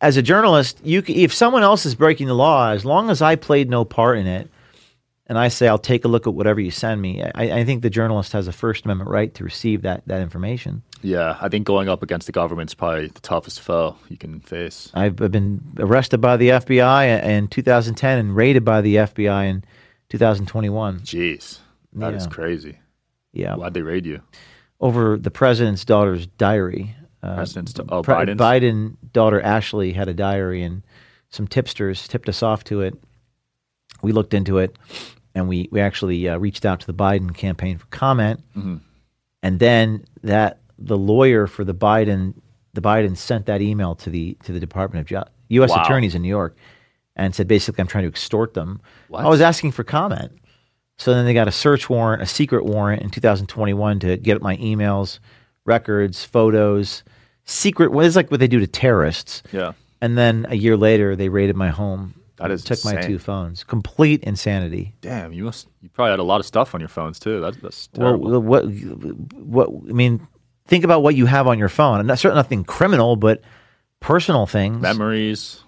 as 0.00 0.16
a 0.16 0.22
journalist, 0.22 0.80
you 0.84 1.02
if 1.06 1.32
someone 1.32 1.62
else 1.62 1.86
is 1.86 1.94
breaking 1.94 2.26
the 2.26 2.34
law, 2.34 2.70
as 2.70 2.84
long 2.84 3.10
as 3.10 3.22
I 3.22 3.36
played 3.36 3.70
no 3.70 3.84
part 3.84 4.18
in 4.18 4.26
it, 4.26 4.50
and 5.28 5.38
I 5.38 5.48
say 5.48 5.66
I'll 5.66 5.78
take 5.78 6.04
a 6.04 6.08
look 6.08 6.26
at 6.26 6.34
whatever 6.34 6.60
you 6.60 6.70
send 6.70 7.02
me, 7.02 7.22
I, 7.22 7.60
I 7.60 7.64
think 7.64 7.82
the 7.82 7.90
journalist 7.90 8.32
has 8.32 8.46
a 8.46 8.52
First 8.52 8.84
Amendment 8.84 9.10
right 9.10 9.32
to 9.34 9.44
receive 9.44 9.82
that 9.82 10.02
that 10.06 10.20
information. 10.20 10.82
Yeah. 11.02 11.36
I 11.40 11.48
think 11.48 11.66
going 11.66 11.88
up 11.88 12.02
against 12.02 12.26
the 12.26 12.32
government's 12.32 12.74
probably 12.74 13.08
the 13.08 13.20
toughest 13.20 13.60
foe 13.60 13.96
you 14.08 14.16
can 14.16 14.40
face. 14.40 14.90
I've 14.94 15.16
been 15.16 15.60
arrested 15.78 16.18
by 16.20 16.36
the 16.36 16.48
FBI 16.50 17.22
in 17.24 17.48
2010 17.48 18.18
and 18.18 18.36
raided 18.36 18.64
by 18.64 18.80
the 18.80 18.96
FBI 18.96 19.48
in 19.48 19.64
2021. 20.10 21.00
Jeez. 21.00 21.58
that 21.94 22.14
is 22.14 22.24
Yeah. 22.24 22.28
crazy. 22.30 22.78
Yeah, 23.32 23.56
Why'd 23.56 23.74
they 23.74 23.82
raid 23.82 24.06
you? 24.06 24.22
over 24.80 25.18
the 25.18 25.30
president's 25.30 25.84
daughter's 25.84 26.26
diary. 26.26 26.94
Uh, 27.26 27.34
President's 27.34 27.74
oh, 27.88 28.02
Pre- 28.02 28.14
Biden's? 28.14 28.40
Biden 28.40 28.96
daughter 29.12 29.40
Ashley 29.40 29.92
had 29.92 30.08
a 30.08 30.14
diary, 30.14 30.62
and 30.62 30.82
some 31.30 31.48
tipsters 31.48 32.06
tipped 32.06 32.28
us 32.28 32.42
off 32.42 32.62
to 32.64 32.82
it. 32.82 32.94
We 34.02 34.12
looked 34.12 34.34
into 34.34 34.58
it, 34.58 34.76
and 35.34 35.48
we 35.48 35.68
we 35.72 35.80
actually 35.80 36.28
uh, 36.28 36.38
reached 36.38 36.64
out 36.64 36.80
to 36.80 36.86
the 36.86 36.94
Biden 36.94 37.34
campaign 37.34 37.78
for 37.78 37.86
comment. 37.86 38.40
Mm-hmm. 38.56 38.76
And 39.42 39.58
then 39.58 40.04
that 40.22 40.60
the 40.78 40.96
lawyer 40.96 41.46
for 41.46 41.64
the 41.64 41.74
Biden 41.74 42.34
the 42.74 42.82
Biden 42.82 43.16
sent 43.16 43.46
that 43.46 43.60
email 43.60 43.96
to 43.96 44.10
the 44.10 44.36
to 44.44 44.52
the 44.52 44.60
Department 44.60 45.00
of 45.00 45.06
Ju- 45.08 45.30
U.S. 45.48 45.70
Wow. 45.70 45.82
attorneys 45.82 46.14
in 46.14 46.22
New 46.22 46.28
York, 46.28 46.56
and 47.16 47.34
said 47.34 47.48
basically 47.48 47.82
I'm 47.82 47.88
trying 47.88 48.04
to 48.04 48.08
extort 48.08 48.54
them. 48.54 48.80
What? 49.08 49.24
I 49.24 49.28
was 49.28 49.40
asking 49.40 49.72
for 49.72 49.82
comment. 49.82 50.32
So 50.98 51.12
then 51.12 51.26
they 51.26 51.34
got 51.34 51.48
a 51.48 51.52
search 51.52 51.90
warrant, 51.90 52.22
a 52.22 52.26
secret 52.26 52.64
warrant 52.64 53.02
in 53.02 53.10
2021 53.10 54.00
to 54.00 54.16
get 54.16 54.40
my 54.40 54.56
emails, 54.56 55.18
records, 55.66 56.24
photos, 56.24 57.04
secret. 57.46 57.90
What 57.92 58.04
is 58.04 58.14
like 58.16 58.30
what 58.30 58.40
they 58.40 58.48
do 58.48 58.60
to 58.60 58.66
terrorists? 58.66 59.42
Yeah. 59.52 59.72
And 60.02 60.18
then 60.18 60.46
a 60.50 60.54
year 60.56 60.76
later, 60.76 61.16
they 61.16 61.28
raided 61.30 61.56
my 61.56 61.70
home. 61.70 62.14
That 62.36 62.50
is 62.50 62.62
took 62.62 62.84
my 62.84 62.96
two 63.00 63.18
phones. 63.18 63.64
Complete 63.64 64.22
insanity. 64.24 64.94
Damn, 65.00 65.32
you 65.32 65.44
must. 65.44 65.68
You 65.80 65.88
probably 65.88 66.10
had 66.10 66.18
a 66.18 66.22
lot 66.22 66.38
of 66.38 66.44
stuff 66.44 66.74
on 66.74 66.80
your 66.80 66.90
phones 66.90 67.18
too. 67.18 67.40
That's 67.40 67.56
that's 67.56 67.88
Well, 67.94 68.18
what, 68.18 68.66
what? 68.66 69.68
I 69.68 69.92
mean, 69.92 70.26
think 70.66 70.84
about 70.84 71.02
what 71.02 71.14
you 71.14 71.24
have 71.24 71.46
on 71.46 71.58
your 71.58 71.70
phone. 71.70 71.98
And 71.98 72.10
that's 72.10 72.20
certainly 72.20 72.38
nothing 72.40 72.62
criminal, 72.64 73.16
but 73.16 73.40
personal 74.00 74.44
things. 74.46 74.82
Memories. 74.82 75.62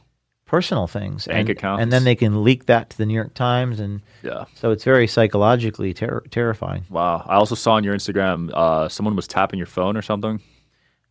personal 0.44 0.86
things. 0.86 1.26
Bank 1.26 1.48
and, 1.48 1.58
accounts. 1.58 1.82
And 1.82 1.90
then 1.92 2.04
they 2.04 2.14
can 2.14 2.44
leak 2.44 2.66
that 2.66 2.90
to 2.90 2.98
the 2.98 3.06
New 3.06 3.14
York 3.14 3.32
Times, 3.34 3.80
and 3.80 4.02
Yeah. 4.22 4.44
so 4.54 4.70
it's 4.70 4.84
very 4.84 5.06
psychologically 5.06 5.94
ter- 5.94 6.20
terrifying. 6.30 6.84
Wow. 6.90 7.22
I 7.26 7.36
also 7.36 7.54
saw 7.54 7.72
on 7.74 7.84
your 7.84 7.94
Instagram, 7.94 8.50
uh, 8.54 8.88
someone 8.88 9.14
was 9.16 9.26
tapping 9.26 9.58
your 9.58 9.66
phone 9.66 9.96
or 9.96 10.02
something. 10.02 10.40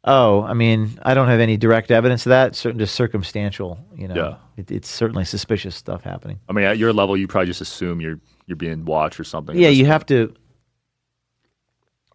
Oh, 0.10 0.42
I 0.42 0.54
mean, 0.54 0.98
I 1.04 1.14
don't 1.14 1.28
have 1.28 1.40
any 1.42 1.58
direct 1.58 1.92
evidence 1.92 2.26
of 2.26 2.30
that. 2.30 2.56
Certain, 2.56 2.80
just 2.80 2.96
circumstantial. 2.96 3.78
You 3.96 4.08
know, 4.08 4.16
Yeah. 4.16 4.36
it, 4.56 4.72
it's 4.72 4.90
certainly 4.90 5.26
suspicious 5.26 5.76
stuff 5.76 6.02
happening. 6.02 6.40
I 6.48 6.54
mean, 6.54 6.64
at 6.66 6.78
your 6.78 6.94
level, 6.94 7.18
you 7.18 7.28
probably 7.28 7.48
just 7.48 7.62
assume 7.62 8.00
you're 8.02 8.20
you're 8.46 8.56
being 8.56 8.86
watched 8.86 9.20
or 9.20 9.26
something. 9.26 9.58
Yeah, 9.60 9.68
you 9.70 9.86
have 9.86 10.06
to. 10.08 10.34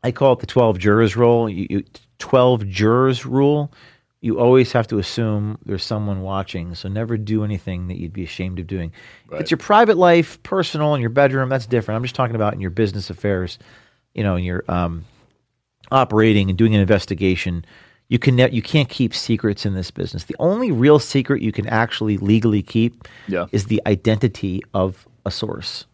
I 0.03 0.11
call 0.11 0.33
it 0.33 0.41
the 0.41 0.47
twelve 0.47 0.79
jurors 0.79 1.17
rule. 1.17 1.49
You, 1.49 1.67
you, 1.71 1.85
twelve 2.19 2.67
jurors 2.67 3.25
rule. 3.25 3.73
You 4.21 4.39
always 4.39 4.71
have 4.73 4.87
to 4.89 4.99
assume 4.99 5.59
there's 5.67 5.83
someone 5.85 6.23
watching. 6.23 6.75
So 6.77 6.89
never 6.89 7.17
do 7.17 7.43
anything 7.45 7.89
that 7.89 7.99
you'd 7.99 8.13
be 8.13 8.23
ashamed 8.23 8.61
of 8.61 8.69
doing. 8.69 8.93
Right. 9.29 9.41
it's 9.41 9.51
your 9.51 9.59
private 9.59 9.97
life, 9.97 10.41
personal, 10.45 10.95
in 10.95 11.01
your 11.01 11.11
bedroom, 11.11 11.49
that's 11.49 11.67
different. 11.67 11.97
I'm 11.97 12.05
just 12.05 12.15
talking 12.15 12.37
about 12.37 12.55
in 12.55 12.61
your 12.61 12.71
business 12.71 13.11
affairs. 13.11 13.59
You 14.15 14.23
know, 14.23 14.37
in 14.37 14.45
your 14.45 14.65
um, 14.69 15.05
operating 15.93 16.49
and 16.49 16.59
doing 16.59 16.75
an 16.75 16.81
investigation. 16.81 17.65
You 18.09 18.19
can 18.19 18.37
ne- 18.37 18.51
you 18.51 18.63
can't 18.63 18.89
keep 18.89 19.15
secrets 19.15 19.65
in 19.65 19.75
this 19.75 19.91
business. 19.91 20.25
The 20.25 20.37
only 20.39 20.71
real 20.71 20.99
secret 20.99 21.41
you 21.43 21.53
can 21.53 21.67
actually 21.69 22.19
legally 22.19 22.63
keep 22.63 23.07
Yeah. 23.29 23.47
is 23.53 23.67
the 23.67 23.81
identity 23.87 24.63
of 24.75 25.07
a 25.25 25.31
source. 25.31 25.87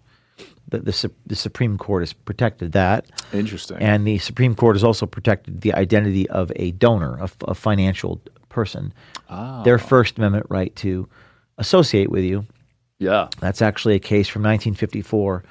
The, 0.68 0.80
the, 0.80 1.10
the 1.26 1.36
Supreme 1.36 1.78
Court 1.78 2.02
has 2.02 2.12
protected 2.12 2.72
that. 2.72 3.06
Interesting. 3.32 3.78
And 3.78 4.06
the 4.06 4.18
Supreme 4.18 4.54
Court 4.54 4.76
has 4.76 4.84
also 4.84 5.06
protected 5.06 5.62
the 5.62 5.72
identity 5.74 6.28
of 6.30 6.52
a 6.56 6.72
donor, 6.72 7.16
a, 7.18 7.22
f- 7.24 7.36
a 7.42 7.54
financial 7.54 8.20
person. 8.50 8.92
Ah. 9.30 9.62
Their 9.62 9.78
First 9.78 10.18
Amendment 10.18 10.46
right 10.50 10.74
to 10.76 11.08
associate 11.56 12.10
with 12.10 12.22
you. 12.24 12.44
yeah. 12.98 13.28
That's 13.40 13.62
actually 13.62 13.94
a 13.94 13.98
case 14.00 14.28
from 14.28 14.42
1954, 14.42 15.42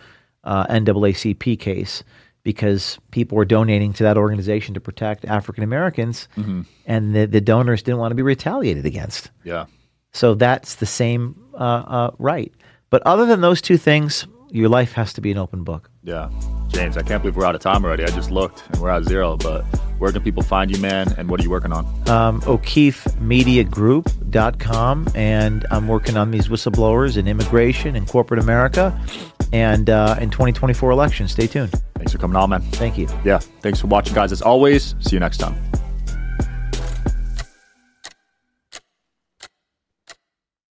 uh, 0.44 0.68
NAACP 0.68 1.60
case, 1.60 2.04
because 2.48 2.98
people 3.12 3.36
were 3.36 3.44
donating 3.44 3.92
to 3.92 4.04
that 4.04 4.16
organization 4.16 4.74
to 4.74 4.80
protect 4.80 5.26
African 5.26 5.66
Americans, 5.66 6.30
Mm-hmm. 6.38 6.62
and 6.86 7.14
the, 7.14 7.26
the 7.28 7.42
donors 7.42 7.84
didn't 7.84 8.00
want 8.00 8.12
to 8.12 8.16
be 8.16 8.22
retaliated 8.24 8.86
against. 8.86 9.32
Yeah. 9.44 9.66
So 10.14 10.34
that's 10.34 10.76
the 10.76 10.86
same 10.86 11.36
uh, 11.54 11.58
uh, 11.58 12.12
right. 12.20 12.54
But 12.90 13.02
other 13.06 13.26
than 13.26 13.42
those 13.42 13.60
two 13.62 13.76
things, 13.78 14.26
your 14.50 14.70
life 14.70 14.94
has 14.94 15.12
to 15.14 15.20
be 15.22 15.30
an 15.30 15.38
open 15.38 15.66
book. 15.66 15.90
Yeah. 16.04 16.30
James, 16.70 16.96
I 16.96 17.02
can't 17.02 17.22
believe 17.22 17.36
we're 17.36 17.46
out 17.46 17.54
of 17.56 17.60
time 17.60 17.84
already. 17.84 18.04
I 18.06 18.08
just 18.08 18.32
looked 18.32 18.64
and 18.72 18.80
we're 18.82 18.92
at 18.92 19.04
zero. 19.04 19.36
But 19.36 19.66
where 20.00 20.12
can 20.12 20.22
people 20.22 20.44
find 20.44 20.70
you, 20.76 20.82
man? 20.82 21.14
And 21.18 21.30
what 21.30 21.40
are 21.40 21.44
you 21.44 21.50
working 21.50 21.72
on? 21.74 21.86
um, 22.10 22.42
O'KeefeMediaGroup.com, 22.42 25.08
and 25.16 25.66
I'm 25.72 25.88
working 25.88 26.18
on 26.18 26.32
these 26.32 26.48
whistleblowers 26.48 27.18
in 27.18 27.28
immigration 27.28 27.96
and 27.96 28.08
corporate 28.08 28.40
America, 28.40 29.00
and 29.54 29.90
uh, 29.90 30.16
in 30.20 30.30
2024 30.30 30.92
election. 30.92 31.28
Stay 31.28 31.48
tuned. 31.48 31.72
Thanks 31.96 32.12
for 32.12 32.18
coming 32.18 32.36
on, 32.36 32.50
man. 32.52 32.62
Thank 32.62 32.98
you. 32.98 33.08
Yeah. 33.24 33.40
Thanks 33.62 33.80
for 33.80 33.88
watching, 33.88 34.14
guys. 34.14 34.32
As 34.32 34.42
always, 34.42 34.96
see 35.00 35.16
you 35.16 35.20
next 35.20 35.38
time. 35.38 35.56